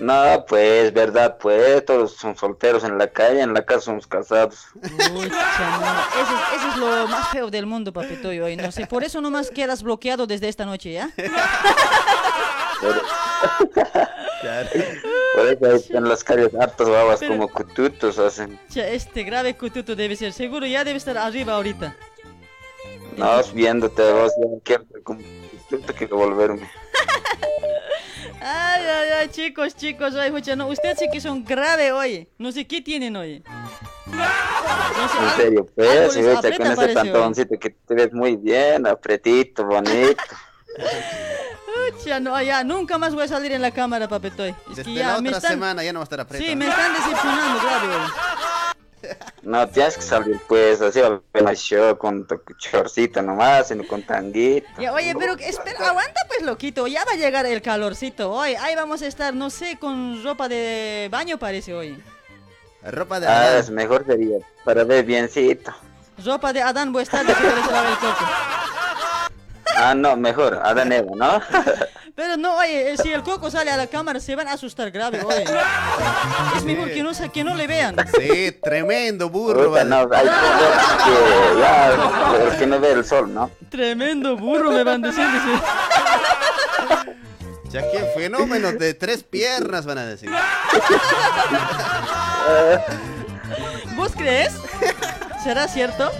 No, 0.00 0.46
pues, 0.48 0.92
verdad, 0.94 1.36
pues, 1.38 1.84
todos 1.84 2.16
son 2.16 2.34
solteros 2.34 2.84
en 2.84 2.96
la 2.96 3.08
calle, 3.08 3.42
en 3.42 3.52
la 3.52 3.62
casa 3.66 3.82
somos 3.82 4.06
casados. 4.06 4.64
No. 4.74 4.80
Eso, 5.22 5.26
es- 5.26 6.56
eso 6.56 6.68
es 6.70 6.76
lo 6.78 7.06
más 7.06 7.28
feo 7.28 7.50
del 7.50 7.66
mundo, 7.66 7.92
papito. 7.92 8.28
Hoy 8.28 8.56
no 8.56 8.72
sé. 8.72 8.86
Por 8.86 9.04
eso 9.04 9.20
nomás 9.20 9.50
quedas 9.50 9.82
bloqueado 9.82 10.26
desde 10.26 10.48
esta 10.48 10.64
noche, 10.64 10.92
¿ya? 10.94 11.10
están 15.52 16.08
las 16.08 16.24
calles 16.24 16.54
hartas 16.54 16.88
babas 16.88 17.20
como 17.20 17.48
cututos 17.48 18.18
hacen. 18.18 18.58
Este 18.74 19.22
grave 19.24 19.56
cututo 19.56 19.96
debe 19.96 20.16
ser. 20.16 20.32
Seguro 20.32 20.66
ya 20.66 20.84
debe 20.84 20.98
estar 20.98 21.16
arriba 21.18 21.54
ahorita. 21.54 21.96
No, 23.16 23.42
viéndote 23.54 24.12
vos, 24.12 24.32
ya 24.38 24.46
quiero 24.62 24.84
quiero 25.96 26.16
volverme. 26.16 26.68
Ay, 28.42 28.82
ay, 28.86 29.08
ay, 29.20 29.28
chicos, 29.28 29.76
chicos, 29.76 30.14
ay, 30.14 30.30
pucha, 30.30 30.56
no, 30.56 30.66
ustedes 30.68 30.98
sí 30.98 31.08
que 31.12 31.20
son 31.20 31.44
grave 31.44 31.92
hoy. 31.92 32.26
No 32.38 32.50
sé 32.50 32.66
qué 32.66 32.80
tienen 32.80 33.14
hoy. 33.14 33.44
No 34.06 35.08
sé, 35.08 35.18
En 35.18 35.36
serio, 35.36 35.66
pues, 35.74 36.16
ahorita 36.16 36.56
con 36.56 36.66
ese 36.68 36.88
pantaloncito 36.94 37.58
que 37.58 37.68
te 37.68 37.94
ves 37.94 38.12
muy 38.14 38.36
bien, 38.36 38.86
apretito, 38.86 39.66
bonito. 39.66 40.22
Pucha, 41.96 42.20
no, 42.20 42.40
ya, 42.42 42.64
nunca 42.64 42.98
más 42.98 43.14
voy 43.14 43.24
a 43.24 43.28
salir 43.28 43.52
en 43.52 43.62
la 43.62 43.70
cámara, 43.70 44.08
papetoy. 44.08 44.50
Es 44.70 44.76
Desde 44.76 44.84
que 44.84 44.94
ya 44.94 45.14
la 45.14 45.20
me 45.20 45.28
otra 45.28 45.38
están... 45.38 45.52
semana 45.52 45.84
ya 45.84 45.92
no 45.92 46.00
va 46.00 46.02
a 46.02 46.04
estar 46.04 46.20
apretado. 46.20 46.48
Sí, 46.50 46.56
me 46.56 46.68
están 46.68 46.92
decepcionando, 46.92 47.58
hoy. 47.58 48.10
No, 49.42 49.66
tienes 49.68 49.96
que 49.96 50.02
salir, 50.02 50.38
pues, 50.46 50.80
así 50.82 51.00
al 51.00 51.56
show 51.56 51.96
con 51.96 52.26
tu 52.26 52.38
chorcito 52.58 53.22
nomás, 53.22 53.68
sino 53.68 53.86
con 53.86 54.02
tanguito. 54.02 54.68
Ya, 54.78 54.92
oye, 54.92 55.14
pero 55.18 55.34
espera, 55.38 55.88
aguanta 55.88 56.20
pues, 56.28 56.42
loquito. 56.42 56.86
Ya 56.86 57.04
va 57.04 57.12
a 57.12 57.16
llegar 57.16 57.46
el 57.46 57.62
calorcito 57.62 58.30
hoy. 58.30 58.54
Ahí 58.56 58.74
vamos 58.76 59.00
a 59.02 59.06
estar, 59.06 59.32
no 59.34 59.48
sé, 59.48 59.78
con 59.80 60.22
ropa 60.22 60.48
de 60.48 61.08
baño 61.10 61.38
parece 61.38 61.72
hoy. 61.74 62.00
Ropa 62.82 63.20
de 63.20 63.26
Ah, 63.26 63.40
Adán. 63.42 63.56
es 63.58 63.70
mejor 63.70 64.04
sería, 64.06 64.38
para 64.64 64.84
ver 64.84 65.04
biencito. 65.04 65.74
Ropa 66.24 66.52
de 66.52 66.60
Adán 66.62 66.92
voy 66.92 67.00
a 67.00 67.02
estar 67.04 67.24
de 67.26 67.32
que 67.32 67.46
el 67.46 67.54
coco. 67.54 68.24
Ah, 69.82 69.94
no, 69.94 70.14
mejor, 70.14 70.60
Adán 70.62 70.92
Eva, 70.92 71.10
¿no? 71.16 71.40
Pero 72.14 72.36
no, 72.36 72.56
oye, 72.58 72.92
eh, 72.92 72.96
si 72.98 73.10
el 73.10 73.22
coco 73.22 73.50
sale 73.50 73.70
a 73.70 73.78
la 73.78 73.86
cámara 73.86 74.20
se 74.20 74.36
van 74.36 74.46
a 74.46 74.52
asustar 74.52 74.90
grave, 74.90 75.22
oye. 75.24 75.44
Es 76.56 76.64
mejor 76.64 76.90
que 76.90 77.02
no, 77.02 77.12
que 77.32 77.44
no 77.44 77.54
le 77.54 77.66
vean. 77.66 77.96
Sí, 78.18 78.52
tremendo 78.62 79.30
burro. 79.30 79.82
No, 79.84 80.00
hay 80.12 80.26
que, 80.26 81.60
ya, 81.60 81.92
el 82.50 82.58
que 82.58 82.66
no 82.66 82.78
ve 82.78 82.92
el 82.92 83.06
sol, 83.06 83.32
¿no? 83.32 83.50
Tremendo 83.70 84.36
burro 84.36 84.70
me 84.70 84.84
van 84.84 85.04
a 85.04 85.08
decir. 85.08 85.24
Ya 87.70 87.88
que 87.88 88.00
fenómenos 88.16 88.80
de 88.80 88.94
tres 88.94 89.22
piernas 89.22 89.86
van 89.86 89.98
a 89.98 90.04
decir. 90.04 90.28
¿Vos 93.94 94.10
crees? 94.16 94.54
¿Será 95.44 95.68
cierto? 95.68 96.10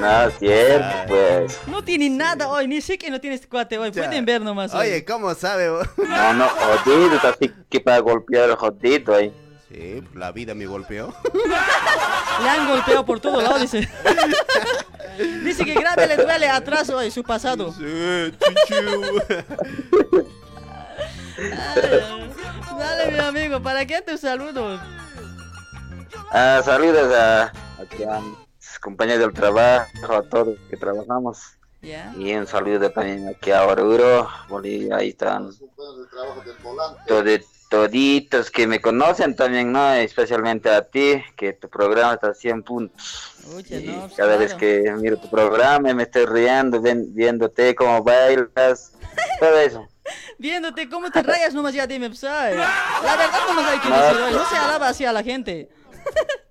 No, 0.00 0.30
cierto, 0.38 0.96
pues. 1.08 1.58
No 1.66 1.82
tiene 1.84 2.08
nada 2.08 2.48
hoy, 2.48 2.66
ni 2.68 2.80
sé 2.80 2.96
que 2.98 3.10
no 3.10 3.20
tienes 3.20 3.46
cuate 3.46 3.78
hoy. 3.78 3.90
Pueden 3.90 4.24
ver 4.24 4.40
nomás. 4.40 4.72
hoy. 4.74 4.88
Oye, 4.88 5.04
¿cómo 5.04 5.34
sabe 5.34 5.70
vos? 5.70 5.86
No, 5.96 6.34
no, 6.34 6.48
jodido, 6.48 7.18
así 7.22 7.52
que 7.68 7.80
para 7.80 7.98
golpear 7.98 8.50
jodido 8.56 9.14
ahí. 9.14 9.32
Sí, 9.70 10.02
la 10.14 10.32
vida 10.32 10.54
me 10.54 10.66
golpeó. 10.66 11.14
Le 12.42 12.48
han 12.48 12.68
golpeado 12.68 13.04
por 13.06 13.20
todo 13.20 13.40
lado, 13.40 13.58
dice. 13.58 13.88
Dice 15.44 15.64
que 15.64 15.74
grave 15.74 16.06
le 16.06 16.16
duele 16.16 16.48
atrás 16.48 16.88
hoy, 16.88 17.10
su 17.10 17.22
pasado. 17.22 17.72
Sí, 17.72 18.32
chuchu. 18.38 19.22
Ay, 21.36 22.40
Dale, 22.78 23.12
mi 23.12 23.18
amigo, 23.18 23.60
¿para 23.60 23.84
qué 23.84 24.00
tus 24.00 24.20
saludos? 24.20 24.80
Ah, 26.30 26.62
saludos 26.64 27.12
a, 27.14 27.52
compañeros 28.80 29.20
del 29.20 29.32
trabajo, 29.32 30.12
a 30.14 30.22
todos 30.22 30.58
que 30.68 30.76
trabajamos. 30.76 31.38
Ya. 31.82 32.12
Y 32.18 32.34
un 32.34 32.46
saludo 32.46 32.90
también 32.90 33.26
aquí 33.28 33.50
a 33.52 33.66
Oruro, 33.66 34.28
Bolivia, 34.48 34.96
ahí 34.96 35.10
están 35.10 35.50
todi- 37.06 37.44
toditos 37.70 38.50
que 38.50 38.66
me 38.66 38.80
conocen 38.82 39.34
también, 39.34 39.72
¿no? 39.72 39.92
Especialmente 39.94 40.68
a 40.68 40.82
ti, 40.82 41.22
que 41.36 41.54
tu 41.54 41.68
programa 41.70 42.14
está 42.14 42.28
a 42.28 42.34
100 42.34 42.62
puntos. 42.64 43.32
Pucha, 43.50 43.76
Y 43.76 43.84
no, 43.86 44.00
pues, 44.02 44.14
cada 44.14 44.36
vez 44.36 44.52
que 44.54 44.92
miro 44.98 45.16
tu 45.18 45.30
programa 45.30 45.94
me 45.94 46.02
estoy 46.02 46.26
riendo, 46.26 46.80
ven- 46.82 47.14
viéndote 47.14 47.74
cómo 47.74 48.02
bailas, 48.02 48.92
todo 49.38 49.58
eso. 49.58 49.86
Viéndote 50.38 50.88
cómo 50.88 51.10
te 51.10 51.22
rayas 51.22 51.54
nomás 51.54 51.72
ya 51.72 51.86
dime, 51.86 52.08
pues, 52.08 52.24
ay. 52.24 52.56
La 52.56 53.16
verdad 53.16 53.40
nomás 53.48 53.66
hay 53.70 53.78
que 53.78 53.88
decir 53.94 54.20
hoy, 54.22 54.32
no 54.34 54.44
se 54.50 54.56
alaba 54.56 54.88
así 54.88 55.04
a 55.04 55.12
la 55.12 55.22
gente. 55.22 55.70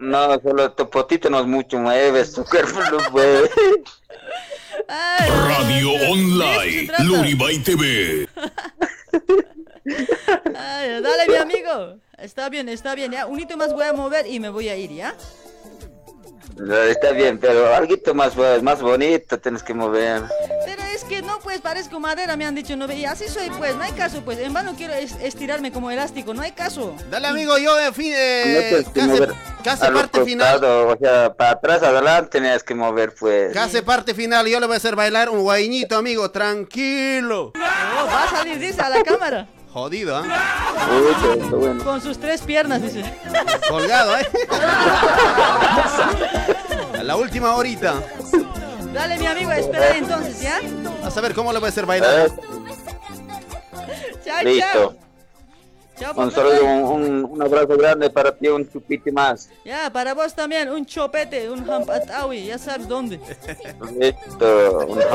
No, 0.00 0.40
solo 0.40 0.72
tu 0.72 0.88
potito 0.88 1.28
no 1.28 1.40
es 1.40 1.46
mucho 1.46 1.78
mueves, 1.78 2.32
tu 2.32 2.42
cuerpo 2.42 2.80
no 2.90 3.10
mueve. 3.10 3.50
Radio 4.88 5.92
Online, 6.10 6.90
Luribay 7.04 7.58
TV. 7.58 8.26
Ay, 10.56 11.02
dale, 11.02 11.26
mi 11.28 11.36
amigo. 11.36 11.98
Está 12.16 12.48
bien, 12.48 12.70
está 12.70 12.94
bien, 12.94 13.12
ya. 13.12 13.26
Un 13.26 13.40
hito 13.40 13.58
más 13.58 13.74
voy 13.74 13.84
a 13.84 13.92
mover 13.92 14.26
y 14.26 14.40
me 14.40 14.48
voy 14.48 14.70
a 14.70 14.76
ir, 14.76 14.90
¿ya? 14.90 15.14
Está 16.88 17.12
bien, 17.12 17.38
pero 17.38 17.74
algo 17.74 17.94
más, 18.14 18.34
más 18.62 18.80
bonito 18.80 19.38
tienes 19.38 19.62
que 19.62 19.74
mover. 19.74 20.22
Pero 20.64 20.82
es 21.00 21.04
que 21.08 21.22
no, 21.22 21.38
pues 21.40 21.60
parezco 21.60 21.98
madera, 22.00 22.36
me 22.36 22.44
han 22.46 22.54
dicho, 22.54 22.76
no, 22.76 22.90
y 22.92 23.04
así 23.06 23.28
soy, 23.28 23.48
pues, 23.50 23.74
no 23.76 23.82
hay 23.82 23.92
caso, 23.92 24.22
pues, 24.24 24.38
en 24.38 24.52
vano 24.52 24.74
quiero 24.76 24.92
es- 24.94 25.16
estirarme 25.22 25.72
como 25.72 25.90
elástico, 25.90 26.34
no 26.34 26.42
hay 26.42 26.52
caso. 26.52 26.94
Dale, 27.10 27.26
amigo, 27.28 27.56
yo 27.58 27.74
de 27.76 27.92
fin, 27.92 28.10
No 28.12 28.16
eh, 28.18 28.66
tienes 28.68 28.88
que 28.88 29.00
casi, 29.00 29.08
mover 29.08 29.34
casi 29.64 29.86
a 29.86 29.90
los 29.90 30.00
parte 30.02 30.24
final. 30.24 30.52
costados, 30.52 30.94
O 30.94 30.98
sea, 30.98 31.32
para 31.32 31.50
atrás, 31.52 31.82
adelante 31.82 32.40
tienes 32.40 32.62
que 32.62 32.74
mover, 32.74 33.14
pues. 33.18 33.52
Casi 33.54 33.80
parte 33.82 34.14
final, 34.14 34.46
yo 34.46 34.60
le 34.60 34.66
voy 34.66 34.74
a 34.74 34.76
hacer 34.76 34.94
bailar 34.96 35.30
un 35.30 35.40
guaiñito, 35.42 35.96
amigo, 35.96 36.30
tranquilo. 36.30 37.52
Oh, 37.54 38.06
va 38.06 38.24
a 38.24 38.28
salir, 38.30 38.58
dice, 38.58 38.80
a 38.82 38.90
la 38.90 39.02
cámara. 39.02 39.48
Jodido, 39.72 40.20
bueno. 41.52 41.84
Con 41.84 42.00
sus 42.02 42.18
tres 42.18 42.42
piernas, 42.42 42.82
dice. 42.82 43.04
Colgado, 43.68 44.18
¿eh? 44.18 44.26
A 46.98 47.02
la 47.04 47.14
última 47.16 47.54
horita. 47.54 47.94
Dale, 48.94 49.18
mi 49.18 49.26
amigo, 49.26 49.50
a 49.50 49.58
esperar 49.58 49.96
entonces, 49.96 50.40
¿ya? 50.40 50.60
A 51.04 51.10
saber 51.10 51.34
cómo 51.34 51.52
le 51.52 51.58
voy 51.58 51.66
a 51.66 51.70
hacer 51.70 51.86
bailar. 51.86 52.30
Chao, 54.24 54.42
Listo. 54.44 54.66
chao. 54.72 54.94
Chao, 55.98 56.14
Un 56.16 56.30
saludo, 56.32 56.64
un, 56.64 56.82
un- 57.04 57.24
un 57.30 57.42
abrazo 57.42 57.76
grande 57.76 58.08
para 58.08 58.32
ti, 58.34 58.48
un 58.48 58.66
chupiti 58.70 59.10
más. 59.10 59.50
Ya, 59.66 59.90
para 59.92 60.14
vos 60.14 60.34
también, 60.34 60.70
un 60.70 60.86
chopete, 60.86 61.50
un 61.50 61.68
hampatawi, 61.70 62.46
ya 62.46 62.56
sabes 62.58 62.88
dónde. 62.88 63.20
Listo, 63.98 64.86
un 64.88 64.98
Chao, 64.98 65.10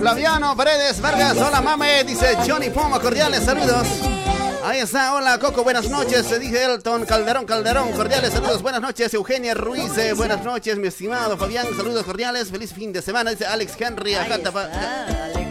Flaviano 0.00 0.56
Paredes 0.56 0.98
Vargas, 0.98 1.36
hola 1.36 1.60
mame, 1.60 2.04
dice 2.04 2.34
Johnny 2.48 2.70
Poma, 2.70 2.98
cordiales 2.98 3.44
saludos. 3.44 3.86
Ahí 4.64 4.80
está, 4.80 5.14
hola 5.14 5.38
Coco, 5.38 5.62
buenas 5.62 5.90
noches, 5.90 6.24
se 6.24 6.38
dice 6.38 6.64
Elton 6.64 7.04
Calderón, 7.04 7.44
Calderón, 7.44 7.92
cordiales 7.92 8.32
saludos, 8.32 8.62
buenas 8.62 8.80
noches, 8.80 9.12
Eugenia 9.12 9.52
Ruiz, 9.52 9.98
eh, 9.98 10.14
buenas 10.14 10.42
noches, 10.42 10.78
mi 10.78 10.88
estimado 10.88 11.36
Fabián, 11.36 11.66
saludos 11.76 12.04
cordiales, 12.04 12.50
feliz 12.50 12.72
fin 12.72 12.94
de 12.94 13.02
semana, 13.02 13.32
dice 13.32 13.44
Alex 13.44 13.78
Henry, 13.78 14.14
acá 14.14 14.38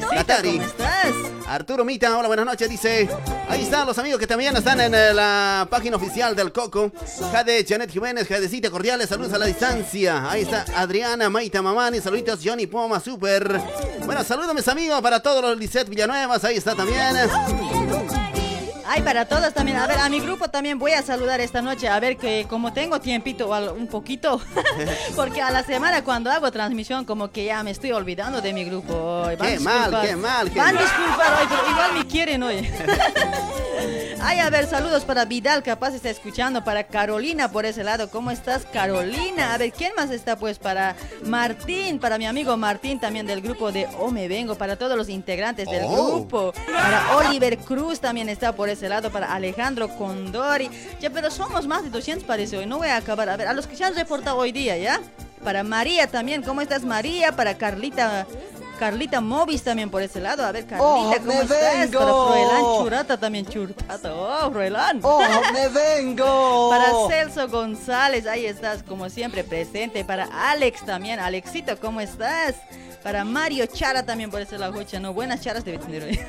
tapa- 0.09 0.15
Gatari. 0.15 0.51
¿Cómo 0.57 0.63
estás? 0.63 1.13
Arturo 1.47 1.83
Mita, 1.83 2.15
hola, 2.17 2.27
buenas 2.27 2.45
noches, 2.45 2.69
dice. 2.69 3.09
Ahí 3.47 3.63
están 3.63 3.87
los 3.87 3.97
amigos 3.97 4.19
que 4.19 4.27
también 4.27 4.55
están 4.55 4.79
en 4.81 4.93
eh, 4.93 5.13
la 5.13 5.67
página 5.69 5.97
oficial 5.97 6.35
del 6.35 6.51
Coco. 6.51 6.91
Jade, 7.31 7.65
Janet 7.67 7.89
Jiménez, 7.91 8.27
Jadecita, 8.27 8.69
cordiales, 8.69 9.09
saludos 9.09 9.33
a 9.33 9.39
la 9.39 9.45
distancia. 9.47 10.29
Ahí 10.29 10.43
está 10.43 10.65
Adriana, 10.75 11.29
Maita 11.29 11.61
Mamani, 11.63 12.01
saluditos, 12.01 12.39
Johnny 12.43 12.67
Poma, 12.67 12.99
super. 12.99 13.59
Bueno, 14.05 14.23
saludos 14.23 14.53
mis 14.53 14.67
amigos 14.67 15.01
para 15.01 15.19
todos 15.21 15.41
los 15.41 15.57
Lisette 15.57 15.89
Villanuevas, 15.89 16.43
ahí 16.43 16.57
está 16.57 16.75
también. 16.75 17.15
Ay, 18.91 19.03
para 19.03 19.25
todos 19.25 19.53
también. 19.53 19.77
A 19.77 19.85
ver, 19.85 19.99
a 19.99 20.09
mi 20.09 20.19
grupo 20.19 20.47
también 20.47 20.79
voy 20.79 20.93
a 20.93 21.03
saludar 21.03 21.39
esta 21.41 21.61
noche. 21.61 21.87
A 21.87 21.99
ver 21.99 22.17
que 22.17 22.47
como 22.49 22.73
tengo 22.73 22.99
tiempito 22.99 23.47
un 23.73 23.85
poquito. 23.85 24.41
Porque 25.15 25.43
a 25.43 25.51
la 25.51 25.63
semana 25.63 26.03
cuando 26.03 26.31
hago 26.31 26.51
transmisión 26.51 27.05
como 27.05 27.29
que 27.29 27.45
ya 27.45 27.61
me 27.61 27.69
estoy 27.69 27.91
olvidando 27.91 28.41
de 28.41 28.51
mi 28.51 28.65
grupo. 28.65 29.21
Van 29.21 29.33
a 29.33 29.45
Qué 29.45 29.59
mal, 29.59 30.01
qué 30.01 30.15
mal, 30.15 30.49
qué 30.51 30.59
Van 30.59 30.75
a 30.75 30.81
disculpar 30.81 31.39
hoy, 31.39 31.47
pero 31.49 31.69
igual 31.69 31.93
me 31.93 32.07
quieren 32.07 32.41
hoy. 32.41 32.67
Ay, 34.21 34.39
a 34.39 34.49
ver, 34.49 34.67
saludos 34.67 35.05
para 35.05 35.23
Vidal, 35.23 35.63
capaz 35.63 35.93
está 35.93 36.09
escuchando, 36.09 36.63
para 36.65 36.83
Carolina 36.83 37.49
por 37.51 37.65
ese 37.65 37.85
lado. 37.85 38.09
¿Cómo 38.09 38.31
estás, 38.31 38.65
Carolina? 38.65 39.53
A 39.53 39.57
ver, 39.57 39.71
¿quién 39.71 39.93
más 39.95 40.09
está? 40.11 40.35
Pues 40.35 40.59
para 40.59 40.95
Martín, 41.23 41.99
para 41.99 42.17
mi 42.17 42.25
amigo 42.25 42.57
Martín 42.57 42.99
también 42.99 43.25
del 43.25 43.41
grupo 43.41 43.71
de 43.71 43.87
O 43.97 44.11
Me 44.11 44.27
Vengo, 44.27 44.55
para 44.55 44.75
todos 44.75 44.97
los 44.97 45.07
integrantes 45.07 45.69
del 45.69 45.83
Oh. 45.85 46.07
grupo. 46.17 46.53
Para 46.67 47.15
Oliver 47.17 47.57
Cruz 47.59 48.01
también 48.01 48.27
está 48.27 48.51
por 48.51 48.67
ese 48.67 48.78
lado, 48.87 49.09
para 49.11 49.33
Alejandro 49.33 49.89
Condori. 49.89 50.69
Ya, 51.01 51.09
pero 51.09 51.29
somos 51.31 51.67
más 51.67 51.83
de 51.83 51.89
200 51.89 52.23
parece 52.25 52.57
hoy, 52.57 52.65
no 52.65 52.77
voy 52.77 52.87
a 52.87 52.97
acabar. 52.97 53.27
A 53.29 53.35
ver, 53.35 53.47
a 53.47 53.53
los 53.53 53.67
que 53.67 53.75
se 53.75 53.83
han 53.83 53.95
reportado 53.95 54.37
hoy 54.37 54.51
día, 54.53 54.77
¿ya? 54.77 55.01
Para 55.43 55.63
María 55.63 56.07
también, 56.07 56.41
¿cómo 56.43 56.61
estás, 56.61 56.83
María? 56.83 57.31
Para 57.35 57.57
Carlita... 57.57 58.25
Carlita 58.79 59.19
Movis 59.19 59.61
también 59.61 59.89
por 59.89 60.01
ese 60.01 60.21
lado. 60.21 60.45
A 60.45 60.53
ver, 60.53 60.65
Carlita, 60.65 60.85
Oh, 60.89 61.13
¿cómo 61.17 61.31
estás? 61.33 61.49
vengo. 61.91 61.99
Para 61.99 62.13
Froelán 62.13 62.63
Churata 62.77 63.17
también, 63.19 63.45
Churata. 63.45 64.13
Oh, 64.15 64.49
Froelán. 64.51 64.99
Oh, 65.03 65.21
me 65.51 65.67
vengo. 65.67 66.69
Para 66.71 66.93
Celso 67.09 67.49
González, 67.49 68.25
ahí 68.25 68.45
estás, 68.45 68.81
como 68.83 69.09
siempre, 69.09 69.43
presente. 69.43 70.05
Para 70.05 70.29
Alex 70.49 70.85
también. 70.85 71.19
Alexito, 71.19 71.77
¿cómo 71.77 71.99
estás? 71.99 72.55
Para 73.03 73.23
Mario 73.23 73.65
Chara 73.65 74.05
también 74.05 74.29
por 74.29 74.41
ese 74.41 74.57
lado, 74.57 74.73
Jocha, 74.73 74.99
no, 74.99 75.13
buenas 75.13 75.41
charas 75.41 75.63
debe 75.63 75.77
tener 75.77 76.03
hoy. 76.03 76.19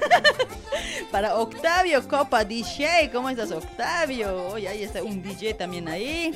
Para 1.10 1.36
Octavio 1.36 2.06
Copa 2.06 2.44
DJ, 2.44 3.10
¿cómo 3.12 3.28
estás, 3.28 3.50
Octavio? 3.50 4.50
Oye, 4.52 4.68
ahí 4.68 4.84
está 4.84 5.02
un 5.02 5.22
DJ 5.22 5.54
también 5.54 5.88
ahí. 5.88 6.32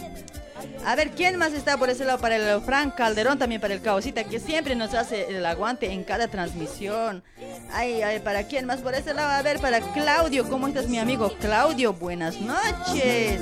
A 0.84 0.94
ver, 0.96 1.10
¿quién 1.10 1.36
más 1.36 1.52
está 1.52 1.76
por 1.76 1.88
ese 1.90 2.04
lado? 2.04 2.18
Para 2.18 2.36
el 2.36 2.60
Frank 2.62 2.94
Calderón, 2.94 3.38
también 3.38 3.60
para 3.60 3.74
el 3.74 3.80
Caosita, 3.80 4.24
que 4.24 4.38
siempre 4.38 4.74
nos 4.74 4.94
hace 4.94 5.26
el 5.28 5.44
aguante 5.44 5.90
en 5.92 6.04
cada 6.04 6.28
transmisión. 6.28 7.22
Ay, 7.72 8.02
ay, 8.02 8.20
¿para 8.20 8.44
quién 8.44 8.66
más 8.66 8.80
por 8.80 8.94
ese 8.94 9.14
lado? 9.14 9.30
A 9.30 9.42
ver, 9.42 9.58
para 9.60 9.80
Claudio, 9.80 10.48
¿cómo 10.48 10.68
estás, 10.68 10.88
mi 10.88 10.98
amigo 10.98 11.32
Claudio? 11.40 11.92
Buenas 11.94 12.40
noches. 12.40 13.40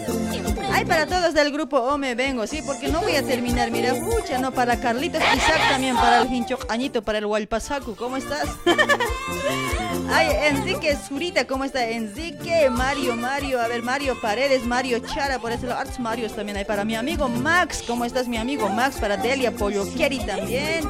Ay, 0.72 0.84
para 0.84 1.06
todos 1.06 1.34
del 1.34 1.52
grupo 1.52 1.78
O 1.78 1.98
Me 1.98 2.14
Vengo, 2.14 2.46
sí, 2.46 2.62
porque 2.64 2.88
no 2.88 3.00
voy 3.00 3.16
a 3.16 3.22
terminar. 3.22 3.70
Mira, 3.70 3.94
pucha, 3.94 4.38
no, 4.38 4.52
para 4.52 4.80
Carlitos 4.80 5.20
Isaac 5.20 5.70
también, 5.70 5.96
para 5.96 6.22
el 6.22 6.32
Hincho 6.32 6.58
Añito, 6.68 7.02
para 7.02 7.18
el 7.18 7.26
Walpasacu, 7.26 7.96
¿cómo 7.96 8.16
estás? 8.16 8.48
Ay, 10.10 10.28
Enrique 10.42 10.96
Zurita, 10.96 11.46
¿cómo 11.46 11.64
está? 11.64 11.88
Enrique, 11.88 12.68
Mario, 12.70 13.16
Mario, 13.16 13.60
a 13.60 13.68
ver, 13.68 13.82
Mario 13.82 14.20
Paredes, 14.20 14.64
Mario 14.64 14.98
Chara, 15.00 15.38
por 15.38 15.52
ese 15.52 15.66
lado, 15.66 15.80
Arts 15.80 15.98
Marios 15.98 16.34
también 16.34 16.58
hay 16.58 16.64
para 16.64 16.84
mi 16.84 16.96
amigo 17.02 17.28
Max, 17.28 17.82
¿cómo 17.84 18.04
estás 18.04 18.28
mi 18.28 18.36
amigo 18.36 18.68
Max? 18.68 18.96
Para 19.00 19.16
Delia 19.16 19.50
Polloqueri 19.50 20.20
también. 20.24 20.88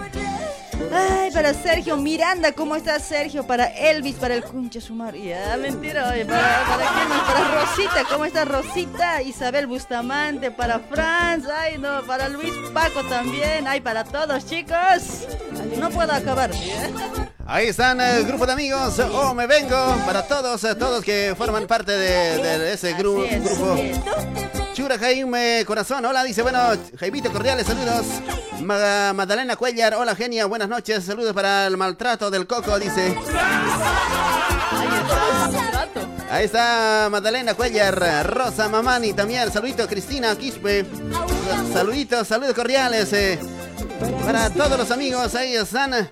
Ay, 0.95 1.31
para 1.31 1.55
Sergio 1.55 1.97
Miranda, 1.97 2.53
¿cómo 2.53 2.77
estás 2.77 3.03
Sergio? 3.05 3.47
Para 3.47 3.65
Elvis, 3.67 4.17
para 4.17 4.35
el 4.35 4.45
Cuncha 4.45 4.79
Sumar. 4.79 5.15
Ya, 5.17 5.57
mentira, 5.57 6.11
oye, 6.11 6.27
para, 6.27 6.65
para 6.67 6.87
quién 6.93 7.09
más? 7.09 7.21
Para 7.23 7.61
Rosita, 7.65 8.05
¿cómo 8.11 8.25
está 8.27 8.45
Rosita? 8.45 9.23
Isabel 9.23 9.67
Bustamante, 9.67 10.51
para 10.51 10.81
Franz, 10.81 11.45
ay 11.49 11.79
no, 11.79 12.03
para 12.07 12.29
Luis 12.29 12.53
Paco 12.75 13.03
también, 13.05 13.67
ay, 13.67 13.81
para 13.81 14.05
todos 14.05 14.45
chicos. 14.45 15.27
No 15.79 15.89
puedo 15.89 16.13
acabar. 16.13 16.51
Ahí 17.47 17.69
están 17.69 18.01
eh, 18.03 18.17
el 18.19 18.27
grupo 18.27 18.45
de 18.45 18.53
amigos. 18.53 18.99
Oh, 18.99 19.33
me 19.33 19.47
vengo. 19.47 19.97
Para 20.05 20.27
todos, 20.27 20.63
eh, 20.65 20.75
todos 20.75 21.03
que 21.03 21.35
forman 21.39 21.67
parte 21.67 21.93
de, 21.93 22.37
de 22.59 22.73
ese 22.75 22.95
gru- 22.97 23.25
es, 23.25 23.43
grupo. 23.43 24.62
Chura 24.75 24.99
Jaime 24.99 25.64
Corazón, 25.66 26.05
hola, 26.07 26.24
dice, 26.24 26.40
bueno, 26.43 26.59
Jaimito, 26.99 27.31
cordiales 27.31 27.66
saludos. 27.66 28.07
Ma- 28.62 29.12
Magdalena 29.12 29.57
Cuellar, 29.57 29.94
hola 29.94 30.15
genia, 30.16 30.47
buenas 30.47 30.69
noches, 30.69 31.05
saludos 31.05 31.35
para 31.35 31.66
el 31.66 31.77
maltrato 31.77 32.31
del 32.31 32.47
coco, 32.47 32.78
dice. 32.78 33.15
Ahí 36.31 36.47
está 36.47 37.09
Magdalena 37.11 37.53
Cuellar, 37.55 38.27
Rosa 38.35 38.69
Mamani 38.70 39.12
también, 39.12 39.53
saludito 39.53 39.86
Cristina 39.86 40.35
Quispe, 40.36 40.86
saluditos, 41.74 42.27
saludos 42.27 42.55
cordiales 42.55 43.12
eh, 43.12 43.39
para 44.24 44.49
todos 44.49 44.78
los 44.78 44.90
amigos, 44.90 45.35
ahí 45.35 45.55
están 45.55 46.09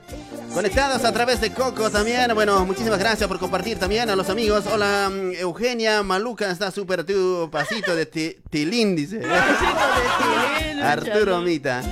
conectados 0.52 1.04
a 1.04 1.12
través 1.12 1.40
de 1.40 1.52
Coco 1.52 1.90
también, 1.90 2.34
bueno, 2.34 2.64
muchísimas 2.64 2.98
gracias 2.98 3.28
por 3.28 3.38
compartir 3.38 3.78
también 3.78 4.10
a 4.10 4.16
los 4.16 4.28
amigos, 4.28 4.64
hola 4.66 5.10
mm, 5.10 5.32
Eugenia 5.34 6.02
Maluca, 6.02 6.50
está 6.50 6.70
súper 6.70 7.04
tu 7.04 7.48
pasito 7.50 7.94
de 7.94 8.06
ti- 8.06 8.36
tilín, 8.50 8.96
dice. 8.96 9.20
Arturo 10.82 11.40
Mita. 11.40 11.82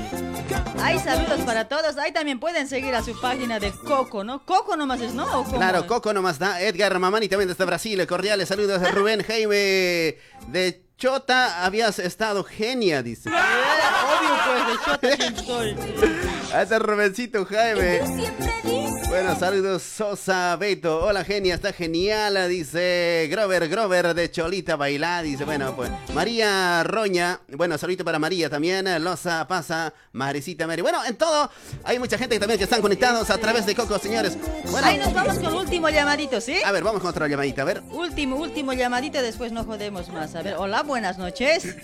Hay 0.83 0.99
saludos 1.01 1.41
para 1.45 1.69
todos. 1.69 1.99
Ahí 1.99 2.13
también 2.13 2.41
pueden 2.41 2.67
seguir 2.69 2.95
a 2.95 3.03
su 3.03 3.19
página 3.21 3.59
de 3.61 3.71
Coco, 3.71 4.25
¿no? 4.25 4.45
Coco 4.47 4.77
nomás 4.77 5.01
es, 5.03 5.13
¿no? 5.13 5.25
¿O 5.25 5.45
cómo 5.45 5.59
Claro? 5.59 5.87
Coco 5.87 6.13
nomás 6.15 6.39
da. 6.39 6.61
Edgar 6.63 6.99
Mamani 6.99 7.29
también 7.29 7.49
desde 7.49 7.65
Brasil. 7.67 8.07
Cordiales 8.07 8.49
saludos 8.49 8.81
a 8.83 8.91
Rubén 8.93 9.23
Jaime 9.23 10.17
de 10.47 10.83
Chota. 10.97 11.67
Habías 11.67 11.99
estado 11.99 12.43
genia, 12.45 13.03
dice. 13.03 13.29
Obvio, 13.29 14.39
pues, 14.47 14.67
de 14.67 14.85
Chota 14.85 15.17
siempre 15.17 16.18
estoy. 16.49 16.59
A 16.59 16.63
ese 16.63 16.79
Rubencito 16.79 17.45
Jaime. 17.45 18.07
Siempre 18.07 18.53
dice 18.65 19.09
Bueno, 19.09 19.39
saludos 19.39 19.83
Sosa 19.83 20.57
Beto. 20.57 21.05
Hola 21.05 21.25
genia, 21.25 21.55
está 21.55 21.73
genial, 21.73 22.49
dice 22.49 23.29
Grover 23.31 23.69
Grover 23.69 24.15
de 24.15 24.31
Cholita 24.31 24.77
Bailá. 24.77 25.23
Dice, 25.23 25.45
bueno, 25.45 25.75
pues 25.77 25.91
María 26.15 26.83
Roña. 26.85 27.41
Bueno, 27.49 27.77
saludito 27.79 28.05
para 28.05 28.19
María 28.19 28.49
también. 28.51 28.87
Loza 29.03 29.47
Pasa, 29.47 29.93
Marecita 30.13 30.67
Mary. 30.67 30.83
Bueno, 30.83 31.05
en 31.05 31.17
todo, 31.17 31.51
hay 31.85 31.99
mucha 31.99 32.19
gente 32.19 32.39
también 32.39 32.59
que 32.59 32.65
están 32.65 32.81
conectados 32.81 33.31
a 33.31 33.39
través 33.39 33.67
de 33.67 33.75
Coco, 33.75 33.99
señores. 33.99 34.37
Bueno, 34.71 34.87
Ahí 34.87 34.99
nos 34.99 35.13
vamos 35.13 35.39
con 35.39 35.55
último 35.55 35.89
llamadito, 35.91 36.41
¿sí? 36.41 36.57
a 36.65 36.73
ver, 36.73 36.83
vamos 36.83 37.01
con 37.01 37.11
otra 37.11 37.29
llamadita, 37.29 37.63
a 37.63 37.65
ver. 37.67 37.83
Último, 37.91 38.37
último 38.37 38.73
llamadito, 38.73 39.21
después 39.23 39.53
no 39.53 39.65
jodemos 39.65 40.09
más. 40.09 40.35
A 40.35 40.43
ver, 40.43 40.55
hola, 40.57 40.83
buenas 40.83 41.19
noches. 41.19 41.77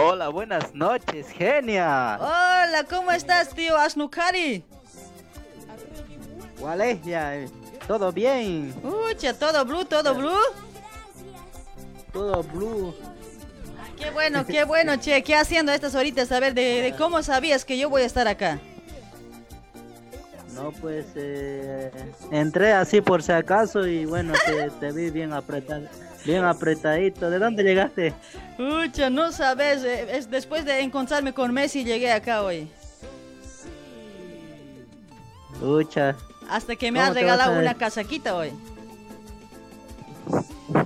Hola, 0.00 0.28
buenas 0.28 0.72
noches, 0.76 1.26
genia. 1.28 2.18
Hola, 2.20 2.84
¿cómo 2.88 3.10
estás, 3.10 3.48
tío 3.48 3.76
Asnukari? 3.76 4.64
Walesia, 6.60 7.34
eh, 7.36 7.50
¿todo 7.88 8.12
bien? 8.12 8.72
Ucha, 8.84 9.34
todo 9.34 9.64
blue, 9.64 9.84
todo 9.86 10.14
blue. 10.14 10.38
Todo 12.12 12.44
blue. 12.44 12.94
Qué 13.98 14.10
bueno, 14.12 14.46
qué 14.46 14.62
bueno, 14.62 14.94
che. 14.98 15.20
¿Qué 15.24 15.34
haciendo 15.34 15.72
estas 15.72 15.96
horitas? 15.96 16.30
A 16.30 16.38
ver, 16.38 16.54
de, 16.54 16.80
de 16.80 16.94
cómo 16.96 17.20
sabías 17.24 17.64
que 17.64 17.76
yo 17.76 17.90
voy 17.90 18.02
a 18.02 18.06
estar 18.06 18.28
acá. 18.28 18.60
No, 20.54 20.70
pues 20.80 21.06
eh, 21.16 21.90
entré 22.30 22.72
así 22.72 23.00
por 23.00 23.20
si 23.20 23.32
acaso 23.32 23.84
y 23.84 24.04
bueno, 24.06 24.32
te, 24.46 24.70
te 24.70 24.92
vi 24.92 25.10
bien 25.10 25.32
apretado, 25.32 25.88
bien 26.24 26.44
apretadito. 26.44 27.30
¿De 27.30 27.38
dónde 27.38 27.62
llegaste? 27.62 28.14
Ucha, 28.58 29.10
no 29.10 29.32
sabes. 29.32 29.82
eh, 29.84 30.16
es 30.16 30.30
después 30.30 30.64
de 30.64 30.80
encontrarme 30.80 31.32
con 31.32 31.52
Messi 31.52 31.84
llegué 31.84 32.12
acá 32.12 32.42
hoy. 32.42 32.68
Ucha. 35.60 36.16
Hasta 36.48 36.76
que 36.76 36.90
me 36.92 36.98
¿Cómo 36.98 37.10
has 37.10 37.14
regalado 37.14 37.58
una 37.58 37.74
casaquita 37.74 38.34
hoy. 38.36 38.52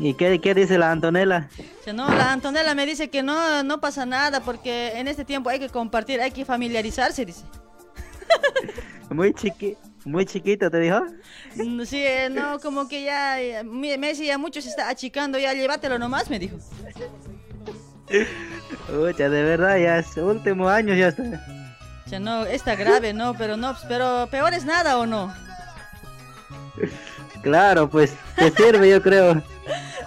¿Y 0.00 0.14
qué, 0.14 0.40
qué 0.40 0.54
dice 0.54 0.78
la 0.78 0.92
Antonella? 0.92 1.48
No, 1.92 2.08
la 2.08 2.32
Antonella 2.32 2.74
me 2.74 2.86
dice 2.86 3.10
que 3.10 3.22
no, 3.22 3.62
no 3.64 3.80
pasa 3.80 4.06
nada 4.06 4.40
porque 4.40 4.92
en 4.98 5.08
este 5.08 5.24
tiempo 5.24 5.50
hay 5.50 5.58
que 5.58 5.68
compartir, 5.68 6.20
hay 6.20 6.30
que 6.30 6.44
familiarizarse, 6.44 7.24
dice. 7.24 7.42
Muy 9.10 9.34
chiqui, 9.34 9.76
muy 10.04 10.24
chiquito, 10.26 10.70
¿te 10.70 10.78
dijo? 10.80 11.00
Mm, 11.56 11.82
Sí, 11.84 12.04
eh, 12.04 12.28
no, 12.30 12.58
como 12.60 12.88
que 12.88 13.02
ya, 13.04 13.40
eh, 13.40 13.62
mi- 13.64 13.96
Messi 13.98 14.26
ya 14.26 14.38
mucho 14.38 14.60
se 14.60 14.68
está 14.68 14.88
achicando, 14.88 15.38
ya 15.38 15.52
llévatelo 15.52 15.98
nomás, 15.98 16.28
me 16.30 16.38
dijo. 16.38 16.56
Ucha, 18.88 19.28
de 19.28 19.42
verdad, 19.42 19.76
ya 19.78 19.98
es 19.98 20.16
último 20.16 20.68
año 20.68 20.94
ya 20.94 21.08
está. 21.08 21.22
Sea, 22.06 22.20
no, 22.20 22.44
está 22.44 22.74
grave, 22.74 23.12
no, 23.14 23.34
pero 23.34 23.56
no, 23.56 23.74
pero 23.88 24.28
peor 24.30 24.52
es 24.52 24.64
nada 24.64 24.98
o 24.98 25.06
no. 25.06 25.32
Claro, 27.42 27.88
pues 27.88 28.14
te 28.36 28.50
sirve, 28.50 28.90
yo 28.90 29.02
creo. 29.02 29.42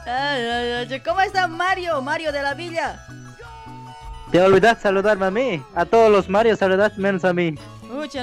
Ay, 0.06 0.42
ay, 0.42 0.72
ay, 0.92 1.02
¿Cómo 1.02 1.20
está 1.22 1.48
Mario? 1.48 2.02
Mario 2.02 2.32
de 2.32 2.42
la 2.44 2.54
Villa. 2.54 3.00
Te 4.32 4.42
olvidaste 4.42 4.84
saludarme 4.84 5.26
a 5.26 5.32
mí. 5.32 5.64
A 5.74 5.86
todos 5.86 6.12
los 6.12 6.30
Marios 6.30 6.60
saludaste 6.60 7.00
menos 7.00 7.24
a 7.26 7.34
mí. 7.34 7.56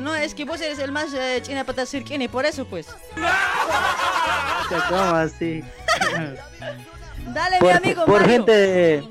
No, 0.03 0.15
es 0.15 0.35
que 0.35 0.45
vos 0.45 0.61
eres 0.61 0.79
el 0.79 0.93
más 0.93 1.15
eh, 1.15 1.41
china 1.43 1.65
pata 1.65 1.87
cirquini, 1.87 2.29
por 2.29 2.45
eso 2.45 2.65
pues. 2.67 2.87
¿Cómo 4.89 5.01
así? 5.17 5.65
Dale, 7.27 7.61
mi 7.61 7.71
amigo 7.71 8.05
por 8.05 8.21
Mario. 8.21 8.29
gente, 8.37 9.03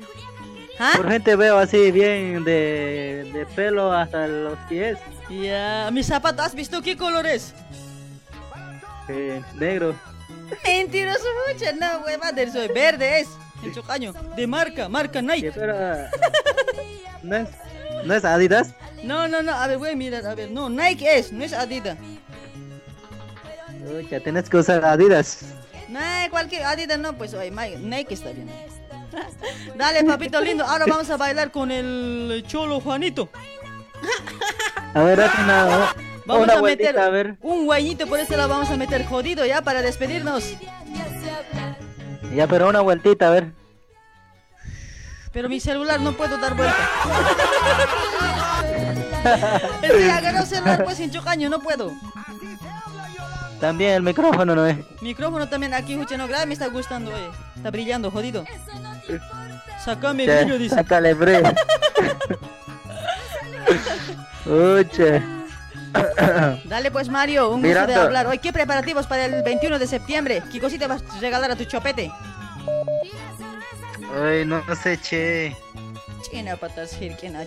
¿Ah? 0.78 0.92
por 0.96 1.10
gente 1.10 1.34
veo 1.36 1.58
así 1.58 1.90
bien 1.90 2.44
de, 2.44 3.28
de 3.32 3.46
pelo 3.56 3.92
hasta 3.92 4.26
los 4.28 4.56
pies. 4.68 4.98
Ya, 5.28 5.88
mi 5.92 6.02
zapato, 6.04 6.42
¿has 6.42 6.54
visto 6.54 6.80
qué 6.82 6.96
color 6.96 7.26
es? 7.26 7.54
eh, 9.08 9.42
negro. 9.54 9.94
Mentiroso, 10.64 11.24
mucha, 11.48 11.72
no, 11.72 12.04
huevada, 12.04 12.52
soy 12.52 12.68
verde 12.68 13.20
es. 13.20 13.28
El 13.64 13.72
chocaño, 13.74 14.12
de 14.36 14.46
marca, 14.46 14.88
marca 14.88 15.20
Nike. 15.22 15.52
¿No 17.22 17.36
es, 17.36 17.48
¿No 18.04 18.14
es 18.14 18.24
Adidas? 18.24 18.74
No, 19.02 19.28
no, 19.28 19.42
no, 19.42 19.52
a 19.52 19.66
ver, 19.66 19.78
voy 19.78 19.90
a 19.90 19.96
mirar, 19.96 20.24
a 20.26 20.34
ver, 20.34 20.50
no, 20.50 20.68
Nike 20.70 21.18
es, 21.18 21.32
no 21.32 21.44
es 21.44 21.52
Adidas. 21.52 21.96
Ucha, 24.00 24.20
tienes 24.20 24.48
que 24.48 24.56
usar 24.58 24.84
Adidas. 24.84 25.40
No, 25.88 25.98
cualquier 26.30 26.64
Adidas 26.64 26.98
no, 26.98 27.16
pues 27.16 27.34
oye, 27.34 27.50
Nike 27.50 28.14
está 28.14 28.30
bien. 28.30 28.48
Dale, 29.76 30.04
papito 30.04 30.40
lindo, 30.40 30.64
ahora 30.64 30.86
vamos 30.88 31.10
a 31.10 31.16
bailar 31.16 31.50
con 31.50 31.70
el 31.70 32.44
cholo 32.46 32.80
Juanito. 32.80 33.28
A 34.94 35.02
ver, 35.02 35.18
una, 35.44 35.94
Vamos 36.24 36.44
una 36.44 36.54
a 36.54 36.60
vueltita, 36.60 36.90
meter 36.90 37.02
a 37.02 37.10
ver. 37.10 37.36
un 37.42 37.64
guayito 37.66 38.06
por 38.06 38.20
este 38.20 38.36
lado, 38.36 38.48
vamos 38.48 38.70
a 38.70 38.76
meter 38.76 39.04
jodido 39.04 39.44
ya 39.44 39.62
para 39.62 39.82
despedirnos. 39.82 40.54
Ya, 42.34 42.46
pero 42.46 42.68
una 42.68 42.80
vueltita, 42.80 43.28
a 43.28 43.30
ver. 43.30 43.52
Pero 45.32 45.48
mi 45.48 45.60
celular 45.60 46.00
no 46.00 46.12
puedo 46.12 46.36
dar 46.38 46.54
vuelta. 46.54 46.76
es 49.82 49.92
que 49.92 50.10
agarré 50.10 50.38
el 50.38 50.46
celular 50.46 50.84
pues 50.84 50.96
sin 50.98 51.10
chocaño, 51.10 51.48
no 51.48 51.60
puedo. 51.60 51.92
También 53.60 53.92
el 53.92 54.02
micrófono, 54.02 54.54
¿no 54.54 54.66
es? 54.66 54.76
Micrófono 55.00 55.48
también 55.48 55.72
aquí, 55.72 55.96
Juche, 55.96 56.18
no 56.18 56.26
grave, 56.26 56.46
me 56.46 56.54
está 56.54 56.66
gustando, 56.66 57.12
oye. 57.12 57.30
Está 57.56 57.70
brillando, 57.70 58.10
jodido. 58.10 58.44
Sácame 59.84 60.24
el 60.24 60.44
brillo, 60.44 60.58
dice. 60.58 60.74
Sácale 60.74 61.14
brillo. 61.14 61.52
Uche. 64.46 65.22
Dale 66.64 66.90
pues 66.90 67.08
Mario, 67.08 67.50
un 67.50 67.60
gusto 67.60 67.68
Mirando. 67.68 67.92
de 67.92 68.00
hablar. 68.00 68.26
Hoy, 68.26 68.38
¿qué 68.38 68.52
preparativos 68.52 69.06
para 69.06 69.26
el 69.26 69.42
21 69.42 69.78
de 69.78 69.86
septiembre? 69.86 70.42
¿Qué 70.50 70.60
cosita 70.60 70.88
vas 70.88 71.02
a 71.02 71.20
regalar 71.20 71.50
a 71.50 71.56
tu 71.56 71.64
chopete? 71.64 72.10
Ay, 74.14 74.44
no, 74.44 74.62
sé, 74.74 75.00
che. 75.00 75.56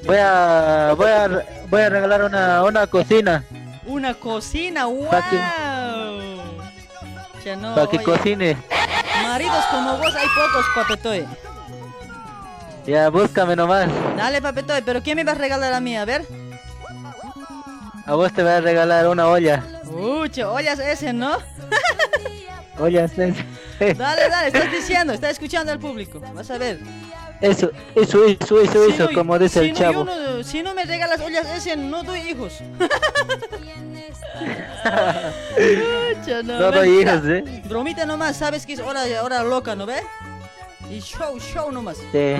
Voy 0.05 0.17
a, 0.17 0.93
voy 0.95 1.09
a, 1.09 1.27
voy 1.69 1.81
a 1.81 1.89
regalar 1.89 2.23
una, 2.23 2.63
una 2.63 2.87
cocina 2.87 3.43
Una 3.85 4.13
cocina, 4.13 4.85
wow. 4.85 5.09
Que- 5.09 5.37
no, 7.55 7.75
para 7.75 7.87
que 7.87 7.99
cocine. 7.99 8.57
Maridos 9.23 9.65
como 9.71 9.97
vos 9.97 10.13
hay 10.15 10.27
pocos, 10.27 10.65
papetoy. 10.75 11.25
Ya, 12.85 13.09
búscame 13.09 13.55
nomás. 13.55 13.89
Dale, 14.17 14.41
papetoy, 14.41 14.81
pero 14.81 15.01
¿quién 15.01 15.15
me 15.15 15.23
va 15.23 15.33
a 15.33 15.35
regalar 15.35 15.73
a 15.73 15.79
mí? 15.79 15.95
A 15.95 16.05
ver. 16.05 16.25
A 18.05 18.13
vos 18.13 18.31
te 18.33 18.43
voy 18.43 18.51
a 18.51 18.61
regalar 18.61 19.07
una 19.07 19.27
olla. 19.27 19.63
Uy, 19.85 20.31
ollas 20.41 20.79
ese, 20.79 21.13
¿no? 21.13 21.37
Sí. 22.77 23.93
Dale, 23.93 24.29
dale, 24.29 24.47
estás 24.47 24.71
diciendo, 24.71 25.13
está 25.13 25.29
escuchando 25.29 25.71
al 25.71 25.79
público. 25.79 26.21
Vas 26.33 26.49
a 26.51 26.57
ver. 26.57 26.79
Eso, 27.41 27.69
eso, 27.95 28.23
eso, 28.25 28.61
eso, 28.61 28.85
Si 28.85 28.91
eso, 28.93 29.03
no- 29.09 29.13
como 29.13 29.37
dice 29.37 29.59
si 29.59 29.65
el 29.67 29.73
no, 29.73 29.79
chavo. 29.79 30.03
no- 30.05 30.43
si 30.43 30.63
no 30.63 30.73
me 30.73 30.85
regalas 30.85 31.19
ollas 31.21 31.45
ese, 31.55 31.75
no 31.75 32.03
doy 32.03 32.21
hijos. 32.21 32.53
No 36.43 36.71
doy 36.71 37.01
hijos, 37.01 37.21
¿eh? 37.25 37.61
Bromita 37.67 38.05
nomás, 38.05 38.37
sabes 38.37 38.65
que 38.65 38.73
es 38.73 38.79
hora, 38.79 39.03
hora 39.23 39.43
loca, 39.43 39.75
¿no 39.75 39.85
ves? 39.85 40.03
Y 40.89 40.99
show, 40.99 41.39
show 41.39 41.71
nomás. 41.71 41.97
Sí. 42.11 42.35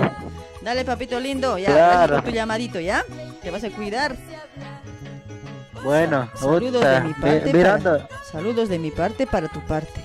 Dale, 0.62 0.84
papito 0.84 1.18
lindo, 1.20 1.58
ya, 1.58 1.66
Claro. 1.66 1.82
gracias 1.88 2.10
por 2.12 2.24
tu 2.24 2.30
llamadito, 2.30 2.80
¿ya? 2.80 3.04
Te 3.42 3.50
vas 3.50 3.64
a 3.64 3.70
cuidar. 3.70 4.16
Bueno, 5.84 6.28
Saludos 6.34 6.82
de 6.84 7.00
mi 7.00 7.12
parte. 7.14 7.50
para- 7.52 8.08
saludos 8.32 8.68
de 8.68 8.78
mi 8.78 8.90
parte 8.90 9.26
para 9.26 9.48
tu 9.48 9.60
parte. 9.66 10.00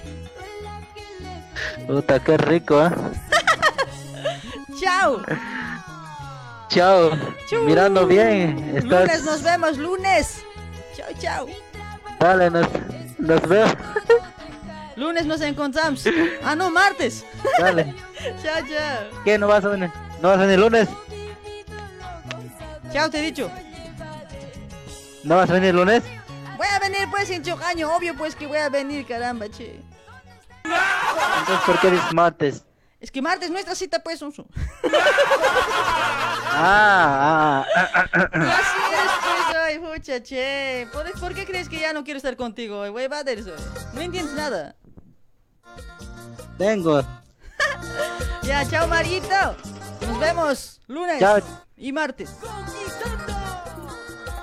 Puta, 1.87 2.19
qué 2.19 2.37
rico, 2.37 2.85
¿eh? 2.85 2.91
Chao. 4.79 5.21
Chao. 6.69 7.11
Mirando 7.65 8.07
bien. 8.07 8.77
Estás... 8.77 9.01
Lunes 9.01 9.23
nos 9.23 9.43
vemos, 9.43 9.77
lunes. 9.77 10.43
Chao, 10.95 11.07
chao. 11.19 11.47
Dale, 12.19 12.49
nos, 12.49 12.67
nos 13.17 13.41
vemos. 13.47 13.75
Lunes 14.95 15.25
nos 15.25 15.41
encontramos. 15.41 16.03
Ah, 16.43 16.55
no, 16.55 16.69
martes. 16.69 17.25
Dale. 17.59 17.95
chao, 18.41 18.61
chao. 18.67 19.23
¿Qué? 19.23 19.37
¿No 19.37 19.47
vas 19.47 19.65
a 19.65 19.69
venir? 19.69 19.91
¿No 20.21 20.29
vas 20.29 20.37
a 20.37 20.41
venir 20.41 20.59
lunes? 20.59 20.87
Chao, 22.93 23.09
te 23.09 23.19
he 23.19 23.21
dicho. 23.23 23.49
¿No 25.23 25.35
vas 25.37 25.49
a 25.49 25.53
venir 25.53 25.73
lunes? 25.73 26.03
Voy 26.57 26.67
a 26.67 26.79
venir 26.79 27.07
pues 27.09 27.27
sin 27.27 27.41
chocaño, 27.43 27.91
obvio 27.95 28.15
pues 28.15 28.35
que 28.35 28.45
voy 28.45 28.59
a 28.59 28.69
venir, 28.69 29.05
caramba, 29.05 29.49
che. 29.49 29.81
Entonces, 31.39 31.65
¿por 31.65 31.79
qué 31.79 31.99
martes? 32.13 32.63
Es 32.99 33.11
que 33.11 33.21
martes 33.21 33.49
nuestra 33.49 33.73
cita 33.73 33.99
pues, 34.03 34.21
Unsu. 34.21 34.45
Ah, 36.53 37.65
ah. 37.65 38.07
Así 38.13 38.77
eres 38.93 39.11
pues, 39.23 39.57
ay, 39.57 39.79
pucha, 39.79 40.21
che. 40.21 40.87
¿Por, 40.91 41.11
por 41.19 41.33
qué 41.33 41.45
crees 41.45 41.67
que 41.67 41.79
ya 41.79 41.93
no 41.93 42.03
quiero 42.03 42.17
estar 42.17 42.35
contigo, 42.35 42.89
güey? 42.91 43.07
Vaderso? 43.07 43.55
No 43.93 44.01
entiendes 44.01 44.35
nada. 44.35 44.75
Tengo. 46.57 47.01
Ya, 48.43 48.67
chao, 48.67 48.87
Marito. 48.87 49.55
Nos 50.07 50.19
vemos 50.19 50.81
lunes 50.87 51.19
Chao. 51.19 51.39
y 51.77 51.91
martes. 51.91 52.31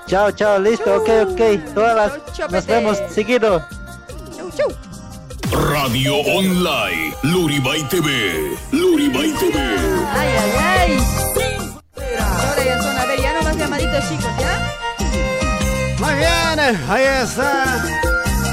Chao, 0.07 0.31
chao, 0.31 0.57
listo, 0.57 0.95
ok, 0.95 1.09
ok. 1.29 1.73
Todas 1.73 1.95
las... 1.95 2.49
Nos 2.51 2.65
vemos 2.65 2.97
seguido. 3.09 3.63
Chau, 4.35 4.49
chau. 4.51 4.88
Radio 5.51 6.15
Online, 6.17 7.13
Luribay 7.23 7.83
TV, 7.89 8.55
Luribay 8.71 9.31
TV. 9.33 9.57
Ay, 10.13 10.29
ay, 10.37 10.51
ay. 10.57 10.97
Ahora 12.19 12.63
ya 12.65 12.81
son, 12.81 12.97
a 12.97 13.05
ver, 13.05 13.19
ya 13.21 13.33
no 13.33 13.41
más 13.43 13.57
llamaditos, 13.57 14.09
chicos, 14.09 14.31
¿ya? 14.39 14.71
Muy 15.99 16.13
bien, 16.15 16.59
ahí 16.89 17.03
está. 17.23 17.83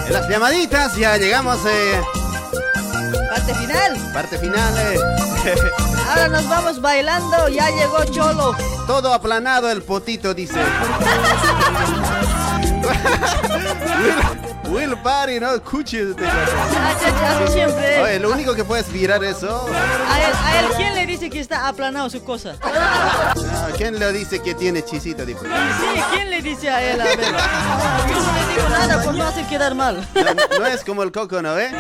En 0.07 0.13
las 0.13 0.29
llamaditas 0.29 0.97
ya 0.97 1.17
llegamos. 1.17 1.59
Eh, 1.67 2.01
Parte 3.31 3.55
final. 3.55 3.97
parte 4.15 4.39
final. 4.39 4.75
eh. 4.79 4.99
Ahora 6.09 6.29
nos 6.29 6.49
vamos 6.49 6.81
bailando, 6.81 7.49
ya 7.49 7.69
llegó 7.71 8.05
Cholo. 8.07 8.57
Todo 8.87 9.13
aplanado 9.13 9.71
el 9.71 9.83
potito, 9.83 10.33
dice. 10.35 10.61
Will, 14.77 14.97
Party, 14.99 15.41
¿no? 15.41 15.61
Cuchi. 15.63 15.99
Así 16.01 17.53
siempre. 17.53 18.03
Oye, 18.03 18.19
lo 18.21 18.31
único 18.31 18.55
que 18.55 18.63
puedes 18.65 18.93
virar 18.93 19.25
eso. 19.25 19.67
A 20.11 20.21
él, 20.21 20.33
a 20.45 20.61
él, 20.61 20.67
¿quién 20.77 20.95
le 20.95 21.07
dice 21.07 21.31
que 21.31 21.41
está 21.41 21.67
aplanado 21.67 22.11
su 22.11 22.23
cosa? 22.23 22.57
Ah, 22.63 23.35
¿Quién 23.77 23.99
le 23.99 24.13
dice 24.13 24.43
que 24.43 24.55
tiene 24.55 24.85
chisito? 24.85 25.25
Dijo. 25.25 25.41
Sí, 25.45 26.03
¿quién 26.13 26.31
le 26.31 26.43
dice 26.43 26.69
a 26.71 26.83
él? 26.83 27.01
A 27.01 27.05
ver. 27.05 27.19
No 27.19 27.25
le 27.25 28.55
digo 28.55 28.69
nada 28.69 29.03
por 29.03 29.15
no 29.15 29.27
hacer 29.27 29.47
quedar 29.47 29.75
mal. 29.75 30.07
No, 30.15 30.59
no 30.59 30.67
es 30.67 30.85
como 30.85 31.03
el 31.03 31.11
coco, 31.13 31.41
¿no? 31.41 31.59
¿Eh? 31.59 31.71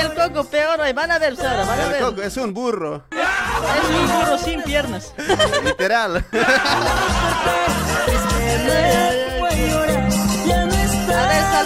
El 0.00 0.14
coco 0.14 0.44
peor, 0.44 0.78
van 0.94 1.10
a 1.10 1.18
ver, 1.18 1.36
Sara, 1.36 1.64
van 1.64 1.80
a 1.80 1.84
El 1.84 1.90
ver. 1.92 2.02
coco 2.02 2.22
es 2.22 2.36
un 2.36 2.52
burro. 2.52 3.04
Es 3.10 3.90
un 3.96 4.06
burro 4.20 4.38
sin 4.38 4.62
piernas. 4.62 5.12
Literal. 5.64 6.24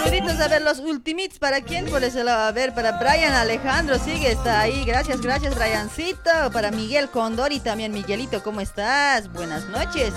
Saluditos, 0.07 0.39
a 0.39 0.47
ver, 0.47 0.61
los 0.61 0.79
ultimitos, 0.79 1.37
¿para 1.37 1.59
quién? 1.59 1.85
Por 1.85 2.01
ese 2.01 2.23
lado, 2.23 2.43
a 2.43 2.51
ver, 2.53 2.73
para 2.73 2.93
Brian 2.93 3.33
Alejandro, 3.33 3.99
sigue, 3.99 4.31
está 4.31 4.61
ahí, 4.61 4.85
gracias, 4.85 5.19
gracias, 5.19 5.53
Briancito, 5.53 6.31
para 6.53 6.71
Miguel 6.71 7.09
Condori 7.09 7.59
también, 7.59 7.91
Miguelito, 7.91 8.41
¿cómo 8.41 8.61
estás? 8.61 9.29
Buenas 9.33 9.65
noches. 9.65 10.13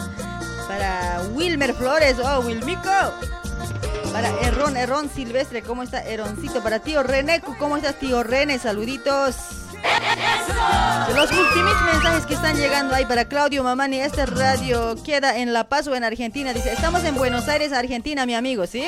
Para 0.69 1.23
Wilmer 1.33 1.75
Flores, 1.75 2.19
oh, 2.23 2.39
Wilmico. 2.39 2.89
Para 4.13 4.29
Errón, 4.47 4.77
Errón 4.77 5.11
Silvestre, 5.13 5.61
¿cómo 5.63 5.83
está 5.83 6.05
Erroncito? 6.05 6.63
Para 6.63 6.79
tío 6.79 7.03
Reneco, 7.03 7.57
¿cómo 7.59 7.77
estás, 7.77 7.97
tío 7.97 8.23
Rene? 8.23 8.61
Saluditos. 8.61 9.35
Los 11.17 11.33
últimos 11.33 11.75
mensajes 11.93 12.27
que 12.27 12.35
están 12.35 12.57
llegando 12.57 12.95
ahí 12.95 13.07
para 13.07 13.25
Claudio 13.25 13.65
Mamani, 13.65 14.01
este 14.01 14.25
radio 14.25 14.95
queda 15.03 15.39
en 15.39 15.53
La 15.53 15.65
Paz 15.65 15.89
o 15.89 15.97
en 15.97 16.05
Argentina. 16.05 16.53
Dice, 16.53 16.73
estamos 16.73 17.03
en 17.03 17.17
Buenos 17.17 17.49
Aires, 17.49 17.73
Argentina, 17.73 18.25
mi 18.25 18.37
amigo, 18.37 18.69
¿sí? 18.69 18.85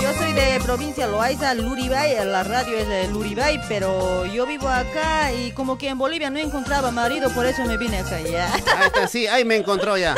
Yo 0.00 0.14
soy 0.14 0.32
de 0.32 0.60
provincia 0.62 1.06
Loaiza, 1.06 1.54
Luribay, 1.54 2.24
la 2.24 2.44
radio 2.44 2.78
es 2.78 2.88
de 2.88 3.08
Luribay, 3.08 3.60
pero 3.68 4.24
yo 4.26 4.46
vivo 4.46 4.68
acá 4.68 5.32
y 5.32 5.50
como 5.52 5.76
que 5.76 5.88
en 5.88 5.98
Bolivia 5.98 6.30
no 6.30 6.38
encontraba 6.38 6.90
marido, 6.90 7.30
por 7.30 7.46
eso 7.46 7.64
me 7.64 7.76
vine 7.76 7.98
acá, 7.98 8.20
ya. 8.20 8.52
Ahí 8.52 8.62
está, 8.86 9.08
sí, 9.08 9.26
ahí 9.26 9.44
me 9.44 9.56
encontró 9.56 9.96
ya. 9.96 10.14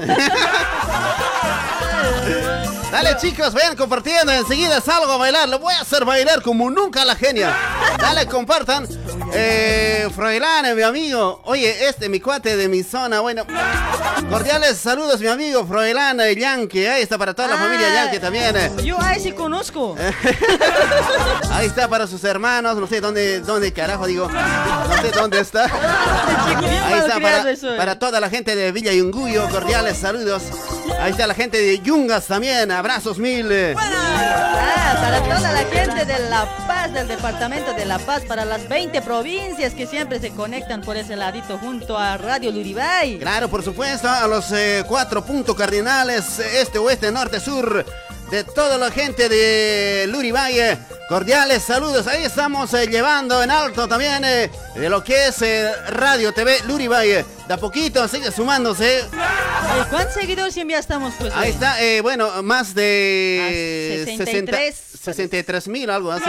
Dale 2.90 3.16
chicos, 3.18 3.54
vayan 3.54 3.76
compartiendo, 3.76 4.32
enseguida 4.32 4.80
salgo 4.80 5.12
a 5.12 5.16
bailar, 5.16 5.48
lo 5.48 5.60
voy 5.60 5.74
a 5.74 5.82
hacer 5.82 6.04
bailar 6.04 6.42
como 6.42 6.68
nunca 6.70 7.04
la 7.04 7.14
genia. 7.14 7.56
Dale, 7.98 8.26
compartan. 8.26 8.88
Eh, 9.32 10.08
Froilán, 10.14 10.74
mi 10.74 10.82
amigo, 10.82 11.40
oye, 11.44 11.88
este 11.88 12.08
mi 12.08 12.20
cuate 12.20 12.56
de 12.56 12.68
mi 12.68 12.82
zona, 12.82 13.20
bueno, 13.20 13.44
cordiales 14.28 14.76
saludos 14.76 15.20
mi 15.20 15.28
amigo 15.28 15.64
Froilán 15.66 16.20
eh, 16.20 16.34
Yankee, 16.34 16.86
ahí 16.86 17.02
está 17.02 17.16
para 17.16 17.32
toda 17.32 17.48
la 17.48 17.56
familia 17.56 17.88
Yankee 17.94 18.18
también. 18.18 18.56
eh. 18.56 18.70
Yo 18.82 19.00
a 19.00 19.14
ese 19.14 19.34
conozco. 19.34 19.96
Ahí 21.52 21.66
está 21.66 21.88
para 21.88 22.06
sus 22.06 22.22
hermanos, 22.24 22.76
no 22.76 22.86
sé 22.86 23.00
dónde, 23.00 23.40
dónde 23.40 23.72
carajo 23.72 24.06
digo, 24.06 24.28
no 24.28 25.02
sé 25.02 25.10
dónde 25.10 25.40
está. 25.40 25.64
Ahí 26.84 26.98
está 26.98 27.20
para, 27.20 27.44
para 27.76 27.98
toda 27.98 28.20
la 28.20 28.30
gente 28.30 28.56
de 28.56 28.72
Villa 28.72 28.92
Yunguyo, 28.92 29.48
cordiales 29.50 29.98
saludos. 29.98 30.42
Ahí 31.00 31.12
está 31.12 31.26
la 31.26 31.34
gente 31.34 31.56
de 31.58 31.78
Yungas 31.80 32.26
también, 32.26 32.70
abrazos 32.70 33.18
mil. 33.18 33.50
eh. 33.50 33.74
Ah, 33.78 34.96
para 35.00 35.22
toda 35.22 35.52
la 35.52 35.64
gente 35.64 36.04
de 36.04 36.18
La 36.28 36.44
Paz, 36.66 36.92
del 36.92 37.08
departamento 37.08 37.72
de 37.72 37.86
La 37.86 37.98
Paz, 37.98 38.22
para 38.28 38.44
las 38.44 38.68
20 38.68 39.00
provincias 39.00 39.72
que 39.72 39.86
siempre 39.86 40.20
se 40.20 40.30
conectan 40.30 40.82
por 40.82 40.96
ese 40.98 41.16
ladito 41.16 41.56
junto 41.58 41.96
a 41.96 42.18
Radio 42.18 42.50
Luribay. 42.52 43.18
Claro, 43.18 43.48
por 43.48 43.62
supuesto, 43.62 44.08
a 44.10 44.26
los 44.26 44.52
eh, 44.52 44.84
cuatro 44.86 45.24
puntos 45.24 45.56
cardinales, 45.56 46.38
este, 46.38 46.78
oeste, 46.78 47.10
norte, 47.10 47.40
sur, 47.40 47.84
de 48.30 48.44
toda 48.44 48.78
la 48.78 48.90
gente 48.90 49.28
de 49.28 50.06
Lurivalle. 50.08 50.78
Cordiales 51.08 51.64
saludos, 51.64 52.06
ahí 52.06 52.24
estamos 52.24 52.72
eh, 52.74 52.86
llevando 52.86 53.42
en 53.42 53.50
alto 53.50 53.88
también 53.88 54.24
eh, 54.24 54.48
de 54.76 54.88
lo 54.88 55.02
que 55.02 55.26
es 55.28 55.42
eh, 55.42 55.72
Radio 55.88 56.32
TV 56.32 56.56
Lurivalle. 56.66 57.24
De 57.48 57.54
a 57.54 57.56
poquito 57.56 58.06
sigue 58.06 58.30
sumándose. 58.30 59.04
¿Cuántos 59.90 60.14
seguidores 60.14 60.54
ya 60.54 60.78
estamos 60.78 61.12
pues? 61.18 61.32
Ahí 61.34 61.50
está, 61.50 61.82
eh, 61.82 62.00
bueno, 62.00 62.42
más 62.44 62.74
de 62.74 64.04
Ah, 64.06 64.10
63. 64.16 64.89
63 65.02 65.68
mil, 65.68 65.88
algo 65.88 66.12
así. 66.12 66.24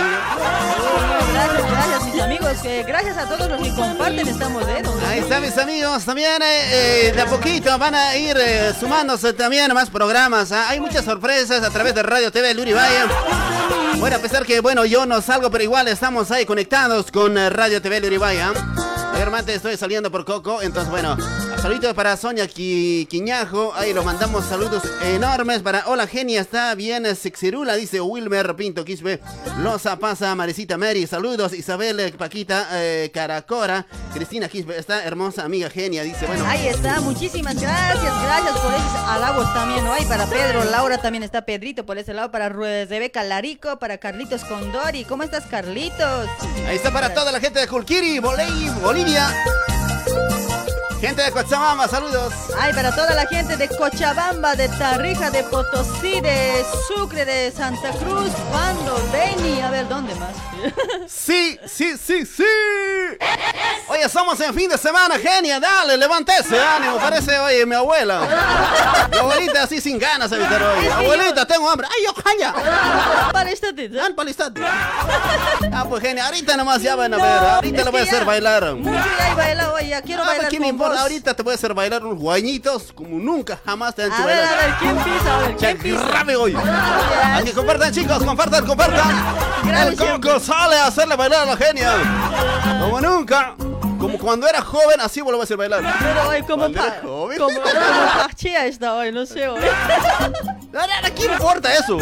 Gracias, 1.33 1.71
gracias 1.71 2.05
mis 2.05 2.21
amigos, 2.21 2.47
gracias 2.87 3.17
a 3.17 3.25
todos 3.27 3.49
los 3.49 3.61
que 3.61 3.75
comparten 3.75 4.27
estamos 4.27 4.65
de 4.65 4.73
Ahí 5.07 5.19
están 5.19 5.41
mis 5.41 5.57
amigos, 5.57 6.05
también 6.05 6.41
eh, 6.41 7.07
eh, 7.07 7.11
de 7.13 7.21
a 7.21 7.25
poquito 7.25 7.77
van 7.77 7.95
a 7.95 8.15
ir 8.15 8.37
eh, 8.39 8.71
sumándose 8.79 9.33
también 9.33 9.73
más 9.73 9.89
programas. 9.89 10.53
¿ah? 10.53 10.69
Hay 10.69 10.79
muchas 10.79 11.03
sorpresas 11.03 11.63
a 11.63 11.69
través 11.69 11.93
de 11.95 12.03
Radio 12.03 12.31
TV 12.31 12.53
Luribay. 12.53 12.91
Bueno, 13.97 14.15
a 14.15 14.19
pesar 14.19 14.45
que, 14.45 14.61
bueno, 14.61 14.85
yo 14.85 15.05
no 15.05 15.21
salgo, 15.21 15.51
pero 15.51 15.63
igual 15.65 15.89
estamos 15.89 16.31
ahí 16.31 16.45
conectados 16.45 17.11
con 17.11 17.35
Radio 17.35 17.81
TV 17.81 17.99
Luribay. 17.99 18.37
¿ah? 18.39 18.53
Mayormente 19.11 19.53
estoy 19.53 19.75
saliendo 19.75 20.09
por 20.09 20.23
Coco, 20.23 20.61
entonces, 20.61 20.89
bueno, 20.89 21.17
saluditos 21.61 21.93
para 21.93 22.15
Sonia 22.15 22.45
Qui- 22.47 23.05
Quiñajo. 23.07 23.73
Ahí 23.75 23.93
lo 23.93 24.03
mandamos 24.03 24.45
saludos 24.45 24.81
enormes 25.03 25.61
para 25.61 25.83
Hola 25.87 26.07
Genia, 26.07 26.39
está 26.41 26.73
bien, 26.75 27.05
Sexirula, 27.15 27.75
dice 27.75 27.99
Wilmer 27.99 28.55
Pinto 28.61 28.85
Quispe. 28.85 29.19
Loza 29.57 29.97
pasa, 29.97 30.35
Marecita 30.35 30.77
Mary, 30.77 31.07
saludos. 31.07 31.51
Isabel 31.51 31.99
eh, 31.99 32.11
Paquita 32.11 32.67
eh, 32.73 33.09
Caracora, 33.11 33.87
Cristina 34.13 34.47
Quispe, 34.47 34.77
está 34.77 35.03
hermosa 35.03 35.43
amiga 35.43 35.67
Genia, 35.67 36.03
dice, 36.03 36.27
bueno. 36.27 36.45
Ahí 36.45 36.67
está, 36.67 37.01
muchísimas 37.01 37.59
gracias, 37.59 38.13
gracias 38.23 38.59
por 38.59 38.71
esos 38.71 38.95
halagos 39.07 39.51
también, 39.55 39.83
¿no? 39.83 39.91
Hay 39.91 40.05
para 40.05 40.27
Pedro, 40.27 40.63
Laura 40.65 40.99
también 40.99 41.23
está 41.23 41.41
Pedrito 41.43 41.87
por 41.87 41.97
ese 41.97 42.13
lado, 42.13 42.29
para 42.29 42.49
Rebeca 42.49 43.23
Larico, 43.23 43.79
para 43.79 43.97
Carlitos 43.97 44.43
Condori. 44.43 45.05
¿Cómo 45.05 45.23
estás, 45.23 45.47
Carlitos? 45.47 46.29
Ahí 46.67 46.75
está 46.75 46.91
para 46.93 47.15
toda 47.15 47.31
la 47.31 47.39
gente 47.39 47.59
de 47.61 47.67
Culquiri, 47.67 48.19
Bolivia. 48.19 49.27
Gente 51.01 51.23
de 51.23 51.31
Cochabamba, 51.31 51.87
saludos. 51.87 52.31
Ay, 52.59 52.73
para 52.75 52.93
toda 52.93 53.15
la 53.15 53.25
gente 53.25 53.57
de 53.57 53.67
Cochabamba, 53.67 54.55
de 54.55 54.69
Tarija, 54.69 55.31
de 55.31 55.43
Potosí, 55.45 56.21
de 56.21 56.63
Sucre, 56.87 57.25
de 57.25 57.51
Santa 57.51 57.89
Cruz, 57.89 58.29
Pando, 58.51 59.01
Beni, 59.11 59.61
a 59.61 59.71
ver, 59.71 59.87
¿dónde 59.89 60.13
más? 60.15 60.29
Sí, 61.07 61.59
sí, 61.65 61.97
sí, 61.97 62.23
sí. 62.23 62.43
Oye, 63.87 64.07
somos 64.09 64.39
en 64.41 64.53
fin 64.53 64.69
de 64.69 64.77
semana, 64.77 65.17
genia, 65.17 65.59
dale, 65.59 65.97
levántese, 65.97 66.59
ánimo, 66.59 66.97
parece, 66.97 67.37
oye, 67.39 67.65
mi 67.65 67.73
abuela. 67.75 69.07
Mi 69.11 69.17
abuelita 69.17 69.63
así 69.63 69.81
sin 69.81 69.97
ganas 69.97 70.29
de 70.29 70.37
evitar 70.37 70.61
hoy. 70.61 70.87
Abuelita, 70.87 71.45
tengo 71.47 71.67
hambre. 71.69 71.87
Ay, 71.89 72.05
yo, 72.05 72.13
calla. 72.13 73.31
Palestate. 73.33 73.89
Palestate. 74.15 74.61
Ah, 75.73 75.85
pues 75.89 76.01
genia, 76.03 76.25
ahorita 76.27 76.55
nomás 76.55 76.81
ya 76.81 76.95
van 76.95 77.13
a 77.15 77.17
ver, 77.17 77.25
ahorita 77.25 77.83
le 77.83 77.89
voy 77.89 77.99
a 78.01 78.03
hacer 78.03 78.23
bailar. 78.23 78.75
Bailado, 79.35 79.73
oye, 79.73 79.99
quiero 80.05 80.21
Ah, 80.21 80.25
pues, 80.25 80.37
bailar 80.37 80.51
¿qué 80.51 80.59
me 80.59 80.65
con 80.67 80.75
importa? 80.75 80.90
Ahorita 80.97 81.33
te 81.33 81.43
voy 81.43 81.51
a 81.53 81.55
hacer 81.55 81.73
bailar 81.73 82.05
unos 82.05 82.19
guañitos 82.19 82.91
como 82.93 83.17
nunca 83.17 83.59
jamás 83.65 83.95
te 83.95 84.03
han 84.03 84.11
hecho 84.11 84.21
A 84.21 84.25
ver, 84.25 84.37
bailar. 84.37 84.53
a 84.53 84.65
ver, 84.67 84.75
¿quién 84.79 84.97
pisa? 84.97 85.35
A 85.35 85.39
ver, 85.39 85.55
¿quién 85.57 85.77
pisa? 85.77 86.39
hoy. 86.39 86.55
Hay 87.23 87.43
que 87.43 87.51
compartan, 87.53 87.91
chicos, 87.93 88.23
compartan, 88.23 88.65
compartan. 88.65 89.09
El 89.87 89.95
Coco 89.95 90.39
sale 90.39 90.75
a 90.77 90.87
hacerle 90.87 91.15
bailar 91.15 91.47
a 91.47 91.55
la 91.55 91.57
genia. 91.57 91.93
Como 92.81 93.01
nunca. 93.01 93.55
Como 93.99 94.17
cuando 94.17 94.47
era 94.47 94.61
joven, 94.63 94.99
así 94.99 95.21
vuelvo 95.21 95.41
a 95.41 95.43
hacer 95.43 95.57
bailar. 95.57 95.81
Pero 95.99 96.29
hoy 96.29 96.41
como 96.41 96.71
pa- 96.71 96.95
joven. 97.03 97.37
como, 97.37 97.53
como 97.61 97.71
pachea 98.27 98.65
está 98.65 98.95
hoy, 98.95 99.11
no 99.11 99.27
sé 99.27 99.47
hoy. 99.47 99.61
¿A 101.03 101.09
quién 101.11 101.31
importa 101.33 101.71
eso? 101.75 101.99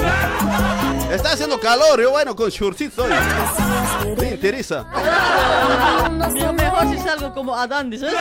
Está 1.09 1.31
haciendo 1.33 1.59
calor, 1.59 2.01
yo 2.01 2.11
bueno, 2.11 2.35
con 2.35 2.49
shortcitos 2.49 3.05
hoy. 3.05 4.15
Me 4.19 4.29
interesa. 4.31 4.85
Yo 6.35 6.53
mejor 6.53 6.89
si 6.91 6.99
salgo 6.99 7.33
como 7.33 7.55
Adán, 7.55 7.89
¿dices? 7.89 8.13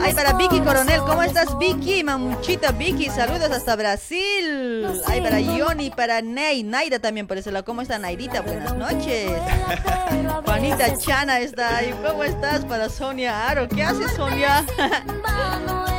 Ay, 0.00 0.14
para 0.14 0.32
Vicky 0.34 0.60
Coronel, 0.60 1.00
¿cómo 1.00 1.22
estás 1.22 1.58
Vicky? 1.58 2.04
Mamuchita 2.04 2.70
Vicky, 2.72 3.10
saludos 3.10 3.50
hasta 3.50 3.74
Brasil. 3.74 4.86
Ay, 5.06 5.20
para 5.20 5.40
Yoni, 5.40 5.90
para 5.90 6.22
Ney, 6.22 6.62
Naida 6.62 7.00
también 7.00 7.26
por 7.26 7.36
eso 7.36 7.50
lado. 7.50 7.64
¿Cómo 7.64 7.82
está 7.82 7.98
Naidita? 7.98 8.40
Buenas 8.42 8.74
noches. 8.76 9.32
Juanita 10.44 10.96
Chana 10.96 11.40
está 11.40 11.78
ahí. 11.78 11.94
¿Cómo 12.06 12.22
estás? 12.22 12.64
Para 12.64 12.88
Sonia 12.88 13.48
Aro. 13.48 13.68
¿Qué 13.68 13.82
hace 13.82 14.08
Sonia? 14.08 14.64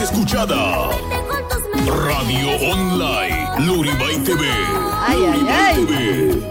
escuchada. 0.00 0.90
Radio 1.86 2.48
Online, 2.72 3.66
Luribay 3.66 4.16
TV. 4.24 4.46
Ay, 5.06 5.18
ay, 5.32 5.46
ay. 5.50 5.86
TV. 5.86 6.42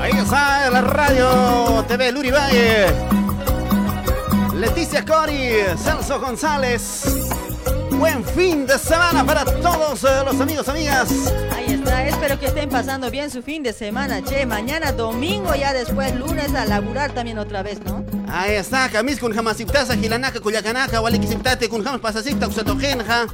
Ahí 0.00 0.12
está 0.12 0.70
la 0.70 0.80
radio 0.80 1.84
TV 1.86 2.12
Luribay. 2.12 2.86
Leticia 4.54 5.04
Cori, 5.04 5.50
Celso 5.76 6.18
González. 6.20 7.04
Buen 7.92 8.24
fin 8.24 8.66
de 8.66 8.78
semana 8.78 9.24
para 9.24 9.44
todos 9.44 10.04
eh, 10.04 10.22
los 10.24 10.40
amigos, 10.40 10.68
amigas. 10.68 11.08
Espero 11.86 12.38
que 12.38 12.46
estén 12.46 12.68
pasando 12.68 13.10
bien 13.10 13.30
su 13.30 13.42
fin 13.42 13.62
de 13.62 13.72
semana, 13.72 14.22
che. 14.22 14.44
Mañana 14.44 14.92
domingo, 14.92 15.54
ya 15.54 15.72
después 15.72 16.14
lunes 16.14 16.54
a 16.54 16.64
laburar 16.66 17.12
también 17.12 17.38
otra 17.38 17.62
vez, 17.62 17.80
¿no? 17.84 18.04
Ahí 18.28 18.54
está, 18.54 18.88
camis 18.88 19.18
con 19.18 19.32
jamasiptasa, 19.32 19.96
gilanaka, 19.96 20.40
cuyacanaka, 20.40 21.00
walikisiptate, 21.00 21.68
con 21.68 21.84
jamas 21.84 22.00
pasasita, 22.00 22.46
uxatogenja. 22.48 23.26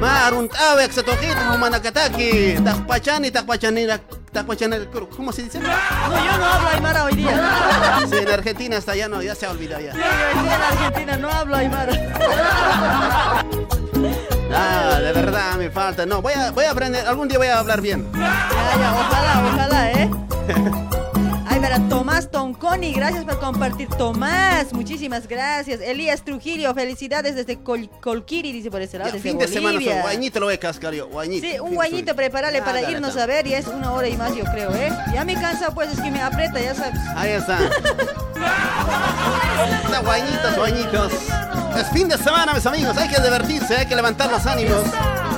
Maruntawe, 0.00 0.84
exatogenja, 0.84 1.52
humanakataki, 1.52 2.54
takpachani, 2.64 3.30
takpachanira, 3.30 4.00
takpachanira, 4.32 4.86
¿cómo 5.16 5.32
se 5.32 5.42
dice? 5.42 5.58
No, 5.60 5.68
yo 5.68 6.38
no 6.38 6.44
hablo 6.46 6.68
aymara 6.68 7.04
hoy 7.04 7.14
día. 7.14 8.00
Sí, 8.10 8.16
en 8.18 8.28
Argentina 8.30 8.76
hasta 8.78 8.94
ya 8.94 9.08
no, 9.08 9.22
ya 9.22 9.34
se 9.34 9.46
ha 9.46 9.50
olvidado 9.50 9.82
ya. 9.82 9.92
Sí, 9.92 10.00
en 10.00 10.62
Argentina 10.62 11.16
no 11.16 11.30
hablo 11.30 11.56
aymara. 11.56 11.92
Ah, 14.54 14.98
de 15.00 15.12
verdad 15.12 15.56
me 15.56 15.70
falta. 15.70 16.06
No, 16.06 16.22
voy 16.22 16.32
a, 16.34 16.50
voy 16.50 16.64
a 16.64 16.70
aprender, 16.70 17.06
algún 17.06 17.28
día 17.28 17.38
voy 17.38 17.48
a 17.48 17.58
hablar 17.58 17.80
bien. 17.80 18.10
Ya, 18.14 18.78
ya, 18.78 18.92
ojalá, 18.92 19.42
ojalá, 19.52 19.92
¿eh? 19.92 20.10
Verá, 21.62 21.78
Tomás 21.88 22.28
Tonconi, 22.28 22.92
gracias 22.92 23.24
por 23.24 23.38
compartir. 23.38 23.88
Tomás, 23.88 24.72
muchísimas 24.72 25.28
gracias. 25.28 25.80
Elías 25.80 26.22
Trujillo, 26.24 26.74
felicidades 26.74 27.36
desde 27.36 27.62
Col- 27.62 27.88
Colquiri, 28.00 28.50
dice 28.50 28.68
por 28.68 28.82
ese 28.82 28.98
lado, 28.98 29.10
Ya, 29.10 29.14
desde 29.14 29.28
fin 29.30 29.38
de 29.38 29.46
semana, 29.46 29.74
Bolivia. 29.74 29.92
son 29.94 30.02
guañito 30.02 30.40
lo 30.40 30.46
voy 30.46 30.54
a 30.56 30.58
cascar 30.60 30.92
yo, 30.92 31.06
guañito. 31.06 31.46
Sí, 31.46 31.60
un 31.60 31.76
prepárale 32.16 32.58
Ah, 32.58 32.64
para 32.64 32.80
dale, 32.82 32.92
irnos 32.92 33.14
dale. 33.14 33.22
a 33.32 33.36
ver 33.36 33.46
y 33.46 33.54
es 33.54 33.68
una 33.68 33.92
hora 33.92 34.08
y 34.08 34.16
más, 34.16 34.34
yo 34.34 34.42
creo, 34.44 34.74
¿eh? 34.74 34.92
Ya 35.14 35.24
me 35.24 35.34
cansa, 35.34 35.70
pues, 35.72 35.92
es 35.92 36.00
que 36.00 36.10
me 36.10 36.20
aprieta, 36.20 36.60
ya 36.60 36.74
sabes. 36.74 36.98
Ahí 37.14 37.30
está. 37.30 37.58
Está 39.84 40.00
guañitos, 40.00 40.56
guañitos. 40.56 41.12
Es 41.78 41.88
fin 41.92 42.08
de 42.08 42.18
semana, 42.18 42.54
mis 42.54 42.66
amigos. 42.66 42.96
Hay 42.98 43.08
que 43.08 43.20
divertirse, 43.22 43.76
hay 43.76 43.86
que 43.86 43.94
levantar 43.94 44.30
los 44.32 44.44
ánimos. 44.46 44.82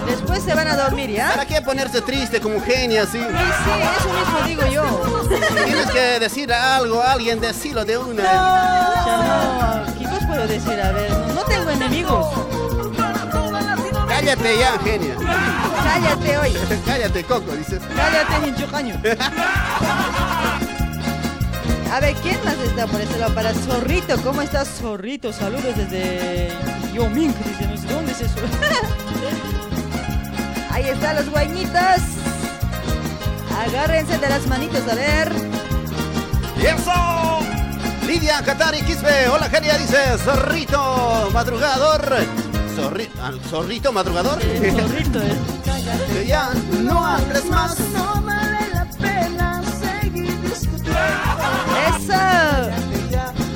Después 0.07 0.43
se 0.43 0.55
van 0.55 0.69
a 0.69 0.77
dormir, 0.77 1.11
¿ya? 1.11 1.31
¿Para 1.31 1.47
qué 1.47 1.61
ponerse 1.63 2.01
triste 2.01 2.41
como 2.41 2.61
genia 2.61 3.03
así? 3.03 3.19
Sí, 3.19 3.25
sí, 3.25 3.71
eso 3.99 4.13
mismo 4.13 4.41
digo 4.47 4.67
yo. 4.67 5.29
Tienes 5.65 5.91
que 5.91 6.21
decir 6.21 6.53
algo 6.53 7.03
alguien, 7.03 7.41
decirlo 7.41 7.85
de 7.85 7.99
una. 7.99 8.23
Ya 8.23 9.85
no, 9.87 9.99
¿qué 9.99 10.07
os 10.07 10.25
puedo 10.27 10.47
decir? 10.47 10.81
A 10.81 10.93
ver, 10.93 11.11
no, 11.11 11.35
no 11.35 11.45
tengo 11.45 11.71
enemigos. 11.71 12.27
Cállate 14.09 14.59
ya, 14.59 14.79
genia. 14.79 15.17
Cállate 15.83 16.39
hoy. 16.39 16.57
Cállate, 16.87 17.25
Coco, 17.25 17.53
dices. 17.53 17.83
Cállate, 17.97 18.49
hinchucaño. 18.49 19.01
A 21.93 22.01
ver, 22.01 22.15
¿quién 22.17 22.45
más 22.45 22.55
está 22.59 22.87
por 22.87 23.01
este 23.01 23.19
lado? 23.19 23.35
Para 23.35 23.55
Zorrito, 23.55 24.17
¿cómo 24.23 24.43
estás, 24.43 24.69
Zorrito? 24.69 25.33
Saludos 25.33 25.77
desde 25.77 26.51
Yoming, 26.93 27.33
dice, 27.45 27.67
no 27.69 27.77
sé 27.77 27.87
dónde 27.87 28.13
es 28.13 28.21
eso. 28.23 28.35
Ahí 30.85 30.91
están 30.91 31.17
los 31.17 31.31
guañitos. 31.31 32.03
Agárrense 33.67 34.19
de 34.19 34.29
las 34.29 34.47
manitos, 34.47 34.83
a 34.91 34.95
ver. 34.95 35.33
¡Y 36.61 36.67
eso! 36.67 37.41
Lidia 38.07 38.43
Katari 38.43 38.83
Quispe, 38.83 39.29
hola 39.29 39.49
genia, 39.49 39.79
dice 39.79 39.97
Zorrito 40.19 41.31
Madrugador. 41.33 42.03
Zorri- 42.77 43.09
ah, 43.23 43.33
¿Zorrito 43.49 43.93
Madrugador? 43.93 44.39
Zorrito, 44.43 45.23
eh. 45.23 45.37
Que 46.13 46.27
ya 46.27 46.51
no 46.83 47.05
hables 47.07 47.47
más. 47.47 47.79
No 47.95 48.21
vale 48.23 48.69
la 48.75 48.85
pena 49.01 49.63
seguir 49.81 50.39
discutiendo. 50.43 51.01
¡Eso! 51.89 52.13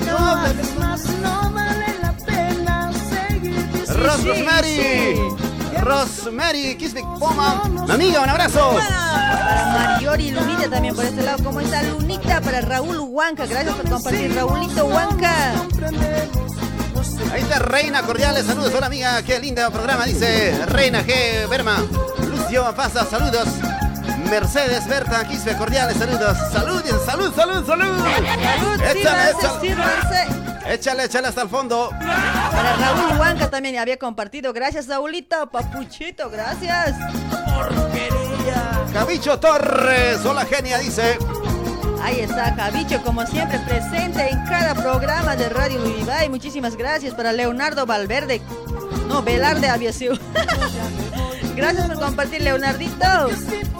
No 0.06 0.18
hables 0.18 0.76
más, 0.78 1.04
no 1.22 1.50
vale 1.52 1.94
la 2.00 2.12
pena 2.12 2.90
seguir 3.10 3.54
discutiendo. 3.72 4.02
Ros 4.02 4.24
Rosemary. 4.24 5.47
Rosemary 5.80 6.76
Quispe, 6.76 7.02
Poma. 7.18 7.62
Amiga, 7.90 8.20
un 8.20 8.28
abrazo. 8.28 8.70
Para 8.74 9.94
Mariori 9.94 10.30
Lunita 10.30 10.68
también 10.70 10.94
por 10.94 11.04
este 11.04 11.22
lado. 11.22 11.42
¿Cómo 11.44 11.60
está 11.60 11.82
Lunita? 11.82 12.40
Para 12.40 12.60
Raúl 12.60 12.98
Huanca. 13.00 13.46
Gracias 13.46 13.74
por 13.74 13.88
compartir, 13.88 14.34
Raúlito 14.34 14.84
Huanca. 14.86 15.52
Ahí 17.32 17.42
está 17.42 17.58
Reina 17.58 18.02
Cordiales, 18.02 18.46
saludos, 18.46 18.72
hola 18.74 18.86
amiga, 18.86 19.22
qué 19.22 19.38
lindo 19.38 19.70
programa, 19.70 20.04
dice 20.06 20.58
Reina 20.66 21.02
G. 21.04 21.46
Berma. 21.48 21.78
Lucio 22.30 22.74
Pasa, 22.74 23.04
saludos. 23.04 23.48
Mercedes 24.30 24.86
Berta 24.88 25.24
Quispe, 25.26 25.56
cordiales, 25.56 25.96
saludos. 25.96 26.36
Salud, 26.52 26.82
salud, 27.06 27.32
salud, 27.34 27.66
salud. 27.66 28.04
Salud, 28.04 28.82
Échale, 28.82 29.32
sírvanse, 29.32 29.46
échale. 29.46 29.60
sírvanse. 29.60 30.47
Échale, 30.68 31.04
échale 31.04 31.28
hasta 31.28 31.42
el 31.42 31.48
fondo. 31.48 31.90
Para 31.98 32.76
Raúl 32.76 33.18
Huanca 33.18 33.48
también 33.48 33.78
había 33.78 33.96
compartido. 33.96 34.52
Gracias, 34.52 34.86
Raulito. 34.86 35.48
Papuchito, 35.50 36.28
gracias. 36.28 36.94
Cabicho 38.92 39.40
Torres, 39.40 40.24
hola 40.26 40.44
genia, 40.44 40.78
dice. 40.78 41.18
Ahí 42.02 42.20
está, 42.20 42.54
Javicho, 42.54 43.02
como 43.02 43.26
siempre, 43.26 43.58
presente 43.60 44.28
en 44.28 44.44
cada 44.44 44.74
programa 44.74 45.36
de 45.36 45.48
Radio 45.48 45.80
Uribay. 45.82 46.28
Muchísimas 46.28 46.76
gracias 46.76 47.14
para 47.14 47.32
Leonardo 47.32 47.86
Valverde. 47.86 48.40
No, 49.08 49.22
Velarde 49.22 49.68
Aviación. 49.68 50.20
gracias 51.56 51.86
por 51.86 51.98
compartir, 51.98 52.42
Leonardito. 52.42 53.28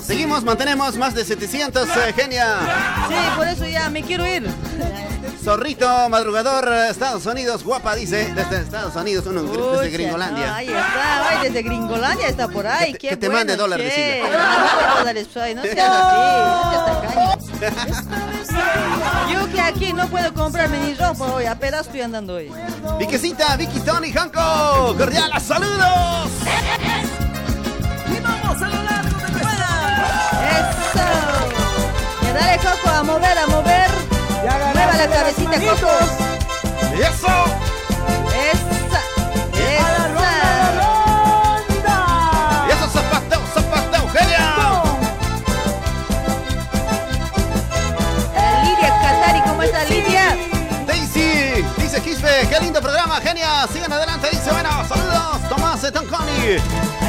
Seguimos, 0.00 0.42
mantenemos 0.42 0.96
más 0.96 1.14
de 1.14 1.24
700, 1.24 1.88
eh, 1.88 2.12
genia. 2.16 2.58
Sí, 3.08 3.14
por 3.36 3.46
eso 3.46 3.66
ya 3.66 3.90
me 3.90 4.02
quiero 4.02 4.26
ir. 4.26 4.48
Zorrito, 5.42 6.08
madrugador, 6.08 6.68
Estados 6.90 7.24
Unidos, 7.26 7.62
guapa, 7.64 7.94
dice, 7.94 8.32
desde 8.34 8.60
Estados 8.62 8.94
Unidos, 8.96 9.24
uno 9.26 9.42
desde 9.42 9.56
Pucha, 9.58 9.84
Gringolandia. 9.88 10.46
no, 10.48 10.54
ahí 10.54 10.66
está, 10.68 11.28
ay, 11.30 11.38
desde 11.44 11.62
Gringolandia 11.62 12.28
está 12.28 12.48
por 12.48 12.66
ahí. 12.66 12.92
Que 12.92 12.98
te- 12.98 12.98
qué 12.98 13.08
que 13.10 13.16
te 13.16 13.26
bueno, 13.28 13.38
mande 13.40 13.56
dólares. 13.56 13.94
Mande 14.22 14.98
dólares, 14.98 15.28
ay, 15.40 15.54
no 15.54 15.62
seas 15.62 15.90
así, 15.90 16.16
no 16.58 16.70
seas 16.70 16.84
tacaño. 17.00 17.38
Yo 19.32 19.52
que 19.52 19.60
aquí 19.60 19.92
no 19.92 20.06
puedo 20.08 20.34
comprarme 20.34 20.78
ni 20.80 20.94
ropa 20.94 21.24
hoy, 21.26 21.46
apenas 21.46 21.82
estoy 21.86 22.00
andando 22.02 22.34
hoy. 22.34 22.50
Viquecita, 22.98 23.56
Vicky, 23.56 23.80
Tony, 23.80 24.12
Hanco, 24.16 24.96
cordiales 24.98 25.42
saludos. 25.42 26.30
Y 28.14 28.20
vamos 28.20 28.62
a 28.62 28.68
lo 28.68 28.82
largo 28.82 29.18
de 29.18 29.30
nuestra 29.32 29.68
¡Eso! 30.58 31.06
Que 32.20 32.32
dale, 32.32 32.58
Coco, 32.58 32.90
a 32.90 33.02
mover, 33.04 33.38
a 33.38 33.46
mover. 33.46 33.77
La 34.98 35.06
cabecita, 35.06 35.60
Coco. 35.60 35.92
¡Eso! 36.92 37.34
¡Esa! 38.34 39.00
¡Esa! 39.54 40.32
Y 42.66 42.70
eso, 42.72 42.86
zapateo, 42.90 43.40
zapateo, 43.54 44.04
Lidia 48.64 48.90
Catari, 49.00 49.40
¿cómo 49.46 49.62
está 49.62 49.84
Lidia? 49.84 50.36
Daisy, 50.84 51.64
dice 51.76 52.00
Quispe, 52.02 52.48
qué 52.48 52.58
lindo 52.60 52.80
programa, 52.82 53.20
genia. 53.20 53.68
Sigan 53.72 53.92
adelante, 53.92 54.28
dice, 54.32 54.50
bueno, 54.50 54.84
saludos. 54.88 55.48
Tomás 55.48 55.80
Tonconi, 55.92 56.58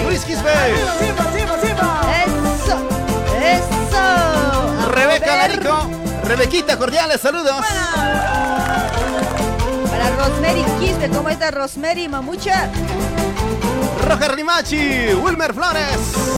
Luis 0.05 0.23
Quispe, 0.25 0.51
¡Eso! 2.23 2.77
¡Eso! 3.41 3.97
A 3.97 4.85
Rebeca. 4.91 5.35
Larico, 5.37 5.89
Rebequita, 6.29 6.77
cordiales 6.77 7.19
saludos. 7.21 7.65
Para 9.89 10.09
Rosemary 10.15 10.63
Quispe, 10.79 11.09
¿cómo 11.09 11.27
está 11.27 11.49
Rosemary, 11.49 12.07
mamucha? 12.07 12.69
Roger 14.07 14.35
Limachi, 14.35 15.15
Wilmer 15.15 15.55
Flores. 15.55 16.19